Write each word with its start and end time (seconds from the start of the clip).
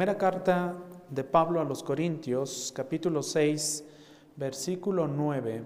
Primera 0.00 0.16
carta 0.16 0.78
de 1.10 1.24
Pablo 1.24 1.60
a 1.60 1.64
los 1.64 1.82
Corintios, 1.82 2.72
capítulo 2.74 3.22
6, 3.22 3.84
versículo 4.34 5.06
9, 5.06 5.62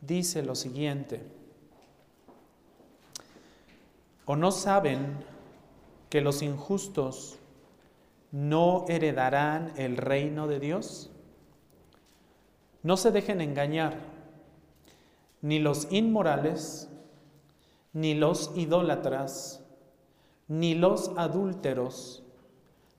dice 0.00 0.44
lo 0.44 0.54
siguiente. 0.54 1.20
¿O 4.24 4.36
no 4.36 4.52
saben 4.52 5.16
que 6.10 6.20
los 6.20 6.42
injustos 6.42 7.40
no 8.30 8.84
heredarán 8.86 9.72
el 9.78 9.96
reino 9.96 10.46
de 10.46 10.60
Dios? 10.60 11.10
No 12.84 12.96
se 12.96 13.10
dejen 13.10 13.40
engañar, 13.40 13.98
ni 15.42 15.58
los 15.58 15.90
inmorales, 15.90 16.88
ni 17.92 18.14
los 18.14 18.52
idólatras, 18.54 19.60
ni 20.46 20.76
los 20.76 21.10
adúlteros, 21.16 22.23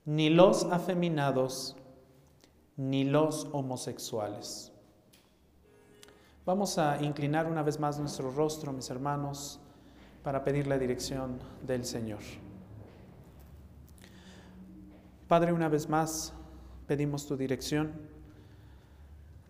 ni 0.05 0.29
los 0.29 0.65
afeminados, 0.65 1.75
ni 2.77 3.03
los 3.03 3.47
homosexuales. 3.51 4.71
Vamos 6.45 6.77
a 6.77 7.01
inclinar 7.01 7.47
una 7.47 7.63
vez 7.63 7.79
más 7.79 7.99
nuestro 7.99 8.31
rostro, 8.31 8.71
mis 8.71 8.89
hermanos, 8.91 9.59
para 10.23 10.43
pedir 10.43 10.67
la 10.67 10.77
dirección 10.77 11.39
del 11.65 11.85
Señor. 11.85 12.19
Padre, 15.27 15.53
una 15.53 15.69
vez 15.69 15.89
más 15.89 16.33
pedimos 16.85 17.25
tu 17.25 17.35
dirección. 17.35 17.93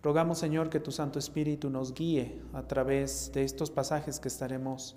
Rogamos, 0.02 0.38
Señor, 0.38 0.70
que 0.70 0.80
tu 0.80 0.90
Santo 0.90 1.18
Espíritu 1.18 1.68
nos 1.68 1.92
guíe 1.92 2.40
a 2.54 2.62
través 2.62 3.30
de 3.34 3.44
estos 3.44 3.70
pasajes 3.70 4.18
que 4.18 4.28
estaremos 4.28 4.96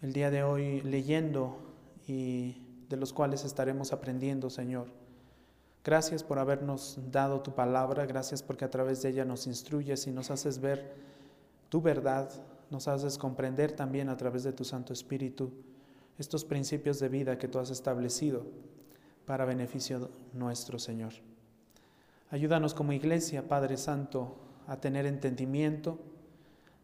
el 0.00 0.14
día 0.14 0.30
de 0.30 0.42
hoy 0.42 0.80
leyendo 0.80 1.58
y 2.06 2.69
de 2.90 2.96
los 2.96 3.12
cuales 3.12 3.44
estaremos 3.44 3.92
aprendiendo, 3.92 4.50
Señor. 4.50 4.88
Gracias 5.84 6.24
por 6.24 6.40
habernos 6.40 6.98
dado 7.10 7.40
tu 7.40 7.54
palabra, 7.54 8.04
gracias 8.04 8.42
porque 8.42 8.64
a 8.64 8.70
través 8.70 9.00
de 9.00 9.10
ella 9.10 9.24
nos 9.24 9.46
instruyes 9.46 10.06
y 10.08 10.10
nos 10.10 10.30
haces 10.30 10.58
ver 10.58 10.92
tu 11.68 11.80
verdad, 11.80 12.28
nos 12.68 12.88
haces 12.88 13.16
comprender 13.16 13.72
también 13.72 14.08
a 14.08 14.16
través 14.16 14.42
de 14.42 14.52
tu 14.52 14.64
Santo 14.64 14.92
Espíritu 14.92 15.52
estos 16.18 16.44
principios 16.44 16.98
de 16.98 17.08
vida 17.08 17.38
que 17.38 17.48
tú 17.48 17.60
has 17.60 17.70
establecido 17.70 18.44
para 19.24 19.44
beneficio 19.44 20.10
nuestro, 20.34 20.78
Señor. 20.80 21.12
Ayúdanos 22.30 22.74
como 22.74 22.92
iglesia, 22.92 23.46
Padre 23.46 23.76
Santo, 23.76 24.34
a 24.66 24.76
tener 24.78 25.06
entendimiento, 25.06 25.98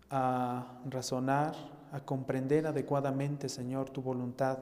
a 0.08 0.80
razonar, 0.88 1.54
a 1.90 2.00
comprender 2.00 2.66
adecuadamente, 2.68 3.48
Señor, 3.48 3.90
tu 3.90 4.00
voluntad 4.02 4.58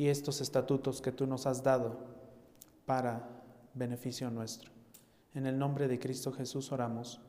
y 0.00 0.08
estos 0.08 0.40
estatutos 0.40 1.02
que 1.02 1.12
tú 1.12 1.26
nos 1.26 1.44
has 1.44 1.62
dado 1.62 1.98
para 2.86 3.28
beneficio 3.74 4.30
nuestro. 4.30 4.70
En 5.34 5.44
el 5.44 5.58
nombre 5.58 5.88
de 5.88 5.98
Cristo 5.98 6.32
Jesús 6.32 6.72
oramos. 6.72 7.20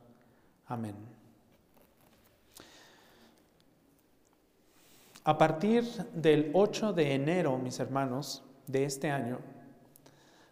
Amén. 0.68 0.96
A 5.26 5.38
partir 5.38 5.84
del 6.14 6.50
8 6.54 6.94
de 6.94 7.14
enero, 7.14 7.58
mis 7.58 7.78
hermanos, 7.82 8.42
de 8.68 8.86
este 8.86 9.10
año, 9.10 9.40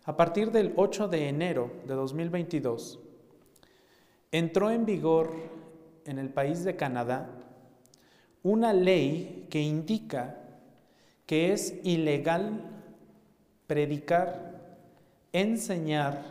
a 0.04 0.18
partir 0.18 0.52
del 0.52 0.74
8 0.76 1.08
de 1.08 1.30
enero 1.30 1.72
de 1.88 1.94
2022, 1.94 3.00
entró 4.34 4.72
en 4.72 4.86
vigor 4.86 5.32
en 6.04 6.20
el 6.20 6.30
país 6.32 6.66
de 6.66 6.76
Canadá 6.76 7.30
una 8.44 8.74
ley 8.74 9.48
que 9.50 9.62
indica 9.62 10.49
que 11.30 11.54
es 11.54 11.76
ilegal 11.84 12.60
predicar, 13.68 14.66
enseñar 15.32 16.24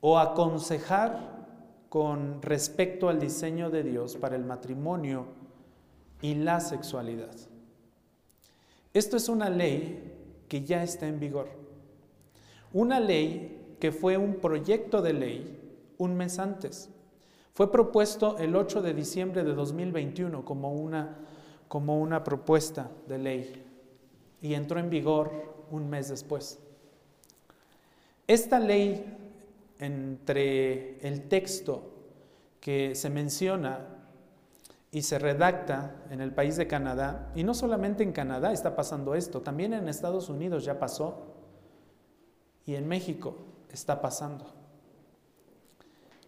o 0.00 0.20
aconsejar 0.20 1.48
con 1.88 2.40
respecto 2.40 3.08
al 3.08 3.18
diseño 3.18 3.70
de 3.70 3.82
Dios 3.82 4.14
para 4.14 4.36
el 4.36 4.44
matrimonio 4.44 5.26
y 6.22 6.36
la 6.36 6.60
sexualidad. 6.60 7.34
Esto 8.92 9.16
es 9.16 9.28
una 9.28 9.50
ley 9.50 10.12
que 10.46 10.62
ya 10.62 10.84
está 10.84 11.08
en 11.08 11.18
vigor. 11.18 11.48
Una 12.72 13.00
ley 13.00 13.74
que 13.80 13.90
fue 13.90 14.16
un 14.16 14.36
proyecto 14.36 15.02
de 15.02 15.12
ley 15.12 15.60
un 15.98 16.16
mes 16.16 16.38
antes. 16.38 16.88
Fue 17.52 17.72
propuesto 17.72 18.38
el 18.38 18.54
8 18.54 18.80
de 18.80 18.94
diciembre 18.94 19.42
de 19.42 19.54
2021 19.54 20.44
como 20.44 20.72
una, 20.72 21.16
como 21.66 21.98
una 22.00 22.22
propuesta 22.22 22.92
de 23.08 23.18
ley 23.18 23.63
y 24.44 24.52
entró 24.52 24.78
en 24.78 24.90
vigor 24.90 25.32
un 25.70 25.88
mes 25.88 26.10
después. 26.10 26.58
Esta 28.26 28.60
ley, 28.60 29.02
entre 29.78 30.98
el 31.00 31.28
texto 31.28 31.82
que 32.60 32.94
se 32.94 33.08
menciona 33.08 33.86
y 34.90 35.00
se 35.00 35.18
redacta 35.18 35.96
en 36.10 36.20
el 36.20 36.30
país 36.30 36.56
de 36.56 36.66
Canadá, 36.66 37.32
y 37.34 37.42
no 37.42 37.54
solamente 37.54 38.02
en 38.02 38.12
Canadá 38.12 38.52
está 38.52 38.76
pasando 38.76 39.14
esto, 39.14 39.40
también 39.40 39.72
en 39.72 39.88
Estados 39.88 40.28
Unidos 40.28 40.66
ya 40.66 40.78
pasó, 40.78 41.22
y 42.66 42.74
en 42.74 42.86
México 42.86 43.36
está 43.72 44.02
pasando. 44.02 44.44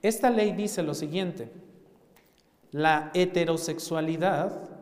Esta 0.01 0.31
ley 0.31 0.53
dice 0.53 0.83
lo 0.83 0.95
siguiente, 0.95 1.53
la 2.71 3.11
heterosexualidad 3.13 4.76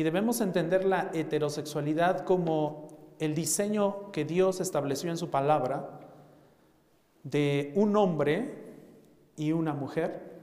y 0.00 0.02
debemos 0.02 0.40
entender 0.40 0.86
la 0.86 1.10
heterosexualidad 1.12 2.24
como 2.24 2.88
el 3.18 3.34
diseño 3.34 4.10
que 4.12 4.24
Dios 4.24 4.58
estableció 4.62 5.10
en 5.10 5.18
su 5.18 5.28
palabra 5.28 6.00
de 7.22 7.70
un 7.74 7.94
hombre 7.96 8.54
y 9.36 9.52
una 9.52 9.74
mujer. 9.74 10.40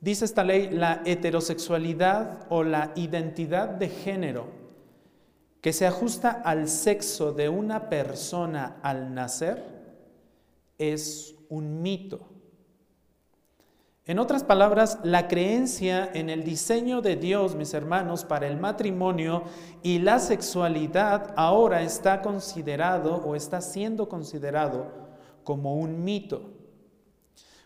Dice 0.00 0.24
esta 0.24 0.42
ley, 0.42 0.68
la 0.68 1.02
heterosexualidad 1.04 2.48
o 2.50 2.64
la 2.64 2.90
identidad 2.96 3.68
de 3.68 3.88
género 3.88 4.48
que 5.60 5.72
se 5.72 5.86
ajusta 5.86 6.32
al 6.32 6.68
sexo 6.68 7.30
de 7.30 7.48
una 7.48 7.88
persona 7.88 8.80
al 8.82 9.14
nacer 9.14 9.62
es 10.76 11.36
un 11.48 11.82
mito. 11.82 12.35
En 14.06 14.20
otras 14.20 14.44
palabras, 14.44 15.00
la 15.02 15.26
creencia 15.26 16.08
en 16.14 16.30
el 16.30 16.44
diseño 16.44 17.02
de 17.02 17.16
Dios, 17.16 17.56
mis 17.56 17.74
hermanos, 17.74 18.24
para 18.24 18.46
el 18.46 18.56
matrimonio 18.56 19.42
y 19.82 19.98
la 19.98 20.20
sexualidad 20.20 21.34
ahora 21.36 21.82
está 21.82 22.22
considerado 22.22 23.16
o 23.16 23.34
está 23.34 23.60
siendo 23.60 24.08
considerado 24.08 24.86
como 25.42 25.74
un 25.74 26.04
mito. 26.04 26.52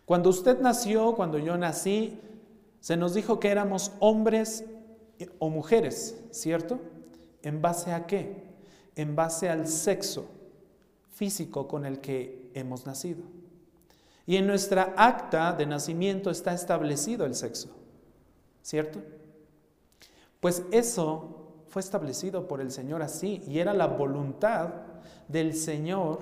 Cuando 0.07 0.31
usted 0.31 0.59
nació, 0.61 1.15
cuando 1.15 1.39
yo 1.39 1.59
nací, 1.59 2.19
se 2.81 2.97
nos 2.97 3.13
dijo 3.13 3.39
que 3.39 3.51
éramos 3.51 3.93
hombres 4.01 4.65
o 5.39 5.51
mujeres, 5.51 6.19
¿cierto? 6.31 6.81
¿En 7.43 7.61
base 7.61 7.93
a 7.93 8.07
qué? 8.07 8.45
En 8.97 9.15
base 9.15 9.51
al 9.51 9.69
sexo 9.69 10.27
físico 11.11 11.69
con 11.69 11.85
el 11.85 12.01
que 12.01 12.51
hemos 12.55 12.87
nacido. 12.87 13.40
Y 14.27 14.37
en 14.37 14.47
nuestra 14.47 14.95
acta 14.97 15.53
de 15.53 15.67
nacimiento 15.67 16.31
está 16.31 16.53
establecido 16.53 17.25
el 17.27 17.35
sexo, 17.35 17.69
¿cierto? 18.63 19.01
Pues 20.41 20.63
eso 20.71 21.41
fue 21.69 21.81
establecido 21.81 22.49
por 22.49 22.61
el 22.61 22.71
Señor 22.71 23.03
así 23.03 23.43
y 23.47 23.59
era 23.59 23.75
la 23.75 23.87
voluntad 23.87 24.71
del 25.29 25.55
Señor 25.55 26.21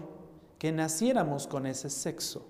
que 0.59 0.73
naciéramos 0.73 1.47
con 1.47 1.67
ese 1.67 1.89
sexo. 1.91 2.47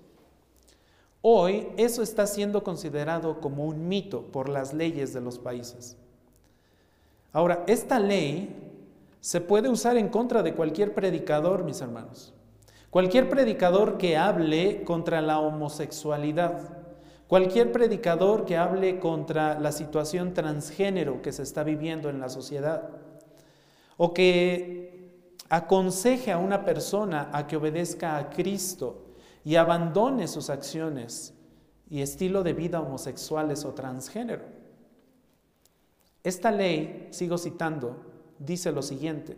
Hoy 1.21 1.67
eso 1.77 2.01
está 2.01 2.27
siendo 2.27 2.63
considerado 2.63 3.41
como 3.41 3.65
un 3.65 3.87
mito 3.87 4.23
por 4.23 4.49
las 4.49 4.73
leyes 4.73 5.13
de 5.13 5.21
los 5.21 5.37
países. 5.37 5.97
Ahora, 7.33 7.63
esta 7.67 7.99
ley 7.99 8.55
se 9.21 9.41
puede 9.41 9.69
usar 9.69 9.97
en 9.97 10.09
contra 10.09 10.41
de 10.43 10.55
cualquier 10.55 10.93
predicador, 10.93 11.63
mis 11.63 11.81
hermanos. 11.81 12.33
Cualquier 12.89 13.29
predicador 13.29 13.99
que 13.99 14.17
hable 14.17 14.83
contra 14.83 15.21
la 15.21 15.39
homosexualidad, 15.39 16.77
cualquier 17.27 17.71
predicador 17.71 18.45
que 18.45 18.57
hable 18.57 18.99
contra 18.99 19.59
la 19.59 19.71
situación 19.71 20.33
transgénero 20.33 21.21
que 21.21 21.31
se 21.31 21.43
está 21.43 21.63
viviendo 21.63 22.09
en 22.09 22.19
la 22.19 22.29
sociedad, 22.29 22.89
o 23.97 24.11
que 24.11 25.21
aconseje 25.49 26.31
a 26.31 26.39
una 26.39 26.65
persona 26.65 27.29
a 27.31 27.45
que 27.45 27.57
obedezca 27.57 28.17
a 28.17 28.31
Cristo 28.31 29.05
y 29.43 29.55
abandone 29.55 30.27
sus 30.27 30.49
acciones 30.49 31.35
y 31.91 32.01
estilo 32.01 32.41
de 32.41 32.53
vida 32.53 32.81
homosexuales 32.81 33.65
o 33.65 33.73
transgénero. 33.73 34.45
Esta 36.23 36.51
ley, 36.51 37.07
sigo 37.11 37.37
citando, 37.37 37.97
dice 38.39 38.71
lo 38.71 38.81
siguiente, 38.81 39.37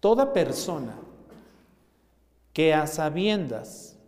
toda 0.00 0.32
persona 0.32 0.96
que 2.54 2.72
a 2.72 2.86
sabiendas 2.86 3.98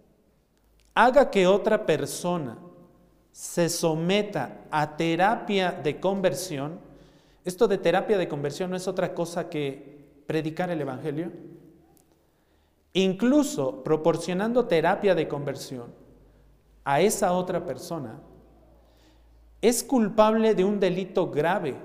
haga 0.94 1.30
que 1.30 1.46
otra 1.46 1.84
persona 1.84 2.56
se 3.32 3.68
someta 3.68 4.62
a 4.70 4.96
terapia 4.96 5.72
de 5.72 6.00
conversión, 6.00 6.80
esto 7.44 7.68
de 7.68 7.76
terapia 7.76 8.16
de 8.16 8.28
conversión 8.28 8.70
no 8.70 8.76
es 8.76 8.88
otra 8.88 9.12
cosa 9.12 9.50
que 9.50 10.22
predicar 10.26 10.70
el 10.70 10.80
Evangelio, 10.80 11.32
incluso 12.94 13.82
proporcionando 13.82 14.64
terapia 14.64 15.14
de 15.14 15.28
conversión 15.28 15.92
a 16.84 17.00
esa 17.02 17.32
otra 17.32 17.66
persona, 17.66 18.20
es 19.60 19.82
culpable 19.82 20.54
de 20.54 20.64
un 20.64 20.80
delito 20.80 21.30
grave 21.30 21.76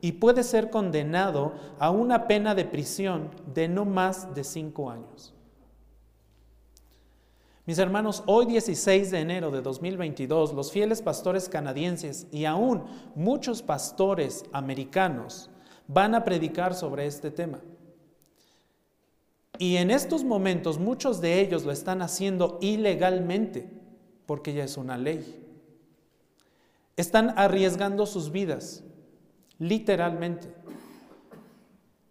y 0.00 0.12
puede 0.12 0.44
ser 0.44 0.70
condenado 0.70 1.54
a 1.78 1.90
una 1.90 2.28
pena 2.28 2.54
de 2.54 2.66
prisión 2.66 3.30
de 3.52 3.68
no 3.68 3.84
más 3.84 4.34
de 4.34 4.44
cinco 4.44 4.90
años. 4.90 5.34
Mis 7.70 7.78
hermanos, 7.78 8.24
hoy 8.26 8.46
16 8.46 9.12
de 9.12 9.20
enero 9.20 9.52
de 9.52 9.62
2022, 9.62 10.54
los 10.54 10.72
fieles 10.72 11.02
pastores 11.02 11.48
canadienses 11.48 12.26
y 12.32 12.44
aún 12.44 12.82
muchos 13.14 13.62
pastores 13.62 14.44
americanos 14.50 15.48
van 15.86 16.16
a 16.16 16.24
predicar 16.24 16.74
sobre 16.74 17.06
este 17.06 17.30
tema. 17.30 17.60
Y 19.56 19.76
en 19.76 19.92
estos 19.92 20.24
momentos 20.24 20.80
muchos 20.80 21.20
de 21.20 21.38
ellos 21.40 21.64
lo 21.64 21.70
están 21.70 22.02
haciendo 22.02 22.58
ilegalmente, 22.60 23.70
porque 24.26 24.52
ya 24.52 24.64
es 24.64 24.76
una 24.76 24.98
ley. 24.98 25.40
Están 26.96 27.38
arriesgando 27.38 28.04
sus 28.04 28.32
vidas, 28.32 28.82
literalmente. 29.60 30.52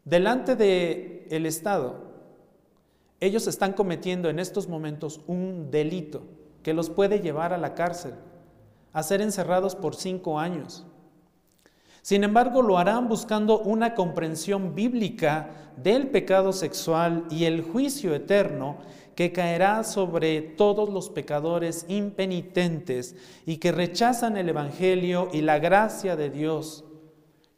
Delante 0.05 0.55
del 0.55 1.27
el 1.29 1.45
Estado, 1.45 2.08
ellos 3.19 3.47
están 3.47 3.73
cometiendo 3.73 4.29
en 4.29 4.39
estos 4.39 4.67
momentos 4.67 5.21
un 5.27 5.71
delito 5.71 6.23
que 6.63 6.73
los 6.73 6.89
puede 6.89 7.19
llevar 7.19 7.53
a 7.53 7.57
la 7.57 7.73
cárcel, 7.73 8.13
a 8.93 9.03
ser 9.03 9.21
encerrados 9.21 9.75
por 9.75 9.95
cinco 9.95 10.39
años. 10.39 10.85
Sin 12.01 12.23
embargo, 12.23 12.61
lo 12.61 12.77
harán 12.77 13.09
buscando 13.09 13.59
una 13.59 13.93
comprensión 13.93 14.73
bíblica 14.73 15.71
del 15.75 16.07
pecado 16.07 16.53
sexual 16.53 17.25
y 17.29 17.45
el 17.45 17.61
juicio 17.61 18.15
eterno 18.15 18.77
que 19.15 19.33
caerá 19.33 19.83
sobre 19.83 20.41
todos 20.41 20.89
los 20.89 21.09
pecadores 21.09 21.85
impenitentes 21.89 23.17
y 23.45 23.57
que 23.57 23.73
rechazan 23.73 24.37
el 24.37 24.47
Evangelio 24.47 25.27
y 25.33 25.41
la 25.41 25.59
gracia 25.59 26.15
de 26.15 26.29
Dios, 26.29 26.85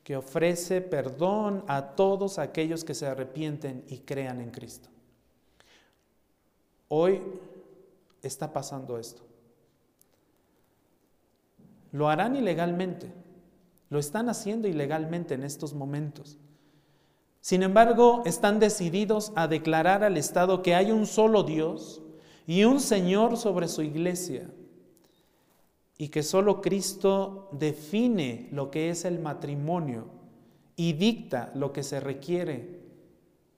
que 0.04 0.16
ofrece 0.16 0.82
perdón 0.82 1.64
a 1.68 1.96
todos 1.96 2.40
aquellos 2.40 2.84
que 2.84 2.96
se 2.96 3.06
arrepienten 3.06 3.84
y 3.88 4.00
crean 4.00 4.42
en 4.42 4.50
Cristo. 4.50 4.90
Hoy 6.94 7.22
está 8.22 8.52
pasando 8.52 8.98
esto. 8.98 9.22
Lo 11.94 12.10
harán 12.10 12.36
ilegalmente, 12.36 13.10
lo 13.90 13.98
están 13.98 14.28
haciendo 14.28 14.68
ilegalmente 14.68 15.34
en 15.34 15.44
estos 15.44 15.74
momentos. 15.74 16.38
Sin 17.40 17.64
embargo, 17.64 18.24
están 18.26 18.60
decididos 18.60 19.32
a 19.38 19.48
declarar 19.48 20.04
al 20.04 20.18
Estado 20.18 20.62
que 20.62 20.76
hay 20.76 20.92
un 20.92 21.08
solo 21.08 21.44
Dios 21.44 22.02
y 22.46 22.66
un 22.66 22.82
Señor 22.82 23.38
sobre 23.38 23.70
su 23.70 23.84
iglesia 23.84 24.50
y 25.98 26.10
que 26.10 26.24
solo 26.24 26.62
Cristo 26.62 27.48
define 27.54 28.50
lo 28.52 28.70
que 28.70 28.90
es 28.90 29.06
el 29.06 29.18
matrimonio 29.18 30.08
y 30.76 30.92
dicta 30.92 31.54
lo 31.56 31.72
que 31.72 31.84
se 31.84 32.02
requiere 32.02 32.82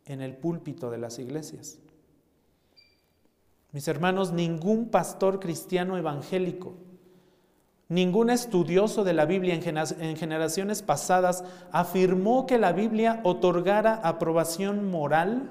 en 0.05 0.21
el 0.21 0.37
púlpito 0.37 0.91
de 0.91 0.99
las 0.99 1.17
iglesias. 1.17 1.79
Mis 3.73 3.87
hermanos, 3.87 4.31
ningún 4.31 4.89
pastor 4.89 5.39
cristiano 5.39 5.97
evangélico, 5.97 6.75
ningún 7.89 8.29
estudioso 8.29 9.03
de 9.03 9.13
la 9.13 9.25
Biblia 9.25 9.55
en 9.55 10.15
generaciones 10.15 10.83
pasadas 10.83 11.43
afirmó 11.71 12.45
que 12.45 12.59
la 12.59 12.71
Biblia 12.71 13.19
otorgara 13.23 13.95
aprobación 13.95 14.91
moral 14.91 15.49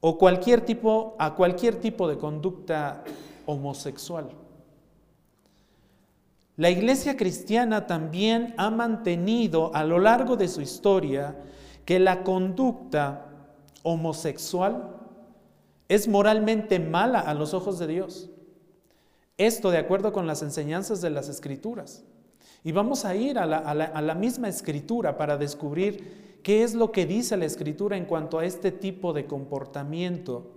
o 0.00 0.18
cualquier 0.18 0.62
tipo, 0.62 1.14
a 1.20 1.36
cualquier 1.36 1.76
tipo 1.76 2.08
de 2.08 2.18
conducta 2.18 3.04
homosexual. 3.46 4.30
La 6.56 6.70
iglesia 6.70 7.16
cristiana 7.16 7.86
también 7.86 8.54
ha 8.56 8.70
mantenido 8.70 9.72
a 9.72 9.84
lo 9.84 10.00
largo 10.00 10.36
de 10.36 10.48
su 10.48 10.60
historia 10.60 11.36
que 11.84 12.00
la 12.00 12.24
conducta 12.24 13.26
homosexual 13.84 14.93
es 15.88 16.08
moralmente 16.08 16.78
mala 16.78 17.20
a 17.20 17.34
los 17.34 17.54
ojos 17.54 17.78
de 17.78 17.86
Dios. 17.86 18.30
Esto 19.36 19.70
de 19.70 19.78
acuerdo 19.78 20.12
con 20.12 20.26
las 20.26 20.42
enseñanzas 20.42 21.00
de 21.00 21.10
las 21.10 21.28
escrituras. 21.28 22.04
Y 22.62 22.72
vamos 22.72 23.04
a 23.04 23.14
ir 23.14 23.38
a 23.38 23.46
la, 23.46 24.14
misma 24.14 24.48
escritura 24.48 25.16
para 25.16 25.36
descubrir 25.36 26.40
qué 26.42 26.62
es 26.62 26.74
lo 26.74 26.92
que 26.92 27.04
dice 27.04 27.36
la 27.36 27.44
escritura 27.44 27.96
en 27.96 28.06
cuanto 28.06 28.38
a 28.38 28.46
este 28.46 28.72
tipo 28.72 29.12
de 29.12 29.26
comportamiento 29.26 30.52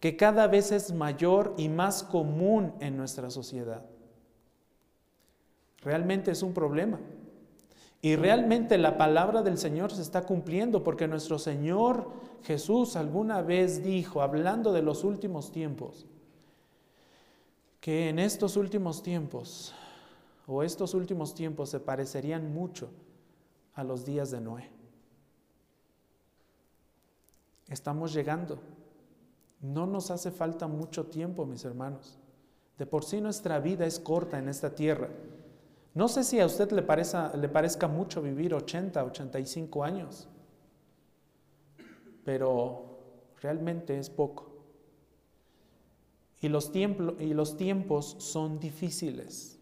que 0.00 0.16
cada 0.16 0.48
vez 0.48 0.72
es 0.72 0.92
mayor 0.92 1.54
y 1.56 1.68
más 1.70 2.02
común 2.02 2.74
en 2.80 2.96
nuestra 2.96 3.30
sociedad. 3.30 3.86
Realmente 5.80 6.30
es 6.30 6.42
un 6.42 6.52
problema. 6.52 6.98
Y 8.02 8.16
realmente 8.16 8.78
la 8.78 8.98
palabra 8.98 9.42
del 9.42 9.58
Señor 9.58 9.92
se 9.92 10.02
está 10.02 10.22
cumpliendo 10.22 10.84
porque 10.84 11.08
nuestro 11.08 11.38
Señor 11.38 12.10
Jesús 12.42 12.94
alguna 12.94 13.42
vez 13.42 13.82
dijo, 13.82 14.22
hablando 14.22 14.72
de 14.72 14.82
los 14.82 15.02
últimos 15.02 15.50
tiempos, 15.50 16.06
que 17.80 18.08
en 18.08 18.18
estos 18.18 18.56
últimos 18.56 19.02
tiempos 19.02 19.74
o 20.46 20.62
estos 20.62 20.94
últimos 20.94 21.34
tiempos 21.34 21.70
se 21.70 21.80
parecerían 21.80 22.52
mucho 22.52 22.90
a 23.74 23.82
los 23.82 24.04
días 24.04 24.30
de 24.30 24.40
Noé. 24.40 24.70
Estamos 27.68 28.12
llegando. 28.12 28.58
No 29.60 29.86
nos 29.86 30.10
hace 30.10 30.30
falta 30.30 30.66
mucho 30.66 31.06
tiempo, 31.06 31.46
mis 31.46 31.64
hermanos. 31.64 32.18
De 32.78 32.86
por 32.86 33.04
sí 33.04 33.20
nuestra 33.20 33.58
vida 33.58 33.86
es 33.86 33.98
corta 33.98 34.38
en 34.38 34.48
esta 34.48 34.74
tierra. 34.74 35.08
No 35.96 36.08
sé 36.08 36.24
si 36.24 36.38
a 36.40 36.44
usted 36.44 36.70
le, 36.72 36.82
parezca 36.82 37.88
mucho 37.88 38.20
vivir 38.20 38.52
80, 38.52 39.02
85 39.02 39.82
años, 39.82 40.28
pero 42.22 42.98
realmente 43.40 43.98
es 43.98 44.10
poco. 44.10 44.52
Y 46.42 46.48
los 46.50 46.70
tiempos 47.56 48.16
son 48.18 48.60
difíciles. 48.60 49.58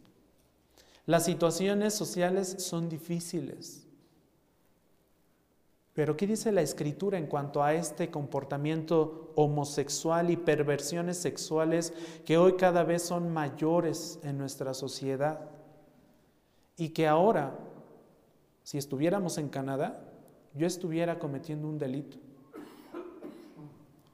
Las 1.06 1.24
situaciones 1.24 1.94
sociales 1.94 2.56
son 2.58 2.88
difíciles. 2.88 3.86
Pero 5.92 6.16
¿qué 6.16 6.26
dice 6.26 6.50
la 6.50 6.62
escritura 6.62 7.16
en 7.16 7.28
cuanto 7.28 7.62
a 7.62 7.74
este 7.74 8.10
comportamiento 8.10 9.30
homosexual 9.36 10.32
y 10.32 10.36
perversiones 10.36 11.16
sexuales 11.16 11.92
que 12.24 12.38
hoy 12.38 12.54
cada 12.54 12.82
vez 12.82 13.04
son 13.04 13.32
mayores 13.32 14.18
en 14.24 14.36
nuestra 14.36 14.74
sociedad? 14.74 15.53
Y 16.76 16.90
que 16.90 17.06
ahora, 17.06 17.56
si 18.62 18.78
estuviéramos 18.78 19.38
en 19.38 19.48
Canadá, 19.48 20.00
yo 20.54 20.66
estuviera 20.66 21.18
cometiendo 21.18 21.68
un 21.68 21.78
delito 21.78 22.16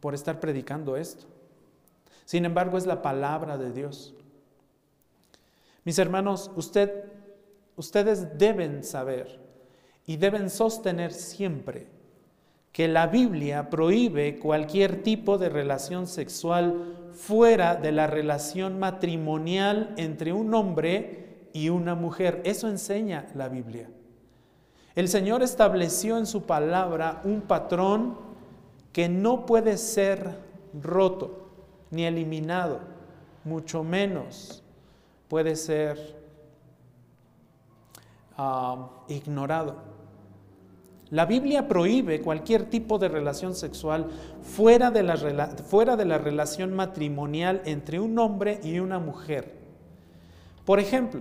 por 0.01 0.15
estar 0.15 0.41
predicando 0.41 0.97
esto. 0.97 1.27
Sin 2.25 2.45
embargo, 2.45 2.79
es 2.79 2.87
la 2.87 3.03
palabra 3.03 3.59
de 3.59 3.73
Dios. 3.73 4.15
Mis 5.85 5.99
hermanos, 5.99 6.51
usted, 6.57 7.05
ustedes 7.77 8.39
deben 8.39 8.85
saber 8.85 9.41
y 10.07 10.17
deben 10.17 10.51
sostener 10.51 11.13
siempre 11.13 11.89
que 12.73 12.87
la 12.87 13.07
Biblia 13.07 13.69
prohíbe 13.69 14.39
cualquier 14.39 15.03
tipo 15.03 15.39
de 15.39 15.49
relación 15.49 16.07
sexual 16.07 17.11
fuera 17.13 17.75
de 17.75 17.93
la 17.93 18.07
relación 18.07 18.79
matrimonial 18.79 19.93
entre 19.97 20.33
un 20.33 20.55
hombre 20.55 21.30
y 21.53 21.69
una 21.69 21.95
mujer. 21.95 22.41
Eso 22.45 22.69
enseña 22.69 23.29
la 23.35 23.49
Biblia. 23.49 23.89
El 24.95 25.09
Señor 25.09 25.43
estableció 25.43 26.19
en 26.19 26.27
su 26.27 26.43
palabra 26.43 27.21
un 27.25 27.43
patrón 27.43 28.19
que 28.93 29.09
no 29.09 29.47
puede 29.47 29.77
ser 29.77 30.39
roto 30.75 31.49
ni 31.91 32.05
eliminado, 32.05 32.81
mucho 33.45 33.83
menos 33.83 34.63
puede 35.29 35.55
ser 35.57 36.17
ah, 38.37 38.91
ignorado. 39.09 39.91
La 41.11 41.27
Biblia 41.27 41.67
prohíbe 41.67 42.21
cualquier 42.21 42.65
tipo 42.71 42.99
de 42.99 43.09
relación 43.09 43.55
sexual 43.55 44.07
fuera 44.43 44.91
de, 44.93 45.03
la, 45.03 45.17
fuera 45.17 45.97
de 45.97 46.05
la 46.05 46.19
relación 46.19 46.73
matrimonial 46.73 47.63
entre 47.65 47.99
un 47.99 48.17
hombre 48.19 48.61
y 48.63 48.79
una 48.79 49.01
mujer. 49.01 49.57
Por 50.65 50.79
ejemplo, 50.79 51.21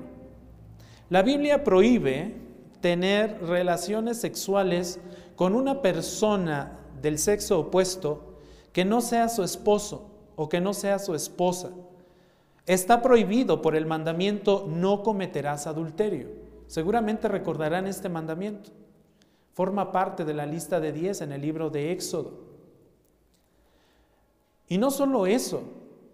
la 1.10 1.24
Biblia 1.24 1.64
prohíbe 1.64 2.36
tener 2.82 3.42
relaciones 3.42 4.18
sexuales 4.20 5.00
con 5.36 5.56
una 5.56 5.82
persona 5.82 6.80
del 7.02 7.18
sexo 7.18 7.60
opuesto 7.60 8.38
que 8.72 8.86
no 8.86 9.02
sea 9.02 9.30
su 9.30 9.44
esposo 9.44 10.10
o 10.36 10.48
que 10.50 10.62
no 10.62 10.74
sea 10.74 11.00
su 11.00 11.16
esposa. 11.16 11.72
Está 12.66 13.02
prohibido 13.02 13.62
por 13.62 13.76
el 13.76 13.86
mandamiento 13.86 14.68
no 14.70 15.02
cometerás 15.02 15.66
adulterio. 15.66 16.30
Seguramente 16.68 17.28
recordarán 17.28 17.88
este 17.88 18.10
mandamiento. 18.10 18.70
Forma 19.54 19.92
parte 19.92 20.24
de 20.24 20.36
la 20.36 20.46
lista 20.46 20.80
de 20.80 20.92
10 20.92 21.22
en 21.22 21.32
el 21.32 21.42
libro 21.42 21.72
de 21.72 21.92
Éxodo. 21.92 22.32
Y 24.68 24.78
no 24.78 24.92
solo 24.92 25.26
eso, 25.26 25.64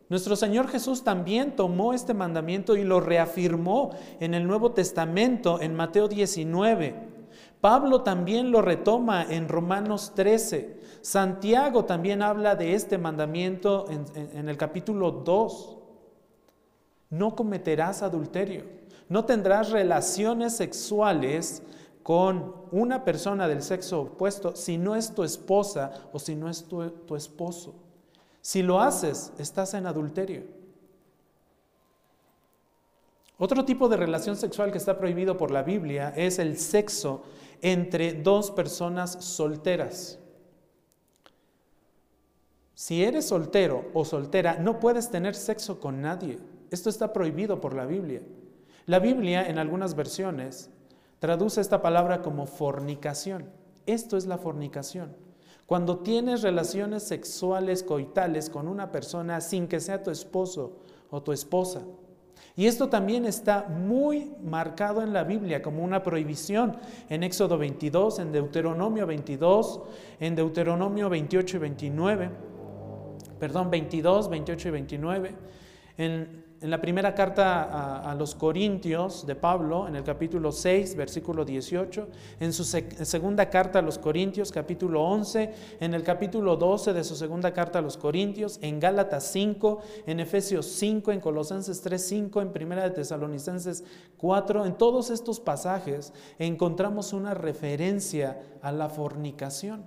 nuestro 0.08 0.36
Señor 0.36 0.68
Jesús 0.68 1.04
también 1.04 1.56
tomó 1.56 1.94
este 1.94 2.14
mandamiento 2.14 2.76
y 2.76 2.84
lo 2.84 3.00
reafirmó 3.00 3.92
en 4.20 4.36
el 4.36 4.46
Nuevo 4.46 4.72
Testamento 4.72 5.60
en 5.60 5.74
Mateo 5.76 6.08
19. 6.08 7.16
Pablo 7.60 8.04
también 8.04 8.52
lo 8.52 8.62
retoma 8.62 9.24
en 9.24 9.50
Romanos 9.50 10.12
13. 10.14 10.80
Santiago 11.02 11.86
también 11.86 12.22
habla 12.22 12.56
de 12.56 12.76
este 12.76 13.00
mandamiento 13.00 13.88
en, 13.90 14.48
el 14.48 14.58
capítulo 14.58 15.10
2. 15.10 15.78
No 17.10 17.36
cometerás 17.36 18.04
adulterio. 18.04 18.66
No 19.10 19.26
tendrás 19.26 19.72
relaciones 19.72 20.56
sexuales 20.56 21.64
con 22.04 22.54
una 22.72 23.04
persona 23.04 23.48
del 23.48 23.64
sexo 23.64 24.02
opuesto 24.02 24.56
si 24.56 24.78
no 24.78 24.96
es 24.96 25.16
tu 25.16 25.24
esposa 25.24 25.92
o 26.14 26.20
si 26.20 26.36
no 26.36 26.48
es 26.48 26.66
tu 26.66 27.16
esposo. 27.16 27.85
Si 28.46 28.62
lo 28.62 28.80
haces, 28.80 29.34
estás 29.40 29.74
en 29.74 29.88
adulterio. 29.88 30.44
Otro 33.40 33.66
tipo 33.66 33.90
de 33.90 33.98
relación 33.98 34.36
sexual 34.36 34.72
que 34.72 34.78
está 34.78 35.00
prohibido 35.00 35.36
por 35.36 35.50
la 35.50 35.64
Biblia 35.64 36.14
es 36.16 36.38
el 36.38 36.60
sexo 36.60 37.24
entre 37.64 38.14
dos 38.14 38.52
personas 38.52 39.14
solteras. 39.14 40.20
Si 42.75 43.04
eres 43.04 43.30
soltero 43.30 43.90
o 43.96 44.06
soltera, 44.06 44.60
no 44.60 44.80
puedes 44.80 45.10
tener 45.10 45.34
sexo 45.34 45.80
con 45.80 46.04
nadie. 46.04 46.38
Esto 46.70 46.92
está 46.92 47.14
prohibido 47.14 47.60
por 47.60 47.74
la 47.74 47.88
Biblia. 47.88 48.22
La 48.86 49.00
Biblia, 49.00 49.50
en 49.50 49.58
algunas 49.58 49.96
versiones, 49.96 50.70
traduce 51.18 51.62
esta 51.62 51.82
palabra 51.82 52.22
como 52.22 52.46
fornicación. 52.46 53.50
Esto 53.88 54.18
es 54.18 54.28
la 54.28 54.38
fornicación. 54.38 55.25
Cuando 55.66 56.00
tienes 56.00 56.42
relaciones 56.44 57.04
sexuales 57.04 57.82
coitales 57.82 58.50
con 58.50 58.68
una 58.68 58.92
persona 58.92 59.42
sin 59.42 59.68
que 59.68 59.80
sea 59.80 60.04
tu 60.04 60.12
esposo 60.12 60.78
o 61.10 61.24
tu 61.24 61.32
esposa. 61.32 61.82
Y 62.56 62.68
esto 62.68 62.88
también 62.88 63.26
está 63.26 63.68
muy 63.68 64.32
marcado 64.42 65.02
en 65.02 65.12
la 65.12 65.24
Biblia 65.24 65.62
como 65.62 65.84
una 65.84 66.04
prohibición. 66.04 66.78
En 67.10 67.24
Éxodo 67.24 67.58
22, 67.58 68.20
en 68.20 68.32
Deuteronomio 68.32 69.06
22, 69.06 69.82
en 70.20 70.36
Deuteronomio 70.36 71.10
28 71.10 71.58
y 71.58 71.60
29, 71.60 72.30
perdón, 73.40 73.70
22, 73.72 74.30
28 74.30 74.68
y 74.68 74.72
29, 74.72 75.36
en 75.98 76.45
en 76.66 76.72
la 76.72 76.82
primera 76.82 77.14
carta 77.14 78.10
a, 78.10 78.16
los 78.16 78.34
Corintios 78.34 79.28
de 79.28 79.36
Pablo, 79.36 79.88
en 79.88 79.96
el 79.96 80.04
capítulo 80.04 80.52
6, 80.52 80.96
versículo 80.96 81.46
18, 81.46 82.08
en 82.40 82.52
su 82.54 82.64
segunda 82.64 83.52
carta 83.52 83.78
a 83.78 83.82
los 83.84 84.00
Corintios, 84.00 84.52
capítulo 84.52 85.04
11, 85.04 85.54
en 85.80 85.94
el 85.94 86.02
capítulo 86.02 86.56
12 86.56 86.94
de 86.94 87.04
su 87.04 87.16
segunda 87.16 87.54
carta 87.54 87.78
a 87.78 87.82
los 87.84 87.98
Corintios, 87.98 88.58
en 88.64 88.80
Gálatas 88.80 89.32
5, 89.32 89.80
en 90.08 90.20
Efesios 90.20 90.66
5, 90.66 91.12
en 91.12 91.20
Colosenses 91.20 91.82
3, 91.82 92.04
5, 92.04 92.42
en 92.42 92.52
Primera 92.52 92.82
de 92.82 92.90
Tesalonicenses 92.90 93.84
4, 94.18 94.66
en 94.66 94.74
todos 94.76 95.12
estos 95.12 95.40
pasajes 95.40 96.14
encontramos 96.40 97.14
una 97.14 97.36
referencia 97.36 98.42
a 98.64 98.72
la 98.72 98.90
fornicación. 98.90 99.84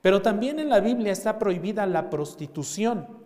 Pero 0.00 0.22
también 0.22 0.60
en 0.60 0.70
la 0.70 0.80
Biblia 0.80 1.12
está 1.12 1.38
prohibida 1.38 1.84
la 1.84 2.08
prostitución. 2.08 3.23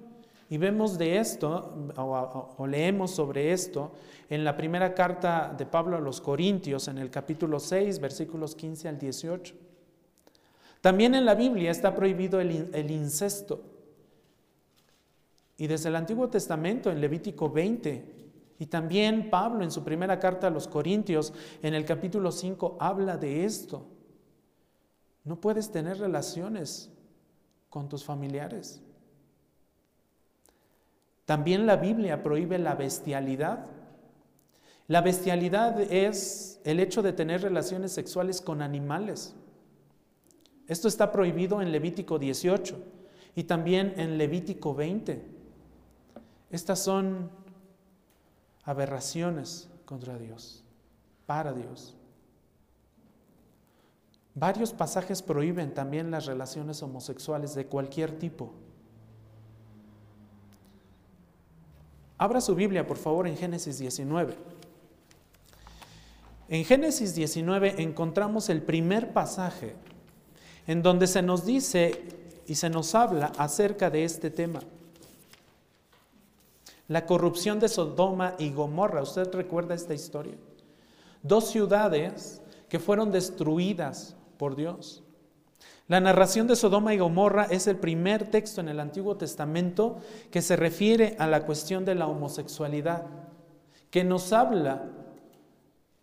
Y 0.51 0.57
vemos 0.57 0.97
de 0.97 1.19
esto, 1.19 1.93
o, 1.97 2.67
leemos 2.67 3.11
sobre 3.11 3.53
esto, 3.53 3.93
en 4.31 4.45
la 4.45 4.57
primera 4.57 4.95
carta 4.95 5.55
de 5.57 5.67
Pablo 5.67 5.97
a 5.97 6.01
los 6.01 6.21
Corintios, 6.21 6.89
en 6.89 6.99
el 6.99 7.11
capítulo 7.11 7.61
6, 7.61 7.99
versículos 8.01 8.55
15 8.55 8.89
al 8.89 8.99
18. 8.99 9.55
También 10.81 11.15
en 11.15 11.27
la 11.27 11.35
Biblia 11.35 11.71
está 11.71 11.95
prohibido 11.95 12.41
el, 12.41 12.71
el 12.73 12.91
incesto. 12.91 13.61
Y 15.59 15.67
desde 15.67 15.91
el 15.91 15.97
Antiguo 15.97 16.29
Testamento, 16.29 16.91
en 16.91 17.01
Levítico 17.01 17.51
20, 17.51 18.17
y 18.59 18.67
también 18.67 19.29
Pablo 19.29 19.65
en 19.65 19.71
su 19.71 19.85
primera 19.85 20.19
carta 20.19 20.47
a 20.47 20.51
los 20.51 20.67
Corintios, 20.67 21.35
en 21.63 21.75
el 21.75 21.85
capítulo 21.85 22.33
5, 22.33 22.79
habla 22.81 23.19
de 23.19 23.45
esto. 23.45 23.87
No 25.25 25.41
puedes 25.41 25.71
tener 25.71 25.99
relaciones 25.99 26.91
con 27.69 27.89
tus 27.89 28.03
familiares. 28.03 28.81
También 31.29 31.67
la 31.67 31.77
Biblia 31.77 32.23
prohíbe 32.23 32.57
la 32.57 32.75
bestialidad. 32.75 33.67
La 34.87 35.03
bestialidad 35.03 35.79
es 35.79 36.59
el 36.65 36.81
hecho 36.81 37.03
de 37.03 37.13
tener 37.13 37.43
relaciones 37.43 37.93
sexuales 37.93 38.41
con 38.41 38.63
animales. 38.63 39.35
Esto 40.69 40.89
está 40.89 41.13
prohibido 41.13 41.61
en 41.61 41.71
Levítico 41.71 42.19
18 42.19 42.83
y 43.37 43.45
también 43.45 43.93
en 43.99 44.17
Levítico 44.17 44.75
20. 44.75 45.23
Estas 46.49 46.79
son 46.79 47.31
aberraciones 48.65 49.69
contra 49.85 50.17
Dios, 50.17 50.65
para 51.27 51.53
Dios. 51.53 51.95
Varios 54.35 54.73
pasajes 54.73 55.21
prohíben 55.21 55.75
también 55.75 56.11
las 56.11 56.25
relaciones 56.25 56.83
homosexuales 56.83 57.55
de 57.55 57.67
cualquier 57.67 58.19
tipo. 58.19 58.55
Abra 62.19 62.41
su 62.41 62.57
Biblia, 62.57 62.85
por 62.85 62.97
favor, 62.97 63.29
en 63.29 63.37
Génesis 63.37 63.79
19. 63.79 64.35
En 66.49 66.65
Génesis 66.65 67.15
19 67.15 67.81
encontramos 67.81 68.49
el 68.49 68.63
primer 68.63 69.13
pasaje 69.13 69.77
en 70.67 70.83
donde 70.83 71.07
se 71.07 71.23
nos 71.23 71.47
dice 71.47 72.03
y 72.47 72.57
se 72.57 72.71
nos 72.71 72.95
habla 72.95 73.33
acerca 73.39 73.89
de 73.89 74.05
este 74.05 74.31
tema. 74.31 74.61
La 76.89 77.07
corrupción 77.07 77.61
de 77.61 77.69
Sodoma 77.69 78.35
y 78.39 78.51
Gomorra. 78.51 79.03
¿Usted 79.03 79.33
recuerda 79.33 79.75
esta 79.75 79.95
historia? 79.95 80.35
Dos 81.23 81.51
ciudades 81.51 82.41
que 82.69 82.79
fueron 82.79 83.13
destruidas 83.13 84.17
por 84.39 84.57
Dios. 84.57 85.05
La 85.89 86.01
narración 86.01 86.47
de 86.47 86.55
Sodoma 86.55 86.93
y 86.93 86.99
Gomorra 86.99 87.45
es 87.45 87.67
el 87.67 87.77
primer 87.77 88.31
texto 88.31 88.61
en 88.61 88.69
el 88.69 88.79
Antiguo 88.79 89.17
Testamento 89.17 89.97
que 90.31 90.43
se 90.43 90.55
refiere 90.55 91.17
a 91.19 91.27
la 91.27 91.47
cuestión 91.47 91.87
de 91.87 91.95
la 91.95 92.07
homosexualidad, 92.07 93.07
que 93.91 94.05
nos 94.05 94.35
habla 94.35 94.85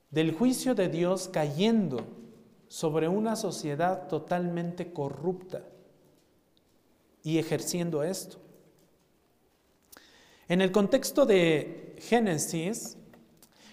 del 0.09 0.33
juicio 0.33 0.73
de 0.73 0.89
Dios 0.89 1.29
cayendo 1.31 2.07
sobre 2.67 3.07
una 3.07 3.35
sociedad 3.35 4.07
totalmente 4.07 4.91
corrupta 4.91 5.61
y 7.21 7.37
ejerciendo 7.37 8.01
esto. 8.01 8.37
En 10.47 10.61
el 10.61 10.71
contexto 10.71 11.27
de 11.27 11.95
Génesis, 11.99 12.97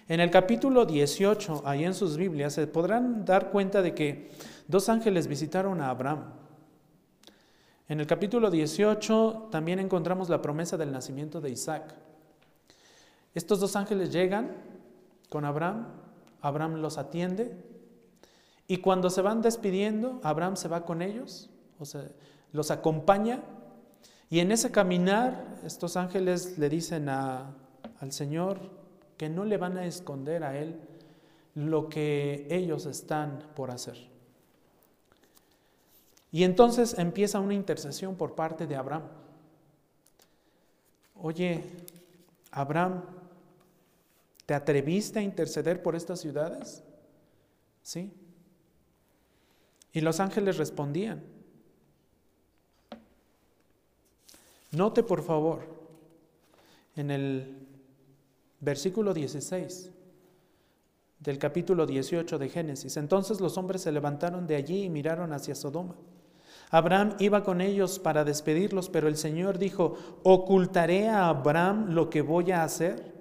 en 0.09 0.21
el 0.21 0.31
capítulo 0.31 0.85
18, 0.85 1.63
ahí 1.65 1.85
en 1.85 1.95
sus 1.95 2.19
Biblias, 2.19 2.53
se 2.53 2.67
podrán 2.67 3.25
dar 3.25 3.51
cuenta 3.51 3.81
de 3.81 3.95
que 3.95 4.31
Dos 4.69 4.89
ángeles 4.89 5.27
visitaron 5.27 5.81
a 5.81 5.91
Abraham. 5.91 6.25
En 7.89 8.01
el 8.01 8.07
capítulo 8.07 8.51
18 8.51 9.49
también 9.51 9.79
encontramos 9.79 10.29
la 10.29 10.41
promesa 10.41 10.77
del 10.77 10.93
nacimiento 10.93 11.41
de 11.41 11.51
Isaac. 11.51 11.95
Estos 13.35 13.61
dos 13.61 13.77
ángeles 13.77 14.13
llegan 14.13 14.53
con 15.29 15.45
Abraham, 15.45 15.89
Abraham 16.41 16.77
los 16.77 16.99
atiende 16.99 17.57
y 18.69 18.79
cuando 18.79 19.11
se 19.11 19.23
van 19.23 19.43
despidiendo, 19.43 20.21
Abraham 20.23 20.57
se 20.57 20.69
va 20.69 20.85
con 20.85 21.03
ellos, 21.03 21.51
o 21.79 21.85
sea, 21.85 22.09
los 22.53 22.71
acompaña 22.71 23.43
y 24.31 24.41
en 24.41 24.53
ese 24.53 24.71
caminar 24.71 25.59
estos 25.65 25.97
ángeles 25.97 26.59
le 26.59 26.69
dicen 26.69 27.09
al 27.09 27.53
Señor 28.11 28.59
que 29.17 29.29
no 29.29 29.45
le 29.45 29.57
van 29.57 29.77
a 29.77 29.87
esconder 29.87 30.45
a 30.45 30.59
Él 30.59 30.81
lo 31.55 31.89
que 31.89 32.47
ellos 32.51 32.87
están 32.87 33.43
por 33.55 33.71
hacer. 33.71 34.12
Y 36.33 36.45
entonces 36.45 36.99
empieza 36.99 37.39
una 37.41 37.53
intercesión 37.53 38.17
por 38.17 38.35
parte 38.35 38.67
de 38.67 38.75
Abraham. 38.75 39.03
Oye, 41.21 41.63
Abraham, 42.51 43.05
¿te 44.47 44.55
atreviste 44.55 45.19
a 45.19 45.23
interceder 45.23 45.83
por 45.83 45.95
estas 45.95 46.21
ciudades? 46.21 46.83
Sí. 47.83 48.11
Y 49.93 50.01
los 50.01 50.21
ángeles 50.21 50.57
respondían. 50.57 51.23
Note 54.71 55.03
por 55.03 55.23
favor 55.23 55.61
en 56.97 57.11
el 57.11 57.69
versículo 58.59 59.13
16 59.13 59.91
del 61.21 61.39
capítulo 61.39 61.85
18 61.85 62.39
de 62.39 62.49
Génesis. 62.49 62.97
Entonces 62.97 63.39
los 63.39 63.59
hombres 63.59 63.83
se 63.83 63.93
levantaron 63.93 64.47
de 64.47 64.57
allí 64.57 64.85
y 64.85 64.89
miraron 64.89 65.35
hacia 65.35 65.55
Sodoma. 65.55 65.95
Abraham 66.73 67.17
iba 67.19 67.45
con 67.45 67.61
ellos 67.61 67.99
para 67.99 68.25
despedirlos, 68.25 68.89
pero 68.89 69.07
el 69.07 69.19
Señor 69.19 69.59
dijo, 69.59 69.95
¿ocultaré 70.23 71.07
a 71.07 71.29
Abraham 71.29 71.91
lo 71.91 72.09
que 72.09 72.23
voy 72.23 72.51
a 72.51 72.65
hacer? 72.65 73.13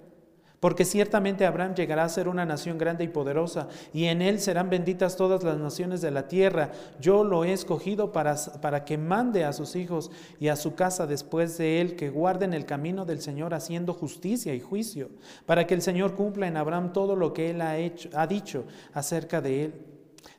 Porque 0.58 0.86
ciertamente 0.86 1.44
Abraham 1.44 1.74
llegará 1.74 2.04
a 2.04 2.08
ser 2.08 2.28
una 2.28 2.46
nación 2.46 2.78
grande 2.78 3.04
y 3.04 3.08
poderosa, 3.08 3.68
y 3.92 4.06
en 4.06 4.22
él 4.22 4.40
serán 4.40 4.70
benditas 4.70 5.16
todas 5.16 5.42
las 5.42 5.58
naciones 5.58 6.00
de 6.00 6.10
la 6.10 6.28
tierra. 6.28 6.70
Yo 6.98 7.24
lo 7.24 7.44
he 7.44 7.52
escogido 7.52 8.10
para, 8.10 8.36
para 8.62 8.86
que 8.86 8.96
mande 8.96 9.44
a 9.44 9.52
sus 9.52 9.76
hijos 9.76 10.10
y 10.40 10.48
a 10.48 10.56
su 10.56 10.74
casa 10.74 11.06
después 11.06 11.58
de 11.58 11.82
él, 11.82 11.94
que 11.94 12.08
guarden 12.08 12.54
el 12.54 12.64
camino 12.64 13.04
del 13.04 13.20
Señor 13.20 13.52
haciendo 13.52 13.92
justicia 13.92 14.54
y 14.54 14.60
juicio, 14.60 15.10
para 15.44 15.66
que 15.66 15.74
el 15.74 15.82
Señor 15.82 16.14
cumpla 16.14 16.46
en 16.46 16.56
Abraham 16.56 16.94
todo 16.94 17.16
lo 17.16 17.34
que 17.34 17.50
él 17.50 17.60
ha, 17.60 17.74
ha 18.14 18.26
dicho 18.26 18.64
acerca 18.94 19.42
de 19.42 19.64
él. 19.64 19.91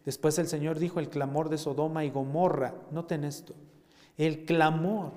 Después 0.05 0.37
el 0.39 0.47
Señor 0.47 0.79
dijo 0.79 0.99
el 0.99 1.09
clamor 1.09 1.49
de 1.49 1.57
Sodoma 1.57 2.05
y 2.05 2.09
Gomorra. 2.09 2.73
Noten 2.91 3.23
esto, 3.23 3.53
el 4.17 4.45
clamor 4.45 5.11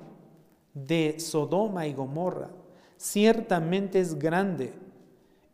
de 0.74 1.18
Sodoma 1.18 1.86
y 1.86 1.94
Gomorra 1.94 2.50
ciertamente 2.96 4.00
es 4.00 4.18
grande 4.18 4.72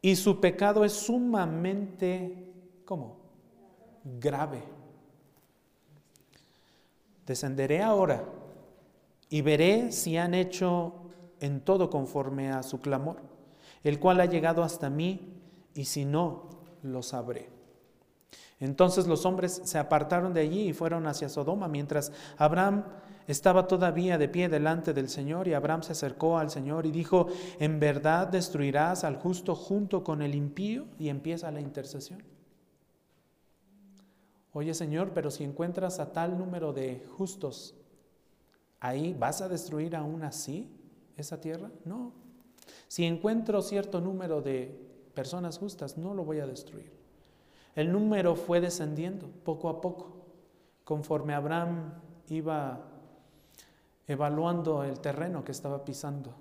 y 0.01 0.17
su 0.17 0.41
pecado 0.41 0.85
es 0.85 0.93
sumamente, 0.93 2.53
¿cómo? 2.85 3.17
Grave. 4.05 4.63
Descenderé 7.27 7.83
ahora 7.83 8.25
y 9.29 9.43
veré 9.43 9.93
si 9.93 10.17
han 10.17 10.35
hecho 10.35 10.93
en 11.41 11.61
todo 11.61 11.89
conforme 11.89 12.51
a 12.51 12.63
su 12.63 12.81
clamor, 12.81 13.17
el 13.85 13.99
cual 14.01 14.21
ha 14.21 14.27
llegado 14.27 14.63
hasta 14.63 14.91
mí, 14.91 15.41
y 15.75 15.85
si 15.85 16.05
no, 16.05 16.51
lo 16.83 17.03
sabré. 17.03 17.49
Entonces 18.63 19.09
los 19.09 19.27
hombres 19.27 19.61
se 19.65 19.77
apartaron 19.77 20.33
de 20.33 20.41
allí 20.41 20.69
y 20.69 20.73
fueron 20.73 21.09
hacia 21.09 21.29
Sodoma, 21.29 21.67
mientras 21.67 22.13
Abraham 22.37 22.85
estaba 23.27 23.67
todavía 23.67 24.19
de 24.19 24.29
pie 24.29 24.49
delante 24.49 24.93
del 24.93 25.09
Señor 25.09 25.49
y 25.49 25.55
Abraham 25.55 25.83
se 25.83 25.93
acercó 25.93 26.39
al 26.39 26.49
Señor 26.49 26.87
y 26.87 26.93
dijo, 26.93 27.27
¿en 27.59 27.81
verdad 27.81 28.29
destruirás 28.29 29.03
al 29.03 29.17
justo 29.17 29.57
junto 29.57 30.05
con 30.05 30.23
el 30.23 30.37
impío? 30.37 30.87
Y 30.97 31.09
empieza 31.09 31.51
la 31.51 31.61
intercesión. 31.61 32.23
Oye 34.53 34.75
Señor, 34.75 35.11
pero 35.13 35.33
si 35.33 35.43
encuentras 35.43 35.99
a 35.99 36.13
tal 36.13 36.39
número 36.39 36.73
de 36.73 37.05
justos, 37.17 37.75
¿ahí 38.79 39.13
vas 39.13 39.41
a 39.41 39.49
destruir 39.49 39.97
aún 39.97 40.23
así 40.23 40.71
esa 41.17 41.41
tierra? 41.41 41.69
No. 41.85 42.13
Si 42.87 43.07
encuentro 43.07 43.61
cierto 43.61 44.01
número 44.01 44.41
de 44.41 44.89
personas 45.15 45.59
justas, 45.59 45.99
no 45.99 46.15
lo 46.15 46.25
voy 46.25 46.39
a 46.39 46.47
destruir. 46.47 47.02
El 47.75 47.91
número 47.91 48.37
fue 48.37 48.61
descendiendo 48.61 49.29
poco 49.29 49.69
a 49.69 49.81
poco, 49.81 50.27
conforme 50.85 51.35
Abraham 51.35 51.95
iba 52.29 52.81
evaluando 54.07 54.85
el 54.85 55.01
terreno 55.01 55.43
que 55.45 55.53
estaba 55.53 55.85
pisando. 55.85 56.35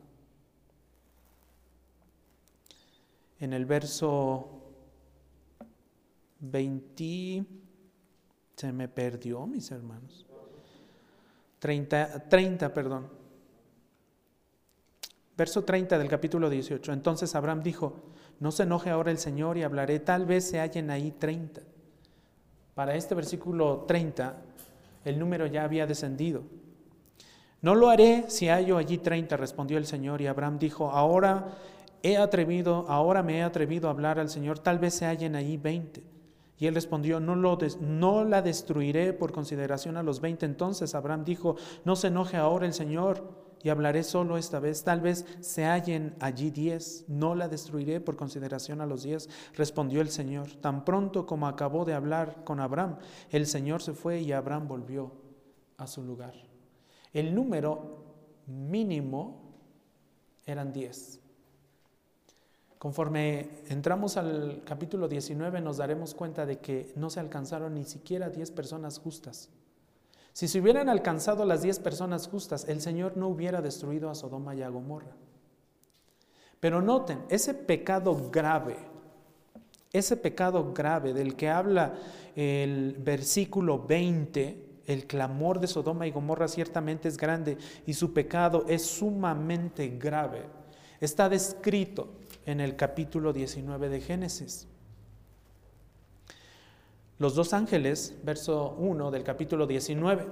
En 3.40 3.54
el 3.54 3.66
verso 3.66 4.62
20, 6.40 7.46
se 8.56 8.72
me 8.72 8.88
perdió, 8.88 9.48
mis 9.48 9.72
hermanos. 9.72 10.26
30, 11.60 12.28
30, 12.28 12.74
perdón. 12.74 13.10
Verso 15.38 15.64
30 15.64 15.98
del 15.98 16.08
capítulo 16.08 16.50
18. 16.50 16.92
Entonces 16.94 17.34
Abraham 17.36 17.64
dijo, 17.64 18.11
no 18.42 18.52
se 18.52 18.64
enoje 18.64 18.90
ahora 18.90 19.12
el 19.12 19.20
Señor 19.20 19.60
y 19.60 19.64
hablaré, 19.64 20.00
tal 20.00 20.26
vez 20.26 20.50
se 20.50 20.60
hallen 20.60 20.90
ahí 20.90 21.12
30. 21.12 21.62
Para 22.74 22.96
este 22.96 23.14
versículo 23.14 23.86
30, 23.88 24.36
el 25.06 25.20
número 25.20 25.46
ya 25.46 25.64
había 25.64 25.86
descendido. 25.86 26.42
No 27.62 27.76
lo 27.76 27.90
haré 27.90 28.26
si 28.30 28.48
hallo 28.48 28.78
allí 28.78 28.98
treinta, 28.98 29.38
respondió 29.38 29.78
el 29.78 29.86
Señor. 29.86 30.22
Y 30.22 30.28
Abraham 30.28 30.58
dijo, 30.58 30.90
ahora 30.90 31.50
he 32.02 32.18
atrevido, 32.18 32.86
ahora 32.90 33.22
me 33.22 33.38
he 33.38 33.44
atrevido 33.44 33.88
a 33.88 33.92
hablar 33.92 34.18
al 34.18 34.30
Señor, 34.30 34.58
tal 34.58 34.80
vez 34.80 34.96
se 34.96 35.06
hallen 35.06 35.36
allí 35.36 35.58
veinte. 35.58 36.02
Y 36.58 36.66
él 36.66 36.74
respondió, 36.74 37.20
no, 37.20 37.36
lo 37.36 37.60
no 37.80 38.24
la 38.24 38.42
destruiré 38.42 39.14
por 39.14 39.32
consideración 39.32 39.98
a 39.98 40.04
los 40.04 40.20
veinte. 40.20 40.48
Entonces 40.48 40.96
Abraham 40.96 41.26
dijo, 41.26 41.58
no 41.86 41.96
se 41.96 42.08
enoje 42.08 42.38
ahora 42.38 42.66
el 42.66 42.74
Señor 42.74 43.41
y 43.64 43.70
hablaré 43.70 44.04
solo 44.04 44.38
esta 44.38 44.60
vez. 44.60 44.84
Tal 44.84 45.02
vez 45.02 45.26
se 45.40 45.66
hallen 45.66 46.16
allí 46.20 46.52
diez. 46.52 47.06
No 47.08 47.36
la 47.36 47.48
destruiré 47.48 48.00
por 48.02 48.16
consideración 48.16 48.82
a 48.82 48.86
los 48.86 49.04
diez. 49.04 49.30
Respondió 49.56 50.02
el 50.02 50.10
Señor. 50.10 50.52
Tan 50.62 50.86
pronto 50.86 51.26
como 51.26 51.48
acabó 51.48 51.86
de 51.86 51.94
hablar 51.94 52.44
con 52.44 52.60
Abraham, 52.60 52.98
el 53.30 53.48
Señor 53.48 53.82
se 53.82 53.94
fue 53.94 54.22
y 54.22 54.32
Abraham 54.32 54.68
volvió 54.68 55.12
a 55.78 55.88
su 55.88 56.04
lugar. 56.04 56.34
El 57.14 57.36
número 57.36 58.06
mínimo 58.48 59.42
eran 60.46 60.72
10. 60.72 61.20
Conforme 62.78 63.50
entramos 63.70 64.18
al 64.18 64.64
capítulo 64.66 65.08
19 65.08 65.62
nos 65.62 65.78
daremos 65.78 66.16
cuenta 66.16 66.48
de 66.48 66.58
que 66.60 66.92
no 66.96 67.12
se 67.12 67.20
alcanzaron 67.20 67.76
ni 67.76 67.86
siquiera 67.86 68.30
10 68.30 68.50
personas 68.52 68.98
justas. 68.98 69.50
Si 70.34 70.48
se 70.48 70.60
hubieran 70.60 70.90
alcanzado 70.90 71.46
las 71.46 71.62
10 71.62 71.80
personas 71.80 72.28
justas, 72.28 72.68
el 72.70 72.82
Señor 72.82 73.18
no 73.18 73.28
hubiera 73.28 73.62
destruido 73.62 74.10
a 74.10 74.16
Sodoma 74.16 74.56
y 74.56 74.62
a 74.62 74.70
Gomorra. 74.70 75.16
Pero 76.60 76.82
noten, 76.82 77.24
ese 77.30 77.54
pecado 77.54 78.30
grave, 78.32 78.78
ese 79.92 80.16
pecado 80.16 80.74
grave 80.74 81.14
del 81.14 81.36
que 81.36 81.50
habla 81.50 81.96
el 82.36 82.96
versículo 83.00 83.86
20, 83.86 84.70
el 84.86 85.06
clamor 85.06 85.60
de 85.60 85.68
Sodoma 85.68 86.08
y 86.08 86.12
Gomorra 86.12 86.48
ciertamente 86.48 87.08
es 87.08 87.18
grande 87.18 87.58
y 87.86 87.94
su 87.94 88.14
pecado 88.14 88.66
es 88.68 88.86
sumamente 88.86 89.90
grave. 89.90 90.44
Está 91.00 91.28
descrito 91.28 92.10
en 92.46 92.60
el 92.60 92.76
capítulo 92.76 93.34
19 93.34 93.90
de 93.90 94.02
Génesis. 94.02 94.68
Los 97.22 97.36
dos 97.36 97.54
ángeles, 97.54 98.16
verso 98.24 98.74
1 98.80 99.12
del 99.12 99.24
capítulo 99.24 99.68
19. 99.68 100.26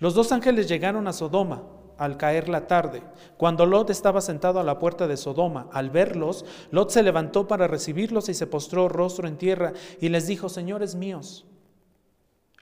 Los 0.00 0.14
dos 0.14 0.32
ángeles 0.32 0.66
llegaron 0.66 1.06
a 1.06 1.12
Sodoma 1.12 1.62
al 1.98 2.16
caer 2.16 2.48
la 2.48 2.66
tarde. 2.66 3.00
Cuando 3.36 3.64
Lot 3.64 3.90
estaba 3.90 4.20
sentado 4.20 4.58
a 4.58 4.64
la 4.64 4.80
puerta 4.80 5.06
de 5.06 5.16
Sodoma, 5.16 5.68
al 5.72 5.90
verlos, 5.90 6.44
Lot 6.72 6.90
se 6.90 7.04
levantó 7.04 7.46
para 7.46 7.68
recibirlos 7.68 8.28
y 8.28 8.34
se 8.34 8.48
postró 8.48 8.88
rostro 8.88 9.28
en 9.28 9.38
tierra 9.38 9.72
y 10.00 10.08
les 10.08 10.26
dijo, 10.26 10.48
señores 10.48 10.96
míos, 10.96 11.46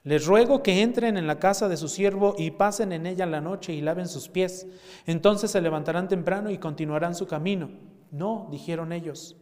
les 0.03 0.27
ruego 0.27 0.61
que 0.61 0.83
entren 0.83 1.17
en 1.17 1.25
la 1.25 1.39
casa 1.39 1.67
de 1.67 1.77
su 1.77 1.87
siervo 1.87 2.35
y 2.37 2.51
pasen 2.51 2.91
en 2.91 3.07
ella 3.07 3.25
la 3.25 3.41
noche 3.41 3.73
y 3.73 3.81
laven 3.81 4.09
sus 4.09 4.29
pies. 4.29 4.67
Entonces 5.07 5.49
se 5.49 5.61
levantarán 5.61 6.07
temprano 6.07 6.51
y 6.51 6.59
continuarán 6.59 7.15
su 7.15 7.25
camino. 7.25 7.71
No, 8.11 8.47
dijeron 8.51 8.91
ellos, 8.91 9.37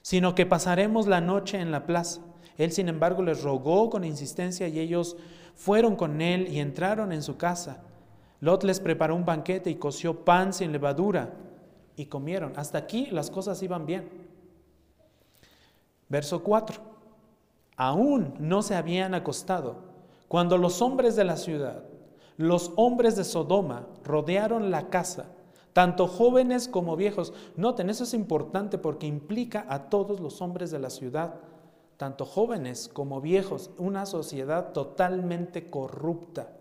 sino 0.00 0.34
que 0.34 0.46
pasaremos 0.46 1.06
la 1.06 1.20
noche 1.20 1.60
en 1.60 1.70
la 1.70 1.84
plaza. 1.84 2.22
Él, 2.60 2.72
sin 2.72 2.88
embargo, 2.88 3.22
les 3.22 3.42
rogó 3.42 3.90
con 3.90 4.04
insistencia 4.04 4.68
y 4.68 4.78
ellos 4.78 5.16
fueron 5.54 5.96
con 5.96 6.20
él 6.20 6.48
y 6.48 6.60
entraron 6.60 7.12
en 7.12 7.22
su 7.22 7.36
casa. 7.36 7.82
Lot 8.40 8.64
les 8.64 8.80
preparó 8.80 9.14
un 9.14 9.24
banquete 9.24 9.70
y 9.70 9.76
coció 9.76 10.24
pan 10.24 10.52
sin 10.52 10.72
levadura 10.72 11.34
y 11.96 12.06
comieron. 12.06 12.52
Hasta 12.56 12.78
aquí 12.78 13.06
las 13.10 13.30
cosas 13.30 13.62
iban 13.62 13.86
bien. 13.86 14.08
Verso 16.08 16.42
4 16.42 16.90
aún 17.80 18.34
no 18.38 18.60
se 18.60 18.74
habían 18.74 19.14
acostado, 19.14 19.76
cuando 20.28 20.58
los 20.58 20.82
hombres 20.82 21.16
de 21.16 21.24
la 21.24 21.38
ciudad, 21.38 21.82
los 22.36 22.72
hombres 22.76 23.16
de 23.16 23.24
Sodoma, 23.24 23.86
rodearon 24.04 24.70
la 24.70 24.90
casa, 24.90 25.30
tanto 25.72 26.06
jóvenes 26.06 26.68
como 26.68 26.94
viejos. 26.94 27.32
Noten, 27.56 27.88
eso 27.88 28.04
es 28.04 28.12
importante 28.12 28.76
porque 28.76 29.06
implica 29.06 29.64
a 29.66 29.88
todos 29.88 30.20
los 30.20 30.42
hombres 30.42 30.70
de 30.70 30.78
la 30.78 30.90
ciudad, 30.90 31.36
tanto 32.00 32.24
jóvenes 32.24 32.88
como 32.88 33.20
viejos, 33.20 33.72
una 33.76 34.06
sociedad 34.06 34.72
totalmente 34.72 35.68
corrupta. 35.68 36.56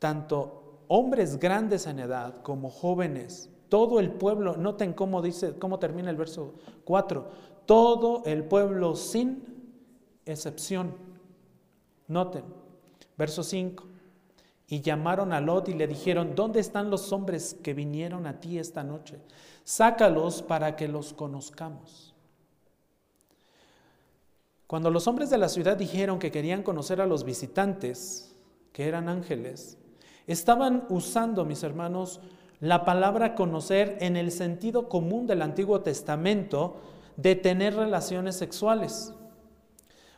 Tanto 0.00 0.80
hombres 0.88 1.38
grandes 1.38 1.86
en 1.86 2.00
edad 2.00 2.42
como 2.42 2.68
jóvenes, 2.68 3.48
todo 3.68 4.00
el 4.00 4.10
pueblo, 4.10 4.56
noten 4.56 4.92
cómo 4.92 5.22
dice, 5.22 5.56
cómo 5.56 5.78
termina 5.78 6.10
el 6.10 6.16
verso 6.16 6.54
4, 6.84 7.30
todo 7.64 8.24
el 8.24 8.42
pueblo 8.42 8.96
sin 8.96 9.44
excepción. 10.26 10.96
Noten, 12.08 12.42
verso 13.16 13.44
5. 13.44 13.84
Y 14.66 14.80
llamaron 14.80 15.32
a 15.32 15.40
Lot 15.40 15.68
y 15.68 15.74
le 15.74 15.86
dijeron, 15.86 16.34
¿dónde 16.34 16.58
están 16.58 16.90
los 16.90 17.12
hombres 17.12 17.56
que 17.62 17.72
vinieron 17.72 18.26
a 18.26 18.40
ti 18.40 18.58
esta 18.58 18.82
noche? 18.82 19.20
Sácalos 19.62 20.42
para 20.42 20.74
que 20.74 20.88
los 20.88 21.12
conozcamos. 21.12 22.13
Cuando 24.66 24.90
los 24.90 25.06
hombres 25.06 25.30
de 25.30 25.38
la 25.38 25.48
ciudad 25.48 25.76
dijeron 25.76 26.18
que 26.18 26.30
querían 26.30 26.62
conocer 26.62 27.00
a 27.00 27.06
los 27.06 27.24
visitantes, 27.24 28.34
que 28.72 28.88
eran 28.88 29.08
ángeles, 29.08 29.78
estaban 30.26 30.86
usando, 30.88 31.44
mis 31.44 31.62
hermanos, 31.62 32.20
la 32.60 32.84
palabra 32.84 33.34
conocer 33.34 33.98
en 34.00 34.16
el 34.16 34.32
sentido 34.32 34.88
común 34.88 35.26
del 35.26 35.42
Antiguo 35.42 35.82
Testamento 35.82 36.80
de 37.16 37.34
tener 37.34 37.76
relaciones 37.76 38.36
sexuales. 38.36 39.12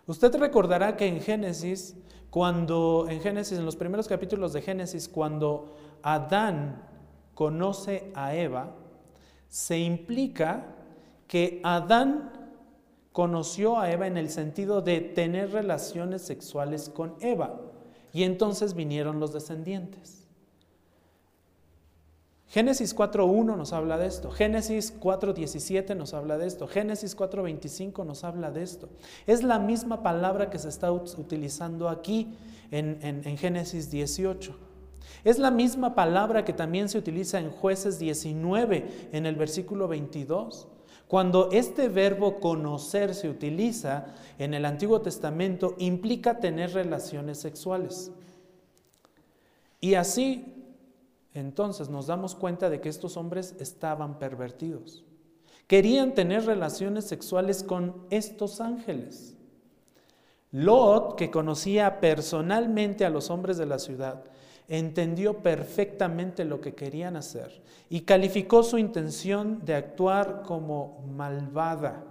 Usted 0.06 0.34
recordará 0.36 0.96
que 0.96 1.08
en 1.08 1.20
Génesis, 1.20 1.96
cuando 2.30 3.06
en 3.08 3.20
Génesis, 3.20 3.58
en 3.58 3.64
los 3.64 3.74
primeros 3.74 4.06
capítulos 4.06 4.52
de 4.52 4.62
Génesis, 4.62 5.08
cuando 5.08 5.74
Adán 6.02 6.82
conoce 7.34 8.12
a 8.14 8.36
Eva, 8.36 8.76
se 9.48 9.78
implica 9.78 10.66
que 11.26 11.60
Adán 11.64 12.45
conoció 13.16 13.80
a 13.80 13.90
Eva 13.90 14.06
en 14.06 14.18
el 14.18 14.28
sentido 14.28 14.82
de 14.82 15.00
tener 15.00 15.50
relaciones 15.50 16.20
sexuales 16.20 16.90
con 16.90 17.14
Eva. 17.20 17.58
Y 18.12 18.24
entonces 18.24 18.74
vinieron 18.74 19.20
los 19.20 19.32
descendientes. 19.32 20.26
Génesis 22.48 22.94
4.1 22.94 23.56
nos 23.56 23.72
habla 23.72 23.96
de 23.96 24.06
esto, 24.06 24.30
Génesis 24.30 25.00
4.17 25.00 25.96
nos 25.96 26.12
habla 26.12 26.36
de 26.36 26.46
esto, 26.46 26.68
Génesis 26.68 27.16
4.25 27.16 28.04
nos 28.04 28.22
habla 28.22 28.50
de 28.50 28.62
esto. 28.62 28.90
Es 29.26 29.42
la 29.42 29.58
misma 29.58 30.02
palabra 30.02 30.50
que 30.50 30.58
se 30.58 30.68
está 30.68 30.92
utilizando 30.92 31.88
aquí 31.88 32.36
en, 32.70 33.38
Génesis 33.38 33.90
18. 33.90 34.54
Es 35.24 35.38
la 35.38 35.50
misma 35.50 35.94
palabra 35.94 36.44
que 36.44 36.52
también 36.52 36.90
se 36.90 36.98
utiliza 36.98 37.38
en 37.38 37.50
jueces 37.50 37.98
19 37.98 39.08
en 39.12 39.24
el 39.24 39.36
versículo 39.36 39.88
22. 39.88 40.68
Cuando 41.08 41.50
este 41.52 41.88
verbo 41.88 42.40
conocer 42.40 43.14
se 43.14 43.28
utiliza 43.28 44.06
en 44.38 44.54
el 44.54 44.64
Antiguo 44.64 45.00
Testamento, 45.00 45.74
implica 45.78 46.40
tener 46.40 46.72
relaciones 46.72 47.38
sexuales. 47.38 48.10
Y 49.80 49.94
así 49.94 50.52
entonces 51.32 51.90
nos 51.90 52.06
damos 52.06 52.34
cuenta 52.34 52.70
de 52.70 52.80
que 52.80 52.88
estos 52.88 53.16
hombres 53.16 53.54
estaban 53.60 54.18
pervertidos. 54.18 55.04
Querían 55.66 56.14
tener 56.14 56.46
relaciones 56.46 57.04
sexuales 57.04 57.62
con 57.62 58.06
estos 58.08 58.60
ángeles. 58.60 59.36
Lot, 60.50 61.16
que 61.16 61.30
conocía 61.30 62.00
personalmente 62.00 63.04
a 63.04 63.10
los 63.10 63.30
hombres 63.30 63.58
de 63.58 63.66
la 63.66 63.78
ciudad, 63.78 64.24
entendió 64.68 65.38
perfectamente 65.38 66.44
lo 66.44 66.60
que 66.60 66.74
querían 66.74 67.16
hacer 67.16 67.62
y 67.88 68.00
calificó 68.00 68.62
su 68.62 68.78
intención 68.78 69.64
de 69.64 69.74
actuar 69.74 70.42
como 70.42 71.04
malvada. 71.14 72.04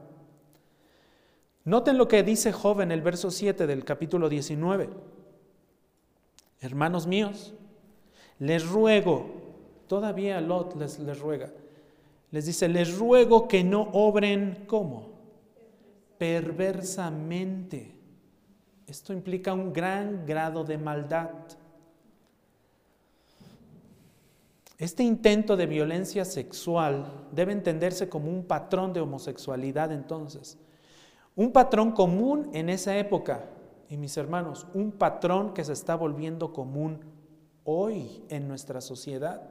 Noten 1.65 1.97
lo 1.97 2.07
que 2.07 2.23
dice 2.23 2.51
Job 2.51 2.81
en 2.81 2.91
el 2.91 3.01
verso 3.01 3.31
7 3.31 3.67
del 3.67 3.83
capítulo 3.83 4.29
19. 4.29 4.89
Hermanos 6.61 7.07
míos, 7.07 7.53
les 8.39 8.67
ruego, 8.67 9.27
todavía 9.87 10.39
Lot 10.41 10.75
les, 10.75 10.99
les 10.99 11.19
ruega, 11.19 11.51
les 12.31 12.45
dice, 12.45 12.67
les 12.69 12.97
ruego 12.97 13.47
que 13.47 13.63
no 13.63 13.89
obren 13.93 14.65
como 14.67 15.09
perversamente. 16.17 17.95
Esto 18.87 19.13
implica 19.13 19.53
un 19.53 19.73
gran 19.73 20.25
grado 20.25 20.63
de 20.63 20.77
maldad. 20.77 21.29
Este 24.77 25.03
intento 25.03 25.55
de 25.55 25.67
violencia 25.67 26.25
sexual 26.25 27.27
debe 27.31 27.53
entenderse 27.53 28.09
como 28.09 28.29
un 28.29 28.43
patrón 28.43 28.91
de 28.91 28.99
homosexualidad 28.99 29.91
entonces. 29.91 30.57
Un 31.35 31.51
patrón 31.51 31.91
común 31.91 32.49
en 32.53 32.69
esa 32.69 32.97
época, 32.97 33.45
y 33.89 33.97
mis 33.97 34.17
hermanos, 34.17 34.67
un 34.73 34.91
patrón 34.91 35.53
que 35.53 35.63
se 35.63 35.73
está 35.73 35.95
volviendo 35.95 36.51
común 36.51 36.99
hoy 37.63 38.23
en 38.29 38.47
nuestra 38.47 38.81
sociedad. 38.81 39.49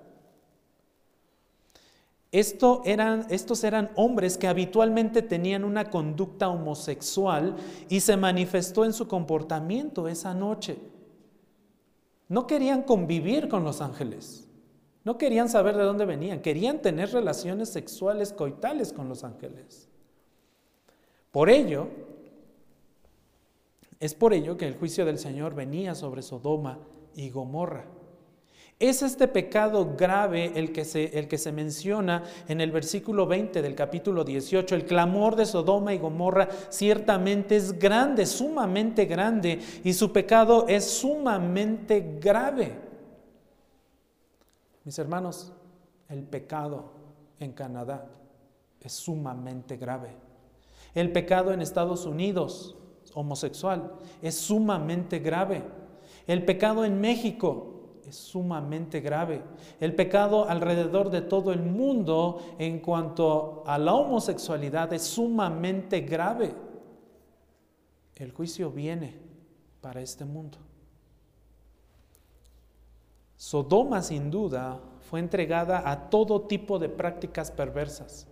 Estos 2.30 2.84
eran 2.84 3.90
hombres 3.94 4.36
que 4.36 4.48
habitualmente 4.48 5.22
tenían 5.22 5.64
una 5.64 5.88
conducta 5.88 6.48
homosexual 6.48 7.54
y 7.88 8.00
se 8.00 8.16
manifestó 8.16 8.84
en 8.84 8.92
su 8.92 9.06
comportamiento 9.06 10.08
esa 10.08 10.34
noche. 10.34 10.78
No 12.28 12.46
querían 12.46 12.82
convivir 12.82 13.48
con 13.48 13.62
los 13.62 13.80
ángeles. 13.80 14.43
No 15.04 15.18
querían 15.18 15.50
saber 15.50 15.76
de 15.76 15.84
dónde 15.84 16.06
venían, 16.06 16.40
querían 16.40 16.80
tener 16.80 17.12
relaciones 17.12 17.68
sexuales 17.68 18.32
coitales 18.32 18.92
con 18.92 19.08
los 19.08 19.22
ángeles. 19.22 19.88
Por 21.30 21.50
ello, 21.50 21.88
es 24.00 24.14
por 24.14 24.32
ello 24.32 24.56
que 24.56 24.66
el 24.66 24.76
juicio 24.76 25.04
del 25.04 25.18
Señor 25.18 25.54
venía 25.54 25.94
sobre 25.94 26.22
Sodoma 26.22 26.78
y 27.14 27.28
Gomorra. 27.28 27.84
Es 28.80 29.02
este 29.02 29.28
pecado 29.28 29.94
grave 29.96 30.52
el 30.56 30.72
que, 30.72 30.84
se, 30.84 31.18
el 31.18 31.28
que 31.28 31.38
se 31.38 31.52
menciona 31.52 32.24
en 32.48 32.60
el 32.60 32.72
versículo 32.72 33.26
20 33.26 33.62
del 33.62 33.74
capítulo 33.74 34.24
18. 34.24 34.74
El 34.74 34.84
clamor 34.84 35.36
de 35.36 35.46
Sodoma 35.46 35.94
y 35.94 35.98
Gomorra 35.98 36.48
ciertamente 36.70 37.56
es 37.56 37.78
grande, 37.78 38.26
sumamente 38.26 39.04
grande, 39.04 39.60
y 39.84 39.92
su 39.92 40.12
pecado 40.12 40.66
es 40.66 40.84
sumamente 40.84 42.18
grave. 42.20 42.93
Mis 44.84 44.98
hermanos, 44.98 45.52
el 46.08 46.22
pecado 46.24 46.92
en 47.40 47.52
Canadá 47.52 48.06
es 48.80 48.92
sumamente 48.92 49.76
grave. 49.76 50.10
El 50.94 51.10
pecado 51.10 51.52
en 51.52 51.62
Estados 51.62 52.04
Unidos, 52.04 52.76
homosexual, 53.14 53.94
es 54.20 54.36
sumamente 54.36 55.18
grave. 55.18 55.64
El 56.26 56.44
pecado 56.44 56.84
en 56.84 57.00
México 57.00 57.74
es 58.06 58.16
sumamente 58.16 59.00
grave. 59.00 59.42
El 59.80 59.94
pecado 59.94 60.48
alrededor 60.48 61.10
de 61.10 61.22
todo 61.22 61.52
el 61.52 61.62
mundo 61.62 62.38
en 62.58 62.80
cuanto 62.80 63.64
a 63.66 63.78
la 63.78 63.94
homosexualidad 63.94 64.92
es 64.92 65.02
sumamente 65.02 66.02
grave. 66.02 66.54
El 68.16 68.32
juicio 68.32 68.70
viene 68.70 69.18
para 69.80 70.02
este 70.02 70.24
mundo. 70.24 70.58
Sodoma 73.44 74.00
sin 74.00 74.30
duda 74.30 74.80
fue 75.10 75.20
entregada 75.20 75.82
a 75.84 76.08
todo 76.08 76.40
tipo 76.40 76.78
de 76.78 76.88
prácticas 76.88 77.50
perversas. 77.50 78.26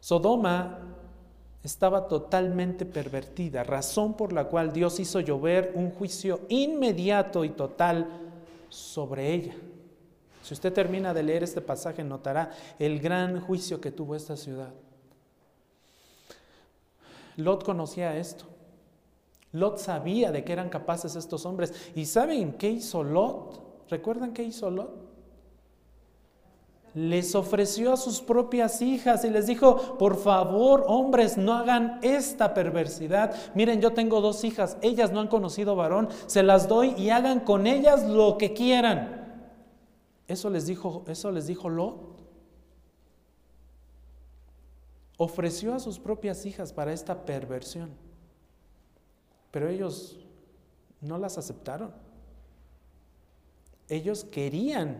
Sodoma 0.00 0.80
estaba 1.62 2.08
totalmente 2.08 2.84
pervertida, 2.84 3.62
razón 3.62 4.14
por 4.14 4.32
la 4.32 4.46
cual 4.48 4.72
Dios 4.72 4.98
hizo 4.98 5.20
llover 5.20 5.70
un 5.76 5.92
juicio 5.92 6.40
inmediato 6.48 7.44
y 7.44 7.50
total 7.50 8.08
sobre 8.68 9.32
ella. 9.32 9.54
Si 10.42 10.52
usted 10.52 10.72
termina 10.72 11.14
de 11.14 11.22
leer 11.22 11.44
este 11.44 11.60
pasaje, 11.60 12.02
notará 12.02 12.50
el 12.80 12.98
gran 12.98 13.40
juicio 13.40 13.80
que 13.80 13.92
tuvo 13.92 14.16
esta 14.16 14.36
ciudad. 14.36 14.74
Lot 17.36 17.62
conocía 17.62 18.16
esto. 18.16 18.46
Lot 19.52 19.78
sabía 19.78 20.32
de 20.32 20.42
qué 20.42 20.54
eran 20.54 20.70
capaces 20.70 21.14
estos 21.14 21.46
hombres. 21.46 21.72
¿Y 21.94 22.04
saben 22.06 22.54
qué 22.54 22.68
hizo 22.68 23.04
Lot? 23.04 23.67
¿Recuerdan 23.88 24.32
qué 24.32 24.42
hizo 24.42 24.70
Lot? 24.70 25.08
Les 26.94 27.34
ofreció 27.34 27.92
a 27.92 27.96
sus 27.96 28.20
propias 28.20 28.82
hijas 28.82 29.24
y 29.24 29.30
les 29.30 29.46
dijo, 29.46 29.98
por 29.98 30.16
favor, 30.16 30.84
hombres, 30.88 31.36
no 31.36 31.54
hagan 31.54 32.00
esta 32.02 32.54
perversidad. 32.54 33.34
Miren, 33.54 33.80
yo 33.80 33.92
tengo 33.92 34.20
dos 34.20 34.42
hijas, 34.42 34.76
ellas 34.80 35.12
no 35.12 35.20
han 35.20 35.28
conocido 35.28 35.76
varón, 35.76 36.08
se 36.26 36.42
las 36.42 36.66
doy 36.66 36.94
y 36.96 37.10
hagan 37.10 37.40
con 37.40 37.66
ellas 37.66 38.08
lo 38.08 38.36
que 38.38 38.52
quieran. 38.52 39.44
Eso 40.26 40.50
les 40.50 40.66
dijo, 40.66 41.04
eso 41.06 41.30
les 41.30 41.46
dijo 41.46 41.68
Lot. 41.68 42.18
Ofreció 45.18 45.74
a 45.74 45.80
sus 45.80 45.98
propias 45.98 46.46
hijas 46.46 46.72
para 46.72 46.92
esta 46.92 47.24
perversión, 47.24 47.90
pero 49.50 49.68
ellos 49.68 50.18
no 51.00 51.18
las 51.18 51.38
aceptaron. 51.38 52.07
Ellos 53.88 54.24
querían 54.24 54.98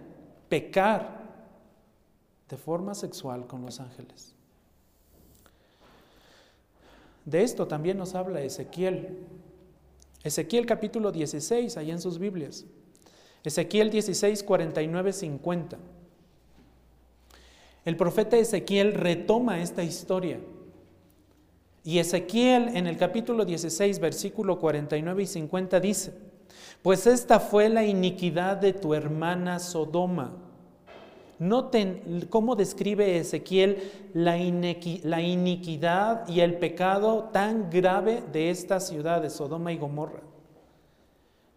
pecar 0.48 1.28
de 2.48 2.56
forma 2.56 2.94
sexual 2.94 3.46
con 3.46 3.62
los 3.62 3.80
ángeles. 3.80 4.34
De 7.24 7.42
esto 7.42 7.66
también 7.68 7.98
nos 7.98 8.14
habla 8.14 8.40
Ezequiel. 8.40 9.18
Ezequiel 10.24 10.64
capítulo 10.64 11.12
16, 11.12 11.76
ahí 11.76 11.90
en 11.90 12.00
sus 12.00 12.18
Biblias. 12.18 12.64
Ezequiel 13.44 13.90
16, 13.90 14.42
49, 14.42 15.12
50. 15.12 15.78
El 17.84 17.96
profeta 17.96 18.36
Ezequiel 18.36 18.94
retoma 18.94 19.60
esta 19.60 19.82
historia. 19.82 20.40
Y 21.84 21.98
Ezequiel 21.98 22.76
en 22.76 22.86
el 22.86 22.96
capítulo 22.96 23.44
16, 23.44 23.98
versículo 23.98 24.58
49 24.58 25.22
y 25.22 25.26
50 25.26 25.80
dice, 25.80 26.12
pues 26.82 27.06
esta 27.06 27.40
fue 27.40 27.68
la 27.68 27.84
iniquidad 27.84 28.56
de 28.56 28.72
tu 28.72 28.94
hermana 28.94 29.58
Sodoma. 29.58 30.32
Noten 31.38 32.26
cómo 32.30 32.56
describe 32.56 33.18
Ezequiel 33.18 34.10
la, 34.12 34.36
iniquidad 34.38 36.28
y 36.28 36.40
el 36.40 36.58
pecado 36.58 37.30
tan 37.32 37.70
grave 37.70 38.22
de 38.32 38.50
esta 38.50 38.80
ciudad 38.80 39.22
de 39.22 39.30
Sodoma 39.30 39.72
y 39.72 39.78
Gomorra. 39.78 40.22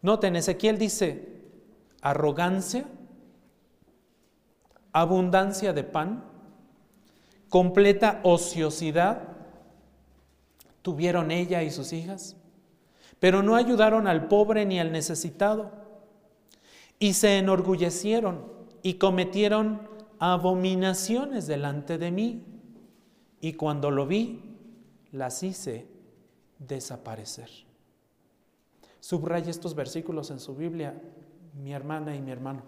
Noten, 0.03 0.35
Ezequiel 0.35 0.77
dice, 0.77 1.27
arrogancia, 2.01 2.85
abundancia 4.91 5.73
de 5.73 5.83
pan, 5.83 6.25
completa 7.49 8.19
ociosidad 8.23 9.29
tuvieron 10.81 11.31
ella 11.31 11.63
y 11.63 11.71
sus 11.71 11.93
hijas 11.93 12.35
pero 13.21 13.43
no 13.43 13.55
ayudaron 13.55 14.07
al 14.07 14.27
pobre 14.27 14.65
ni 14.65 14.79
al 14.79 14.91
necesitado. 14.91 15.71
Y 16.97 17.13
se 17.13 17.37
enorgullecieron 17.37 18.43
y 18.81 18.95
cometieron 18.95 19.87
abominaciones 20.17 21.45
delante 21.45 21.99
de 21.99 22.09
mí, 22.09 22.43
y 23.39 23.53
cuando 23.53 23.91
lo 23.91 24.07
vi, 24.07 24.41
las 25.11 25.43
hice 25.43 25.85
desaparecer. 26.57 27.49
Subraya 28.99 29.51
estos 29.51 29.75
versículos 29.75 30.31
en 30.31 30.39
su 30.39 30.55
Biblia, 30.55 30.99
mi 31.61 31.73
hermana 31.73 32.15
y 32.15 32.21
mi 32.21 32.31
hermano. 32.31 32.63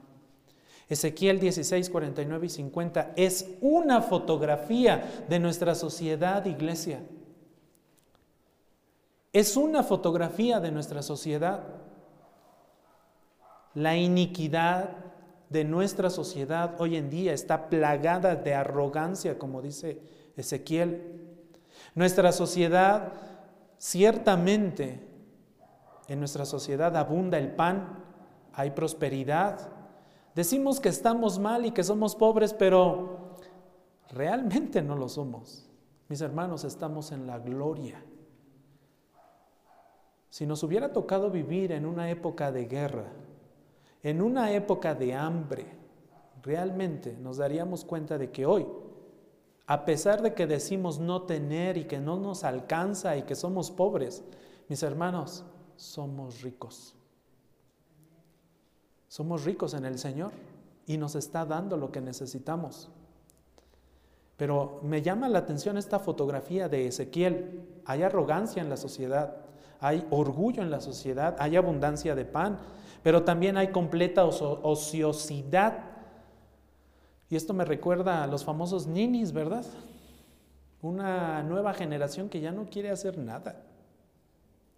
Ezequiel 0.88 1.40
16, 1.40 1.90
49 1.90 2.46
y 2.46 2.50
50 2.50 3.14
es 3.16 3.50
una 3.60 4.04
fotografía 4.04 5.26
de 5.28 5.40
nuestra 5.40 5.74
sociedad, 5.74 6.46
iglesia. 6.46 7.02
Es 9.34 9.58
una 9.58 9.82
fotografía 9.82 10.60
de 10.60 10.72
nuestra 10.72 11.02
sociedad. 11.02 11.64
La 13.74 13.98
iniquidad 13.98 14.92
de 15.50 15.64
nuestra 15.64 16.12
sociedad 16.12 16.80
hoy 16.80 16.98
en 16.98 17.10
día 17.10 17.34
está 17.34 17.68
plagada 17.68 18.36
de 18.36 18.54
arrogancia, 18.54 19.40
como 19.40 19.64
dice 19.64 20.00
Ezequiel. 20.38 21.20
Nuestra 21.96 22.32
sociedad, 22.32 23.12
ciertamente, 23.80 25.02
en 26.08 26.20
nuestra 26.20 26.46
sociedad 26.46 26.96
abunda 26.96 27.40
el 27.40 27.56
pan, 27.56 28.04
hay 28.54 28.70
prosperidad. 28.70 29.68
Decimos 30.36 30.80
que 30.80 30.90
estamos 30.90 31.40
mal 31.40 31.66
y 31.66 31.72
que 31.72 31.84
somos 31.84 32.16
pobres, 32.16 32.54
pero 32.54 33.38
realmente 34.12 34.84
no 34.84 34.96
lo 34.96 35.10
somos. 35.10 35.68
Mis 36.08 36.22
hermanos, 36.22 36.64
estamos 36.66 37.12
en 37.12 37.26
la 37.26 37.40
gloria. 37.40 38.04
Si 40.34 40.48
nos 40.48 40.64
hubiera 40.64 40.92
tocado 40.92 41.30
vivir 41.30 41.72
en 41.74 41.86
una 41.86 42.10
época 42.10 42.52
de 42.52 42.66
guerra, 42.66 43.06
en 44.02 44.20
una 44.20 44.52
época 44.52 44.96
de 44.96 45.14
hambre, 45.14 45.68
realmente 46.42 47.16
nos 47.22 47.38
daríamos 47.38 47.86
cuenta 47.86 48.18
de 48.18 48.32
que 48.32 48.48
hoy, 48.48 48.66
a 49.68 49.86
pesar 49.86 50.24
de 50.24 50.34
que 50.34 50.48
decimos 50.48 50.98
no 50.98 51.22
tener 51.22 51.78
y 51.78 51.84
que 51.84 52.00
no 52.00 52.18
nos 52.18 52.44
alcanza 52.44 53.16
y 53.16 53.22
que 53.22 53.36
somos 53.36 53.70
pobres, 53.70 54.24
mis 54.70 54.82
hermanos, 54.82 55.46
somos 55.76 56.42
ricos. 56.42 56.96
Somos 59.08 59.46
ricos 59.46 59.76
en 59.76 59.86
el 59.86 60.00
Señor 60.00 60.32
y 60.88 60.98
nos 60.98 61.14
está 61.14 61.46
dando 61.46 61.78
lo 61.78 61.92
que 61.92 62.02
necesitamos. 62.02 62.90
Pero 64.36 64.80
me 64.82 65.04
llama 65.04 65.30
la 65.30 65.38
atención 65.38 65.78
esta 65.78 66.00
fotografía 66.00 66.70
de 66.70 66.88
Ezequiel. 66.88 67.70
Hay 67.86 68.02
arrogancia 68.02 68.64
en 68.64 68.70
la 68.72 68.78
sociedad, 68.78 69.43
hay 69.84 70.08
orgullo 70.12 70.64
en 70.64 70.72
la 70.72 70.80
sociedad, 70.80 71.36
hay 71.40 71.58
abundancia 71.58 72.16
de 72.16 72.24
pan, 72.24 72.58
pero 73.04 73.24
también 73.24 73.58
hay 73.58 73.68
completa 73.68 74.24
ociosidad. 74.24 75.78
Y 77.30 77.36
esto 77.36 77.54
me 77.54 77.66
recuerda 77.66 78.24
a 78.24 78.28
los 78.28 78.46
famosos 78.46 78.88
ninis, 78.88 79.34
¿verdad? 79.34 79.66
Una 80.82 81.44
nueva 81.44 81.74
generación 81.74 82.30
que 82.30 82.40
ya 82.40 82.54
no 82.54 82.70
quiere 82.70 82.92
hacer 82.92 83.18
nada. 83.18 83.62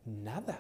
Nada. 0.06 0.60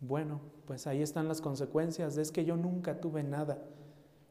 Bueno, 0.00 0.40
pues 0.66 0.88
ahí 0.88 1.02
están 1.02 1.28
las 1.28 1.40
consecuencias. 1.40 2.16
Es 2.16 2.32
que 2.32 2.44
yo 2.44 2.56
nunca 2.56 3.00
tuve 3.00 3.22
nada. 3.22 3.58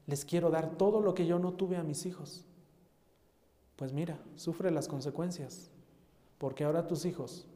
Les 0.07 0.25
quiero 0.25 0.49
dar 0.49 0.71
todo 0.71 0.99
lo 0.99 1.13
que 1.13 1.25
yo 1.25 1.39
no 1.39 1.53
tuve 1.53 1.77
a 1.77 1.83
mis 1.83 2.05
hijos. 2.05 2.48
Pues 3.79 3.93
mira, 3.93 4.19
sufre 4.35 4.71
las 4.71 4.89
consecuencias. 4.89 5.69
Porque 6.37 6.65
ahora 6.65 6.85
tus 6.85 7.05
hijos 7.05 7.47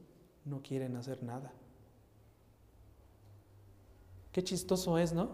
no 0.45 0.61
quieren 0.61 0.95
hacer 0.95 1.21
nada. 1.21 1.51
Qué 4.31 4.41
chistoso 4.41 4.97
es, 4.97 5.11
¿no? 5.11 5.31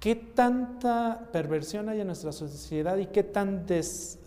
¿Qué 0.00 0.14
tanta 0.14 1.28
perversión 1.32 1.90
hay 1.90 2.00
en 2.00 2.06
nuestra 2.06 2.32
sociedad 2.32 2.96
y 2.96 3.08
qué 3.08 3.22
tan, 3.22 3.66
des, 3.66 4.18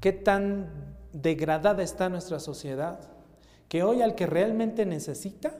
qué 0.00 0.12
tan 0.12 0.68
degradada 1.12 1.84
está 1.84 2.08
nuestra 2.08 2.40
sociedad? 2.40 2.98
Que 3.68 3.84
hoy 3.84 4.02
al 4.02 4.16
que 4.16 4.26
realmente 4.26 4.86
necesita, 4.86 5.54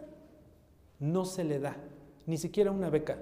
no 0.99 1.25
se 1.25 1.45
le 1.45 1.61
da, 1.61 1.77
ni 2.27 2.37
siquiera 2.37 2.73
una 2.73 2.91
beca. 2.91 3.17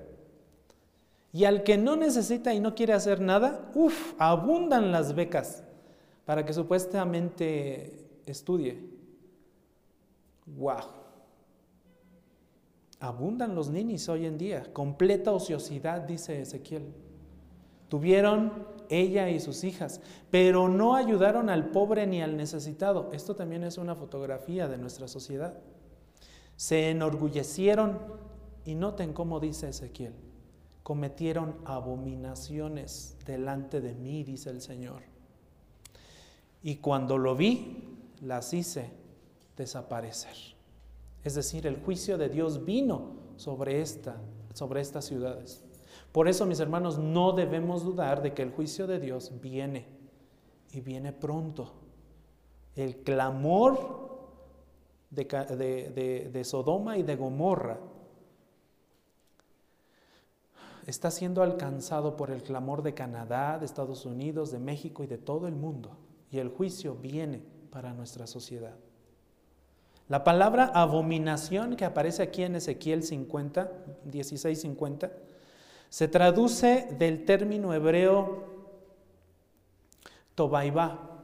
Y 1.33 1.45
al 1.45 1.62
que 1.62 1.79
no 1.79 1.97
necesita 1.97 2.53
y 2.53 2.61
no 2.61 2.75
quiere 2.75 2.92
hacer 2.92 3.21
nada, 3.21 3.71
uff, 3.75 4.14
abundan 4.18 4.92
las 4.92 5.14
becas 5.14 5.64
para 6.27 6.45
que 6.45 6.53
supuestamente 6.53 8.07
estudie. 8.27 8.79
¡Wow! 10.47 11.03
Abundan 13.01 13.55
los 13.55 13.71
ninis 13.71 14.09
hoy 14.09 14.27
en 14.27 14.38
día, 14.38 14.73
completa 14.73 15.33
ociosidad, 15.33 16.03
dice 16.03 16.40
Ezequiel. 16.40 16.92
Tuvieron 17.88 18.66
ella 18.88 19.29
y 19.29 19.40
sus 19.40 19.64
hijas, 19.64 20.01
pero 20.31 20.68
no 20.68 20.95
ayudaron 20.95 21.51
al 21.51 21.71
pobre 21.71 22.07
ni 22.07 22.23
al 22.23 22.37
necesitado. 22.37 23.11
Esto 23.12 23.35
también 23.35 23.64
es 23.64 23.77
una 23.77 23.95
fotografía 23.95 24.68
de 24.68 24.79
nuestra 24.79 25.09
sociedad. 25.09 25.59
Se 26.57 26.90
enorgullecieron 26.90 27.99
y 28.64 28.75
noten 28.75 29.12
cómo 29.12 29.40
dice 29.40 29.71
Ezequiel, 29.71 30.14
cometieron 30.83 31.57
abominaciones 31.64 33.16
delante 33.25 33.81
de 33.81 33.95
mí, 33.95 34.25
dice 34.25 34.51
el 34.51 34.61
Señor. 34.61 35.03
Y 36.62 36.77
cuando 36.77 37.18
lo 37.18 37.37
vi, 37.37 37.99
las 38.21 38.53
hice 38.53 38.90
desaparecer. 39.57 40.37
Es 41.25 41.35
decir, 41.35 41.66
el 41.66 41.77
juicio 41.83 42.18
de 42.18 42.29
Dios 42.29 42.64
vino 42.64 43.12
sobre, 43.37 43.81
esta, 43.81 44.16
sobre 44.55 44.81
estas 44.81 45.05
ciudades. 45.05 45.64
Por 46.11 46.29
eso, 46.29 46.47
mis 46.47 46.61
hermanos, 46.61 46.99
no 46.99 47.33
debemos 47.33 47.85
dudar 47.85 48.23
de 48.23 48.35
que 48.35 48.42
el 48.42 48.51
juicio 48.51 48.87
de 48.87 48.99
Dios 48.99 49.33
viene 49.40 49.87
y 50.73 50.81
viene 50.81 51.12
pronto. 51.12 51.73
El 52.75 52.97
clamor 53.03 54.11
de, 55.11 56.31
de 56.33 56.45
Sodoma 56.45 56.99
y 56.99 57.03
de 57.03 57.16
Gomorra 57.16 57.79
está 60.87 61.11
siendo 61.11 61.42
alcanzado 61.42 62.16
por 62.16 62.31
el 62.31 62.42
clamor 62.42 62.83
de 62.83 62.95
Canadá, 62.95 63.59
de 63.59 63.66
Estados 63.66 64.07
Unidos, 64.07 64.51
de 64.51 64.59
México 64.59 65.05
y 65.05 65.07
de 65.07 65.18
todo 65.18 65.47
el 65.47 65.55
mundo 65.55 65.97
y 66.33 66.38
el 66.38 66.49
juicio 66.49 66.97
viene 66.97 67.42
para 67.71 67.92
nuestra 67.92 68.27
sociedad. 68.27 68.75
La 70.09 70.25
palabra 70.25 70.71
abominación 70.75 71.77
que 71.77 71.85
aparece 71.85 72.23
aquí 72.23 72.42
en 72.42 72.57
Ezequiel 72.57 73.03
50, 73.03 73.71
16, 74.05 74.61
50, 74.62 75.12
se 75.90 76.09
traduce 76.09 76.88
del 76.99 77.25
término 77.27 77.73
hebreo 77.75 78.45
tobaibá. 80.35 81.21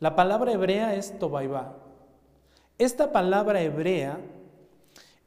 La 0.00 0.16
palabra 0.16 0.52
hebrea 0.52 0.94
es 0.94 1.18
tobaibá. 1.18 1.76
Esta 2.78 3.12
palabra 3.12 3.60
hebrea 3.60 4.18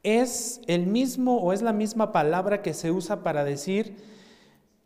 es 0.07 0.61
el 0.67 0.87
mismo 0.87 1.37
o 1.37 1.51
es 1.51 1.61
la 1.61 1.73
misma 1.73 2.13
palabra 2.13 2.61
que 2.61 2.73
se 2.73 2.91
usa 2.91 3.23
para 3.23 3.43
decir 3.43 3.97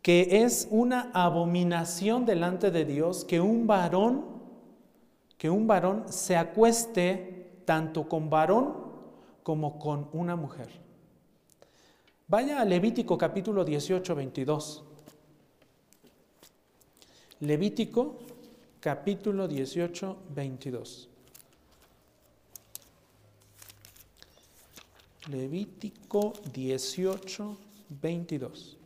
que 0.02 0.42
es 0.42 0.66
una 0.70 1.12
abominación 1.14 2.24
delante 2.26 2.72
de 2.72 2.84
Dios 2.84 3.24
que 3.24 3.40
un 3.40 3.68
varón, 3.68 4.24
que 5.38 5.48
un 5.48 5.68
varón 5.68 6.06
se 6.08 6.36
acueste 6.36 7.60
tanto 7.64 8.08
con 8.08 8.30
varón 8.30 8.74
como 9.44 9.78
con 9.78 10.08
una 10.12 10.34
mujer. 10.34 10.68
Vaya 12.26 12.60
a 12.60 12.64
Levítico 12.64 13.16
capítulo 13.16 13.64
18, 13.64 14.14
22. 14.14 14.84
Levítico 17.40 18.18
capítulo 18.80 19.46
18, 19.46 20.16
22. 20.34 21.11
Levítico 25.28 26.32
18, 26.52 27.56
22. 28.00 28.76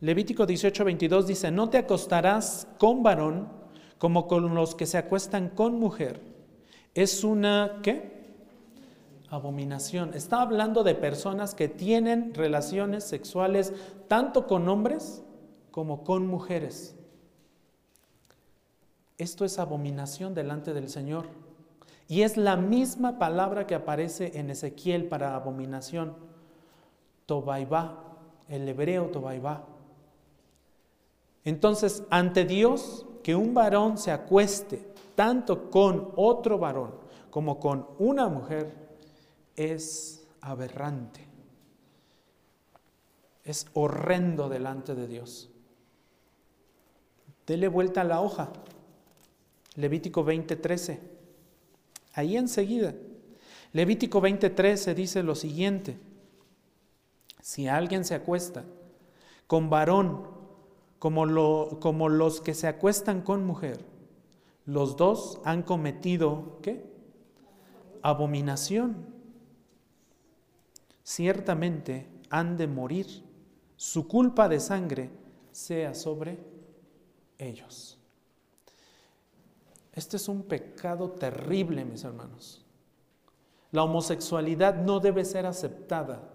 Levítico 0.00 0.46
18, 0.46 0.84
22 0.84 1.26
dice, 1.26 1.50
no 1.50 1.68
te 1.68 1.78
acostarás 1.78 2.66
con 2.78 3.02
varón 3.02 3.48
como 3.98 4.26
con 4.28 4.54
los 4.54 4.74
que 4.74 4.86
se 4.86 4.96
acuestan 4.98 5.50
con 5.50 5.78
mujer. 5.78 6.22
Es 6.94 7.22
una, 7.22 7.80
¿qué? 7.82 8.20
Abominación. 9.28 10.14
Está 10.14 10.40
hablando 10.40 10.82
de 10.84 10.94
personas 10.94 11.54
que 11.54 11.68
tienen 11.68 12.34
relaciones 12.34 13.04
sexuales 13.04 13.72
tanto 14.08 14.46
con 14.46 14.68
hombres 14.68 15.22
como 15.70 16.02
con 16.02 16.26
mujeres. 16.26 16.96
Esto 19.18 19.44
es 19.44 19.58
abominación 19.58 20.34
delante 20.34 20.72
del 20.72 20.88
Señor. 20.88 21.26
Y 22.10 22.22
es 22.22 22.36
la 22.36 22.56
misma 22.56 23.20
palabra 23.20 23.68
que 23.68 23.76
aparece 23.76 24.36
en 24.36 24.50
Ezequiel 24.50 25.06
para 25.06 25.36
abominación. 25.36 26.16
Tobaibá, 27.24 28.02
el 28.48 28.68
hebreo 28.68 29.10
Tobaibá. 29.10 29.64
Entonces, 31.44 32.02
ante 32.10 32.44
Dios, 32.44 33.06
que 33.22 33.36
un 33.36 33.54
varón 33.54 33.96
se 33.96 34.10
acueste 34.10 34.92
tanto 35.14 35.70
con 35.70 36.10
otro 36.16 36.58
varón 36.58 36.96
como 37.30 37.60
con 37.60 37.86
una 38.00 38.26
mujer, 38.26 38.74
es 39.54 40.26
aberrante. 40.40 41.24
Es 43.44 43.68
horrendo 43.72 44.48
delante 44.48 44.96
de 44.96 45.06
Dios. 45.06 45.48
Dele 47.46 47.68
vuelta 47.68 48.00
a 48.00 48.04
la 48.04 48.20
hoja. 48.20 48.48
Levítico 49.76 50.24
20:13. 50.24 51.09
Ahí 52.12 52.36
enseguida. 52.36 52.94
Levítico 53.72 54.20
20:13 54.20 54.94
dice 54.94 55.22
lo 55.22 55.34
siguiente. 55.34 55.98
Si 57.40 57.68
alguien 57.68 58.04
se 58.04 58.14
acuesta 58.14 58.64
con 59.46 59.70
varón 59.70 60.26
como, 60.98 61.78
como 61.80 62.08
los 62.08 62.40
que 62.40 62.54
se 62.54 62.66
acuestan 62.66 63.22
con 63.22 63.44
mujer, 63.44 63.84
los 64.66 64.96
dos 64.96 65.40
han 65.44 65.62
cometido, 65.62 66.58
¿qué? 66.62 66.84
Abominación. 68.02 69.06
Ciertamente 71.02 72.06
han 72.28 72.56
de 72.56 72.66
morir. 72.66 73.06
Su 73.76 74.06
culpa 74.06 74.48
de 74.48 74.60
sangre 74.60 75.10
sea 75.52 75.94
sobre 75.94 76.38
ellos. 77.38 77.99
Este 79.92 80.16
es 80.16 80.28
un 80.28 80.42
pecado 80.42 81.10
terrible, 81.10 81.84
mis 81.84 82.04
hermanos. 82.04 82.64
La 83.72 83.84
homosexualidad 83.84 84.76
no 84.76 85.00
debe 85.00 85.24
ser 85.24 85.46
aceptada. 85.46 86.28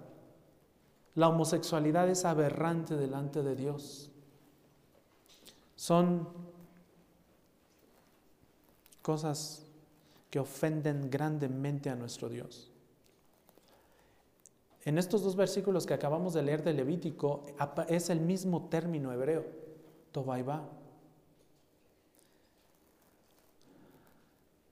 La 1.15 1.29
homosexualidad 1.29 2.09
es 2.09 2.25
aberrante 2.25 2.95
delante 2.95 3.43
de 3.43 3.55
Dios. 3.55 4.11
Son 5.75 6.27
cosas 9.01 9.65
que 10.29 10.39
ofenden 10.39 11.09
grandemente 11.09 11.89
a 11.89 11.95
nuestro 11.95 12.27
Dios. 12.27 12.71
En 14.83 14.97
estos 14.97 15.23
dos 15.23 15.35
versículos 15.35 15.85
que 15.85 15.93
acabamos 15.93 16.33
de 16.33 16.43
leer 16.43 16.63
de 16.63 16.73
Levítico 16.73 17.43
es 17.87 18.09
el 18.09 18.19
mismo 18.19 18.67
término 18.69 19.11
hebreo, 19.11 19.45
tobaibá. 20.11 20.69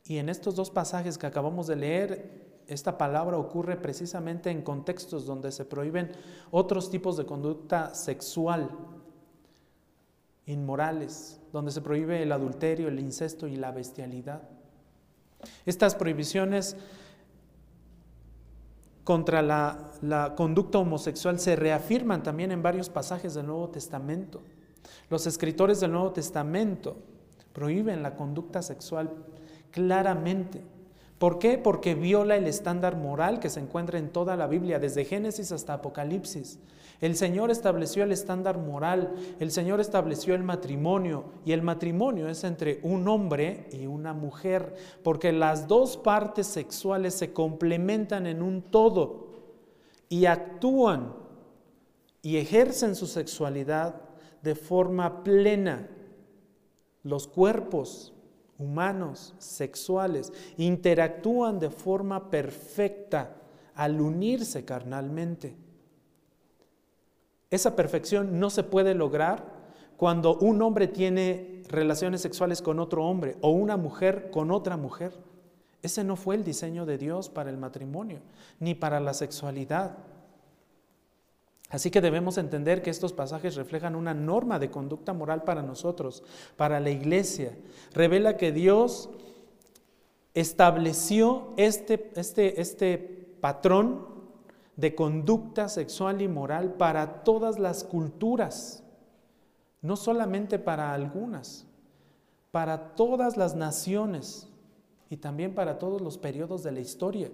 Y 0.06 0.18
en 0.18 0.30
estos 0.30 0.56
dos 0.56 0.70
pasajes 0.70 1.18
que 1.18 1.28
acabamos 1.28 1.68
de 1.68 1.78
leer, 1.78 2.44
esta 2.68 2.98
palabra 2.98 3.38
ocurre 3.38 3.78
precisamente 3.78 4.50
en 4.50 4.62
contextos 4.62 5.26
donde 5.26 5.52
se 5.52 5.66
prohíben 5.66 6.12
otros 6.52 6.90
tipos 6.90 7.18
de 7.18 7.26
conducta 7.26 7.94
sexual, 7.94 8.70
inmorales, 10.46 11.40
donde 11.52 11.72
se 11.72 11.82
prohíbe 11.82 12.22
el 12.22 12.32
adulterio, 12.32 12.90
el 12.90 13.00
incesto 13.00 13.48
y 13.48 13.56
la 13.56 13.72
bestialidad. 13.72 14.42
Estas 15.66 15.96
prohibiciones 15.96 16.76
contra 19.04 19.42
la, 19.42 19.92
la, 20.02 20.36
conducta 20.36 20.80
homosexual 20.80 21.40
se 21.40 21.56
reafirman 21.56 22.24
también 22.24 22.52
en 22.52 22.64
varios 22.64 22.90
pasajes 22.90 23.34
del 23.34 23.48
Nuevo 23.48 23.70
Testamento. 23.70 24.42
Los 25.10 25.28
escritores 25.28 25.82
del 25.82 25.92
Nuevo 25.92 26.12
Testamento 26.12 26.96
prohíben 27.52 28.02
la 28.02 28.16
conducta 28.16 28.62
sexual 28.62 29.12
claramente. 29.74 30.62
¿Por 31.18 31.40
qué? 31.40 31.58
Porque 31.58 31.96
viola 31.96 32.36
el 32.36 32.48
estándar 32.48 32.96
moral 32.96 33.40
que 33.40 33.50
se 33.50 33.60
encuentra 33.60 33.98
en 33.98 34.10
toda 34.10 34.36
la 34.36 34.48
Biblia, 34.48 34.80
desde 34.80 35.06
Génesis 35.06 35.52
hasta 35.52 35.74
Apocalipsis. 35.74 36.60
El 37.02 37.16
Señor 37.16 37.52
estableció 37.52 38.04
el 38.04 38.12
estándar 38.12 38.58
moral, 38.58 39.14
el 39.40 39.52
Señor 39.52 39.82
estableció 39.82 40.36
el 40.36 40.44
matrimonio 40.44 41.26
y 41.44 41.52
el 41.52 41.62
matrimonio 41.62 42.30
es 42.30 42.44
entre 42.44 42.80
un 42.84 43.08
hombre 43.08 43.68
y 43.72 43.88
una 43.88 44.14
mujer, 44.14 44.76
porque 45.04 45.32
las 45.32 45.68
dos 45.68 45.98
partes 45.98 46.48
sexuales 46.48 47.14
se 47.14 47.34
complementan 47.34 48.28
en 48.28 48.42
un 48.42 48.62
todo 48.62 49.28
y 50.08 50.26
actúan 50.28 51.14
y 52.22 52.38
ejercen 52.38 52.96
su 52.96 53.08
sexualidad 53.08 53.96
de 54.42 54.56
forma 54.56 55.24
plena. 55.24 55.90
Los 57.02 57.28
cuerpos 57.28 58.13
humanos, 58.58 59.34
sexuales, 59.38 60.32
interactúan 60.58 61.60
de 61.60 61.70
forma 61.70 62.30
perfecta 62.30 63.36
al 63.76 64.00
unirse 64.00 64.66
carnalmente. 64.66 65.56
Esa 67.50 67.76
perfección 67.76 68.40
no 68.40 68.50
se 68.50 68.64
puede 68.64 68.96
lograr 68.96 69.46
cuando 69.98 70.38
un 70.38 70.62
hombre 70.62 70.88
tiene 70.88 71.64
relaciones 71.70 72.22
sexuales 72.22 72.62
con 72.62 72.80
otro 72.80 73.06
hombre 73.06 73.38
o 73.42 73.50
una 73.52 73.78
mujer 73.78 74.30
con 74.32 74.52
otra 74.52 74.78
mujer. 74.78 75.14
Ese 75.82 76.04
no 76.04 76.16
fue 76.16 76.36
el 76.36 76.44
diseño 76.44 76.86
de 76.86 76.98
Dios 76.98 77.30
para 77.30 77.50
el 77.50 77.58
matrimonio, 77.58 78.20
ni 78.60 78.74
para 78.74 79.00
la 79.00 79.14
sexualidad. 79.14 79.98
Así 81.74 81.90
que 81.90 82.02
debemos 82.02 82.38
entender 82.38 82.84
que 82.84 82.92
estos 82.92 83.14
pasajes 83.14 83.56
reflejan 83.56 83.96
una 83.96 84.14
norma 84.14 84.60
de 84.60 84.70
conducta 84.70 85.12
moral 85.12 85.44
para 85.44 85.64
nosotros, 85.64 86.22
para 86.56 86.80
la 86.80 86.92
iglesia. 86.92 87.58
Revela 87.96 88.38
que 88.38 88.52
Dios 88.52 89.10
estableció 90.36 91.56
este, 91.58 92.12
este, 92.16 92.62
este 92.62 93.00
patrón 93.42 94.06
de 94.76 94.94
conducta 94.94 95.68
sexual 95.68 96.22
y 96.22 96.28
moral 96.28 96.76
para 96.76 97.24
todas 97.24 97.58
las 97.58 97.84
culturas, 97.84 98.84
no 99.82 99.96
solamente 99.96 100.60
para 100.60 100.94
algunas, 100.94 101.66
para 102.52 102.94
todas 102.94 103.36
las 103.36 103.56
naciones 103.56 104.48
y 105.10 105.18
también 105.18 105.56
para 105.56 105.80
todos 105.80 106.04
los 106.04 106.20
periodos 106.20 106.62
de 106.62 106.72
la 106.72 106.82
historia. 106.82 107.32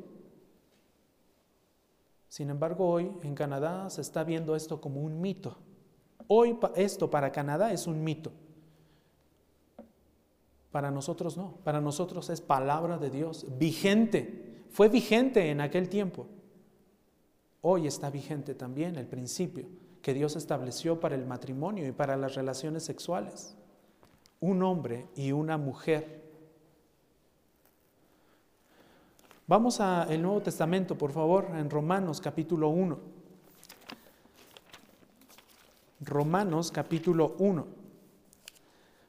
Sin 2.30 2.52
embargo, 2.52 2.88
hoy 2.88 3.12
en 3.24 3.34
Canadá 3.34 3.90
se 3.90 4.02
está 4.02 4.24
viendo 4.24 4.56
esto 4.56 4.80
como 4.80 5.02
un 5.02 5.20
mito. 5.20 5.58
Hoy 6.28 6.58
esto 6.76 7.10
para 7.10 7.32
Canadá 7.32 7.74
es 7.74 7.88
un 7.88 8.04
mito. 8.04 8.32
Para 10.72 10.92
nosotros 10.92 11.36
no, 11.36 11.58
para 11.64 11.82
nosotros 11.82 12.30
es 12.30 12.40
palabra 12.40 13.00
de 13.00 13.10
Dios, 13.10 13.48
vigente. 13.58 14.64
Fue 14.70 14.88
vigente 14.88 15.50
en 15.50 15.60
aquel 15.60 15.90
tiempo. 15.90 16.28
Hoy 17.62 17.88
está 17.88 18.12
vigente 18.12 18.54
también 18.54 18.96
el 18.96 19.08
principio 19.08 19.68
que 20.04 20.14
Dios 20.14 20.36
estableció 20.36 21.00
para 21.00 21.16
el 21.16 21.26
matrimonio 21.26 21.88
y 21.88 21.92
para 21.92 22.16
las 22.16 22.36
relaciones 22.36 22.84
sexuales. 22.84 23.58
Un 24.40 24.62
hombre 24.62 25.08
y 25.16 25.32
una 25.32 25.58
mujer 25.58 26.29
Vamos 29.50 29.80
al 29.80 30.22
Nuevo 30.22 30.42
Testamento, 30.42 30.96
por 30.96 31.12
favor, 31.12 31.48
en 31.56 31.72
Romanos 31.72 32.22
capítulo 32.22 32.70
1. 32.70 33.00
Romanos 36.02 36.72
capítulo 36.72 37.36
1, 37.40 37.66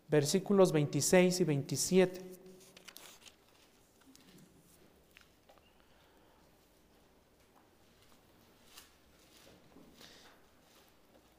versículos 0.08 0.72
26 0.72 1.40
y 1.40 1.44
27. 1.44 2.32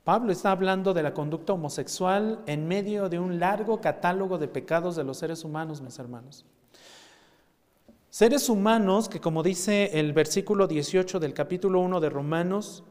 Pablo 0.03 0.31
está 0.31 0.51
hablando 0.51 0.93
de 0.93 1.01
la 1.01 1.15
conducta 1.15 1.53
homosexual 1.53 2.43
en 2.45 2.67
medio 2.67 3.09
de 3.09 3.17
un 3.17 3.39
largo 3.39 3.81
catálogo 3.81 4.37
de 4.37 4.47
pecados 4.47 4.95
de 4.95 5.03
los 5.03 5.17
seres 5.17 5.43
humanos, 5.43 5.81
mis 5.81 5.97
hermanos. 5.97 6.45
Seres 8.11 8.49
humanos 8.49 9.07
que, 9.07 9.21
como 9.21 9.41
dice 9.41 9.97
el 9.97 10.11
versículo 10.11 10.67
18 10.67 11.17
del 11.17 11.33
capítulo 11.33 11.79
1 11.79 12.01
de 12.01 12.09
Romanos, 12.09 12.83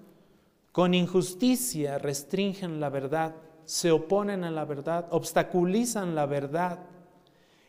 con 0.73 0.95
injusticia 0.95 1.99
restringen 1.99 2.81
la 2.81 2.89
verdad, 2.89 3.37
se 3.67 3.91
oponen 3.91 4.45
a 4.45 4.51
la 4.51 4.65
verdad, 4.65 5.09
obstaculizan 5.11 6.15
la 6.15 6.25
verdad. 6.25 6.79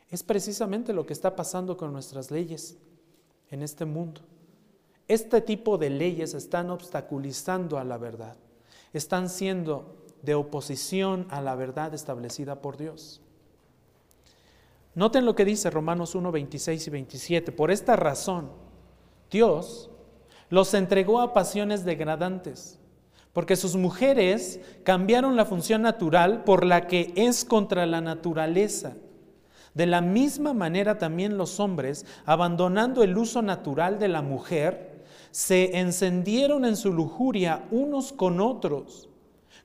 Es 0.09 0.23
precisamente 0.23 0.93
lo 0.93 1.05
que 1.05 1.11
está 1.11 1.35
pasando 1.35 1.75
con 1.75 1.91
nuestras 1.91 2.31
leyes 2.31 2.77
en 3.49 3.63
este 3.63 3.83
mundo. 3.83 4.21
Este 5.09 5.41
tipo 5.41 5.77
de 5.77 5.89
leyes 5.89 6.33
están 6.33 6.69
obstaculizando 6.69 7.77
a 7.77 7.83
la 7.83 7.97
verdad, 7.97 8.37
están 8.93 9.27
siendo 9.27 10.05
de 10.21 10.35
oposición 10.35 11.27
a 11.29 11.41
la 11.41 11.55
verdad 11.55 11.93
establecida 11.93 12.61
por 12.61 12.77
Dios. 12.77 13.20
Noten 14.93 15.25
lo 15.25 15.35
que 15.35 15.45
dice 15.45 15.69
Romanos 15.69 16.15
1, 16.15 16.31
26 16.31 16.87
y 16.87 16.89
27. 16.89 17.51
Por 17.51 17.71
esta 17.71 17.95
razón, 17.95 18.49
Dios 19.29 19.89
los 20.49 20.73
entregó 20.73 21.21
a 21.21 21.33
pasiones 21.33 21.85
degradantes, 21.85 22.77
porque 23.31 23.55
sus 23.55 23.77
mujeres 23.77 24.59
cambiaron 24.83 25.37
la 25.37 25.45
función 25.45 25.81
natural 25.81 26.43
por 26.43 26.65
la 26.65 26.87
que 26.87 27.13
es 27.15 27.45
contra 27.45 27.85
la 27.85 28.01
naturaleza. 28.01 28.95
De 29.73 29.85
la 29.85 30.01
misma 30.01 30.53
manera 30.53 30.97
también 30.97 31.37
los 31.37 31.61
hombres, 31.61 32.05
abandonando 32.25 33.03
el 33.03 33.17
uso 33.17 33.41
natural 33.41 33.99
de 33.99 34.09
la 34.09 34.21
mujer, 34.21 35.05
se 35.31 35.79
encendieron 35.79 36.65
en 36.65 36.75
su 36.75 36.91
lujuria 36.91 37.63
unos 37.71 38.11
con 38.11 38.41
otros, 38.41 39.07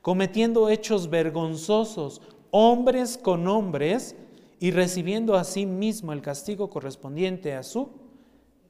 cometiendo 0.03 0.69
hechos 0.69 1.11
vergonzosos, 1.11 2.23
hombres 2.53 3.19
con 3.19 3.49
hombres, 3.49 4.15
y 4.59 4.71
recibiendo 4.71 5.35
a 5.35 5.45
sí 5.45 5.67
mismo 5.67 6.13
el 6.13 6.23
castigo 6.23 6.71
correspondiente 6.71 7.55
a 7.55 7.63
su 7.63 7.91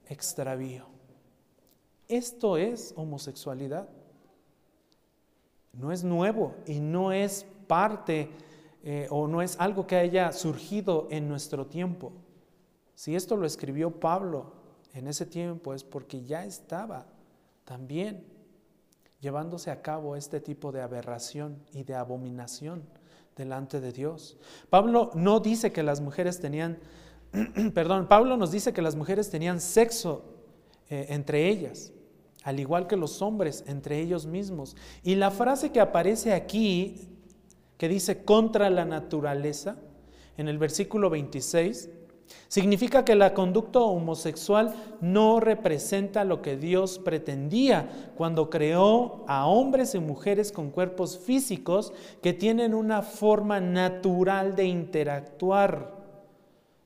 extravío. 0.07 0.87
Esto 2.09 2.57
es 2.57 2.93
homosexualidad. 2.97 3.89
No 5.73 5.93
es 5.93 6.05
nuevo 6.05 6.55
y 6.67 6.81
no 6.81 7.13
es 7.13 7.47
parte 7.67 8.31
eh, 8.83 9.07
o 9.11 9.27
no 9.29 9.43
es 9.43 9.59
algo 9.59 9.87
que 9.87 9.97
haya 9.97 10.33
surgido 10.33 11.09
en 11.11 11.29
nuestro 11.29 11.67
tiempo. 11.67 12.13
Si 12.95 13.15
esto 13.15 13.37
lo 13.37 13.47
escribió 13.47 14.01
Pablo 14.01 14.53
en 14.95 15.07
ese 15.07 15.27
tiempo 15.27 15.75
es 15.75 15.85
porque 15.85 16.23
ya 16.25 16.45
estaba 16.45 17.07
también 17.65 18.25
llevándose 19.21 19.71
a 19.71 19.83
cabo 19.83 20.17
este 20.17 20.41
tipo 20.41 20.73
de 20.73 20.81
aberración 20.81 21.63
y 21.73 21.83
de 21.83 21.95
abominación 21.95 22.85
delante 23.37 23.81
de 23.81 23.93
Dios. 23.93 24.37
Pablo 24.71 25.11
no 25.15 25.41
dice 25.41 25.73
que 25.73 25.83
las 25.83 26.01
mujeres 26.01 26.41
tenían, 26.41 26.79
perdón, 27.75 28.09
Pablo 28.09 28.37
nos 28.37 28.51
dice 28.51 28.73
que 28.73 28.83
las 28.83 28.97
mujeres 28.97 29.31
tenían 29.31 29.61
sexo 29.61 30.37
eh, 30.89 31.07
entre 31.11 31.49
ellas, 31.49 31.93
al 32.45 32.61
igual 32.61 32.87
que 32.87 32.97
los 32.97 33.21
hombres 33.21 33.65
entre 33.67 34.01
ellos 34.01 34.27
mismos. 34.27 34.77
Y 35.03 35.17
la 35.17 35.31
frase 35.31 35.73
que 35.73 35.81
aparece 35.81 36.33
aquí, 36.33 37.09
que 37.77 37.89
dice 37.89 38.25
contra 38.25 38.71
la 38.71 38.85
naturaleza, 38.85 39.77
en 40.37 40.49
el 40.49 40.59
versículo 40.59 41.11
26, 41.11 41.91
Significa 42.49 43.05
que 43.05 43.15
la 43.15 43.35
conducta 43.35 43.81
homosexual 43.81 44.75
no 45.01 45.41
representa 45.41 46.25
lo 46.25 46.43
que 46.43 46.57
Dios 46.57 46.99
pretendía 46.99 48.13
cuando 48.17 48.51
creó 48.51 49.25
a 49.27 49.47
hombres 49.47 49.95
y 49.95 49.99
mujeres 49.99 50.53
con 50.53 50.71
cuerpos 50.71 51.19
físicos 51.19 51.93
que 52.23 52.33
tienen 52.33 52.73
una 52.75 53.03
forma 53.03 53.61
natural 53.61 54.55
de 54.55 54.65
interactuar 54.65 55.97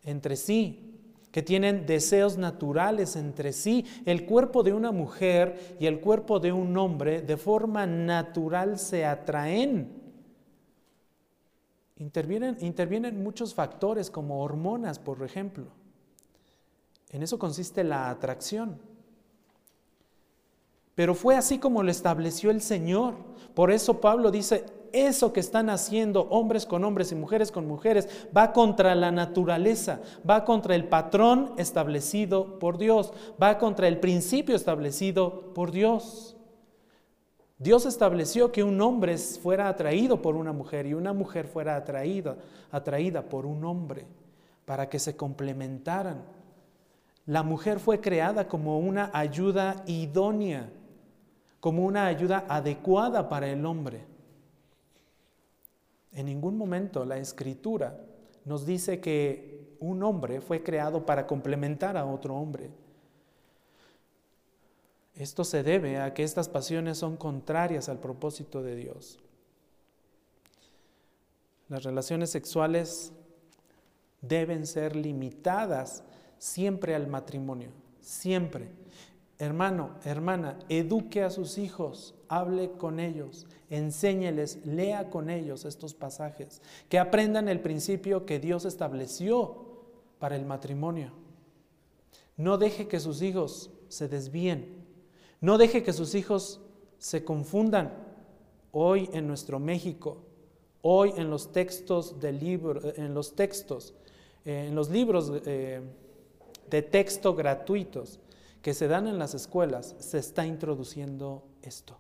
entre 0.03 0.37
sí, 0.37 0.91
que 1.31 1.43
tienen 1.43 1.87
deseos 1.87 2.39
naturales 2.39 3.15
entre 3.17 3.53
sí. 3.53 3.85
El 4.07 4.25
cuerpo 4.27 4.63
de 4.63 4.73
una 4.73 4.93
mujer 4.93 5.77
y 5.79 5.87
el 5.87 6.01
cuerpo 6.01 6.41
de 6.41 6.53
un 6.53 6.77
hombre 6.77 7.23
de 7.23 7.37
forma 7.37 7.87
natural 7.87 8.79
se 8.79 9.05
atraen. 9.05 10.00
Intervienen, 12.01 13.23
muchos 13.23 13.55
factores 13.55 14.11
como 14.11 14.43
hormonas, 14.43 14.99
por 14.99 15.23
ejemplo. 15.23 15.67
En 17.11 17.23
eso 17.23 17.39
consiste 17.39 17.85
la 17.85 18.09
atracción. 18.09 18.79
Pero 20.95 21.15
fue 21.15 21.37
así 21.37 21.59
como 21.59 21.83
lo 21.83 21.91
estableció 21.91 22.51
el 22.51 22.63
Señor. 22.63 23.17
Por 23.55 23.71
eso 23.71 24.01
Pablo 24.01 24.31
dice, 24.31 24.65
eso 24.95 25.35
que 25.35 25.41
están 25.41 25.69
haciendo 25.69 26.23
hombres 26.31 26.65
con 26.65 26.85
hombres 26.85 27.13
y 27.13 27.17
mujeres 27.17 27.53
con 27.53 27.69
mujeres 27.69 28.09
va 28.35 28.55
contra 28.55 28.95
la 28.95 29.13
naturaleza, 29.13 30.01
va 30.29 30.47
contra 30.47 30.75
el 30.75 30.89
patrón 30.89 31.53
establecido 31.59 32.59
por 32.59 32.79
Dios, 32.79 33.13
va 33.41 33.59
contra 33.59 33.89
el 33.89 34.01
principio 34.01 34.57
establecido 34.57 35.53
por 35.53 35.71
Dios. 35.71 36.35
Dios 37.61 37.85
estableció 37.85 38.53
que 38.53 38.65
un 38.65 38.81
hombre 38.81 39.19
fuera 39.19 39.69
atraído 39.69 40.23
por 40.23 40.35
una 40.35 40.51
mujer 40.51 40.87
y 40.87 40.95
una 40.95 41.13
mujer 41.13 41.47
fuera 41.47 41.77
atraída, 41.77 42.39
atraída 42.73 43.21
por 43.21 43.45
un 43.45 43.63
hombre 43.67 44.07
para 44.65 44.89
que 44.89 44.99
se 44.99 45.15
complementaran. 45.15 46.23
La 47.27 47.43
mujer 47.43 47.79
fue 47.79 48.01
creada 48.01 48.49
como 48.49 48.79
una 48.79 49.11
ayuda 49.13 49.85
idónea, 49.87 50.71
como 51.61 51.85
una 51.85 52.07
ayuda 52.07 52.47
adecuada 52.49 53.29
para 53.29 53.47
el 53.51 53.67
hombre. 53.67 54.07
En 56.13 56.27
ningún 56.27 56.57
momento 56.57 57.05
la 57.05 57.19
escritura 57.19 58.01
nos 58.47 58.65
dice 58.65 59.01
que 59.01 59.77
un 59.81 60.03
hombre 60.03 60.41
fue 60.41 60.63
creado 60.63 61.05
para 61.05 61.27
complementar 61.27 61.99
a 61.99 62.07
otro 62.07 62.35
hombre. 62.37 62.71
Esto 65.21 65.45
se 65.45 65.63
debe 65.63 65.99
a 65.99 66.15
que 66.15 66.23
estas 66.23 66.49
pasiones 66.49 66.97
son 66.97 67.19
contrarias 67.19 67.91
al 67.91 67.99
propósito 67.99 68.63
de 68.63 68.75
Dios. 68.75 69.19
Las 71.69 71.83
relaciones 71.83 72.31
sexuales 72.31 73.13
deben 74.23 74.67
ser 74.67 74.97
limitadas 74.97 76.05
siempre 76.39 76.95
al 76.95 77.07
matrimonio, 77.07 77.69
siempre. 78.01 78.71
Hermano, 79.39 79.91
hermana, 80.05 80.59
eduque 80.71 81.23
a 81.23 81.29
sus 81.29 81.59
hijos, 81.59 82.15
hable 82.29 82.71
con 82.73 82.99
ellos, 82.99 83.47
enséñeles, 83.69 84.65
lea 84.65 85.11
con 85.11 85.29
ellos 85.29 85.67
estos 85.67 85.93
pasajes, 85.93 86.63
que 86.89 86.99
aprendan 86.99 87.51
el 87.51 87.61
principio 87.61 88.25
que 88.25 88.41
Dios 88.41 88.65
estableció 88.65 89.83
para 90.19 90.35
el 90.35 90.47
matrimonio. 90.47 91.13
No 92.39 92.57
deje 92.57 92.89
que 92.89 93.01
sus 93.01 93.21
hijos 93.21 93.71
se 93.89 94.09
desvíen 94.09 94.80
no 95.41 95.59
deje 95.59 95.83
que 95.83 95.93
sus 95.93 96.15
hijos 96.15 96.61
se 96.99 97.25
confundan 97.25 97.93
hoy 98.73 99.09
en 99.13 99.27
nuestro 99.27 99.59
México, 99.59 100.19
hoy 100.83 101.13
en 101.17 101.31
los 101.31 101.53
textos 101.53 102.21
de 102.21 102.33
libro, 102.33 102.81
en 102.97 103.15
los 103.15 103.35
textos, 103.35 103.95
eh, 104.45 104.67
en 104.69 104.75
los 104.75 104.91
libros 104.91 105.33
eh, 105.47 105.81
de 106.69 106.83
texto 106.83 107.35
gratuitos 107.35 108.21
que 108.63 108.75
se 108.75 108.89
dan 108.89 109.09
en 109.09 109.19
las 109.19 109.35
escuelas, 109.35 109.97
se 109.99 110.19
está 110.19 110.47
introduciendo 110.47 111.43
esto. 111.63 111.97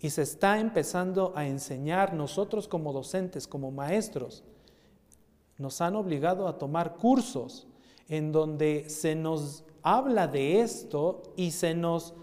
Y 0.00 0.10
se 0.10 0.22
está 0.22 0.58
empezando 0.58 1.32
a 1.36 1.46
enseñar 1.46 2.14
nosotros 2.14 2.66
como 2.66 2.92
docentes, 2.92 3.46
como 3.46 3.70
maestros, 3.70 4.42
nos 5.58 5.80
han 5.82 5.94
obligado 5.94 6.48
a 6.48 6.58
tomar 6.58 6.96
cursos 6.96 7.66
en 8.08 8.32
donde 8.32 8.88
se 8.88 9.14
nos 9.14 9.62
habla 9.82 10.26
de 10.28 10.60
esto 10.60 11.22
y 11.36 11.50
se 11.50 11.74
nos 11.74 12.14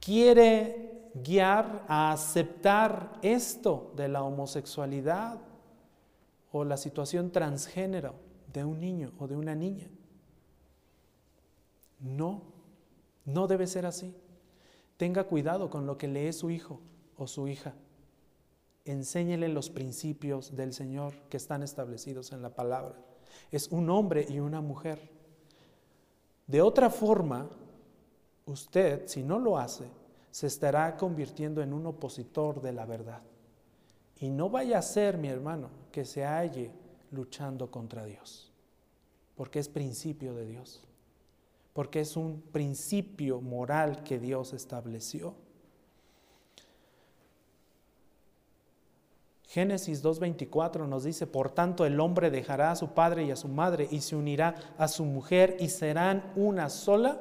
quiere 0.00 1.10
guiar 1.14 1.84
a 1.88 2.12
aceptar 2.12 3.18
esto 3.22 3.92
de 3.96 4.08
la 4.08 4.22
homosexualidad 4.22 5.38
o 6.50 6.64
la 6.64 6.76
situación 6.76 7.30
transgénero 7.30 8.14
de 8.52 8.64
un 8.64 8.80
niño 8.80 9.12
o 9.18 9.26
de 9.26 9.36
una 9.36 9.54
niña. 9.54 9.88
No, 12.00 12.42
no 13.24 13.46
debe 13.46 13.66
ser 13.66 13.86
así. 13.86 14.14
Tenga 14.96 15.24
cuidado 15.24 15.70
con 15.70 15.86
lo 15.86 15.98
que 15.98 16.08
lee 16.08 16.32
su 16.32 16.50
hijo 16.50 16.80
o 17.16 17.26
su 17.26 17.48
hija. 17.48 17.74
Enséñele 18.84 19.48
los 19.48 19.70
principios 19.70 20.56
del 20.56 20.72
Señor 20.72 21.14
que 21.28 21.36
están 21.36 21.62
establecidos 21.62 22.32
en 22.32 22.42
la 22.42 22.54
palabra. 22.54 22.96
Es 23.50 23.68
un 23.68 23.88
hombre 23.90 24.26
y 24.28 24.40
una 24.40 24.60
mujer. 24.60 25.10
De 26.46 26.60
otra 26.60 26.90
forma, 26.90 27.48
usted, 28.46 29.06
si 29.06 29.22
no 29.22 29.38
lo 29.38 29.58
hace, 29.58 29.84
se 30.30 30.46
estará 30.46 30.96
convirtiendo 30.96 31.62
en 31.62 31.72
un 31.72 31.86
opositor 31.86 32.60
de 32.60 32.72
la 32.72 32.86
verdad. 32.86 33.22
Y 34.18 34.30
no 34.30 34.48
vaya 34.48 34.78
a 34.78 34.82
ser, 34.82 35.18
mi 35.18 35.28
hermano, 35.28 35.68
que 35.90 36.04
se 36.04 36.24
halle 36.24 36.70
luchando 37.10 37.70
contra 37.70 38.04
Dios, 38.04 38.50
porque 39.36 39.58
es 39.58 39.68
principio 39.68 40.34
de 40.34 40.46
Dios, 40.46 40.82
porque 41.72 42.00
es 42.00 42.16
un 42.16 42.40
principio 42.40 43.40
moral 43.40 44.02
que 44.02 44.18
Dios 44.18 44.52
estableció. 44.52 45.34
Génesis 49.52 50.02
2.24 50.02 50.88
nos 50.88 51.04
dice, 51.04 51.26
por 51.26 51.50
tanto 51.50 51.84
el 51.84 52.00
hombre 52.00 52.30
dejará 52.30 52.70
a 52.70 52.74
su 52.74 52.94
padre 52.94 53.24
y 53.24 53.30
a 53.30 53.36
su 53.36 53.48
madre 53.48 53.86
y 53.90 54.00
se 54.00 54.16
unirá 54.16 54.54
a 54.78 54.88
su 54.88 55.04
mujer 55.04 55.58
y 55.60 55.68
serán 55.68 56.32
una 56.36 56.70
sola 56.70 57.20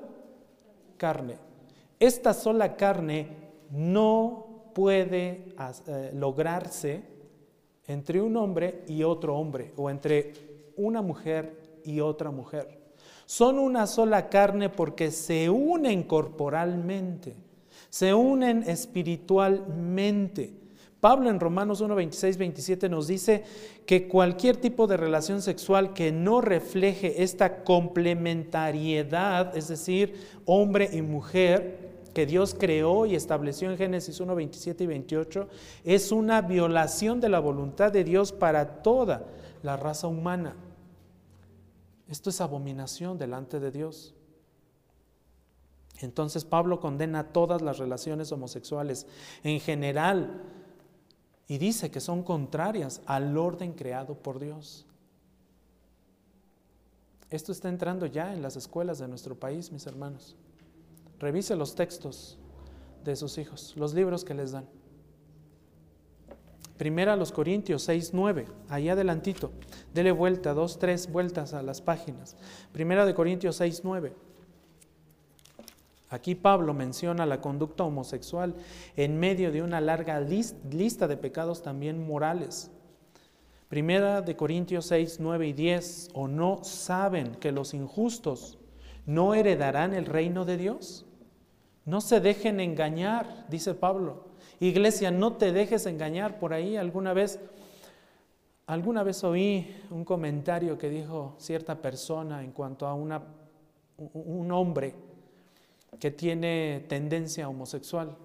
carne. 0.96 1.40
Esta 2.00 2.34
sola 2.34 2.78
carne 2.78 3.28
no 3.70 4.72
puede 4.74 5.54
eh, 5.88 6.12
lograrse 6.14 7.04
entre 7.86 8.22
un 8.22 8.38
hombre 8.38 8.86
y 8.88 9.04
otro 9.04 9.36
hombre 9.36 9.74
o 9.76 9.90
entre 9.90 10.32
una 10.78 11.02
mujer 11.02 11.82
y 11.84 12.00
otra 12.00 12.32
mujer. 12.32 12.94
Son 13.26 13.60
una 13.60 13.86
sola 13.88 14.30
carne 14.30 14.70
porque 14.70 15.12
se 15.12 15.50
unen 15.50 16.04
corporalmente, 16.04 17.36
se 17.90 18.14
unen 18.14 18.64
espiritualmente. 18.66 20.61
Pablo 21.02 21.30
en 21.32 21.40
Romanos 21.40 21.82
1, 21.82 21.96
26, 21.96 22.38
27 22.38 22.88
nos 22.88 23.08
dice 23.08 23.44
que 23.88 24.08
cualquier 24.08 24.58
tipo 24.58 24.86
de 24.86 24.98
relación 24.98 25.42
sexual 25.42 25.94
que 25.94 26.12
no 26.12 26.42
refleje 26.42 27.24
esta 27.24 27.64
complementariedad, 27.64 29.58
es 29.58 29.68
decir, 29.68 30.14
hombre 30.46 30.90
y 30.94 31.02
mujer, 31.02 31.90
que 32.14 32.28
Dios 32.28 32.56
creó 32.58 33.08
y 33.08 33.16
estableció 33.16 33.72
en 33.72 33.78
Génesis 33.78 34.20
1, 34.20 34.36
27 34.36 34.84
y 34.84 34.88
28, 34.88 35.48
es 35.84 36.12
una 36.12 36.42
violación 36.42 37.20
de 37.20 37.30
la 37.30 37.40
voluntad 37.40 37.92
de 37.92 38.04
Dios 38.04 38.32
para 38.32 38.84
toda 38.84 39.26
la 39.64 39.78
raza 39.78 40.08
humana. 40.08 40.56
Esto 42.10 42.30
es 42.30 42.42
abominación 42.42 43.18
delante 43.18 43.60
de 43.60 43.72
Dios. 43.72 44.14
Entonces 46.00 46.46
Pablo 46.46 46.80
condena 46.80 47.32
todas 47.32 47.62
las 47.62 47.80
relaciones 47.80 48.32
homosexuales 48.32 49.08
en 49.44 49.60
general 49.60 50.42
y 51.52 51.58
dice 51.58 51.92
que 51.92 52.00
son 52.00 52.24
contrarias 52.24 53.02
al 53.06 53.38
orden 53.38 53.74
creado 53.74 54.16
por 54.16 54.40
Dios. 54.40 54.86
Esto 57.30 57.52
está 57.52 57.68
entrando 57.68 58.06
ya 58.06 58.34
en 58.34 58.42
las 58.42 58.56
escuelas 58.56 59.00
de 59.00 59.10
nuestro 59.10 59.36
país, 59.36 59.70
mis 59.70 59.86
hermanos. 59.86 60.38
Revise 61.20 61.58
los 61.58 61.76
textos 61.76 62.38
de 63.04 63.18
sus 63.18 63.38
hijos, 63.38 63.74
los 63.76 63.94
libros 63.94 64.24
que 64.24 64.34
les 64.34 64.54
dan. 64.54 64.66
Primera 66.78 67.12
a 67.12 67.18
los 67.18 67.34
Corintios 67.34 67.84
6, 67.84 68.12
9, 68.14 68.46
ahí 68.70 68.88
adelantito. 68.88 69.52
Dele 69.94 70.14
vuelta, 70.14 70.54
dos, 70.54 70.80
tres 70.80 71.12
vueltas 71.12 71.54
a 71.54 71.62
las 71.62 71.82
páginas. 71.82 72.38
Primera 72.72 73.06
de 73.06 73.14
Corintios 73.14 73.58
6, 73.58 73.82
9. 73.84 74.16
Aquí 76.12 76.36
Pablo 76.36 76.74
menciona 76.74 77.26
la 77.26 77.40
conducta 77.40 77.86
homosexual 77.86 78.54
en 78.98 79.18
medio 79.18 79.50
de 79.50 79.64
una 79.64 79.80
larga 79.80 80.20
lista 80.20 81.08
de 81.08 81.16
pecados 81.16 81.64
también 81.64 82.06
morales. 82.06 82.70
Primera 83.70 84.22
de 84.22 84.36
Corintios 84.36 84.88
6, 84.88 85.20
9 85.22 85.48
y 85.48 85.54
10. 85.54 86.10
¿O 86.14 86.28
no 86.28 86.66
saben 86.66 87.36
que 87.36 87.54
los 87.54 87.74
injustos 87.74 88.60
no 89.06 89.34
heredarán 89.34 89.94
el 89.94 90.06
reino 90.06 90.44
de 90.44 90.58
Dios? 90.58 91.06
No 91.86 92.02
se 92.02 92.20
dejen 92.20 92.60
engañar, 92.60 93.46
dice 93.48 93.74
Pablo. 93.74 94.26
Iglesia, 94.60 95.12
no 95.12 95.38
te 95.38 95.54
dejes 95.54 95.86
engañar 95.86 96.40
por 96.40 96.52
ahí. 96.52 96.76
Alguna 96.76 97.14
vez, 97.14 97.40
alguna 98.66 99.04
vez 99.04 99.24
oí 99.24 99.74
un 99.90 100.04
comentario 100.04 100.78
que 100.78 100.90
dijo 100.90 101.36
cierta 101.38 101.82
persona 101.82 102.44
en 102.44 102.52
cuanto 102.52 102.86
a 102.86 102.94
un 102.96 104.52
hombre 104.52 104.94
que 106.00 106.12
tiene 106.12 106.86
tendencia 106.88 107.50
homosexual. 107.50 108.18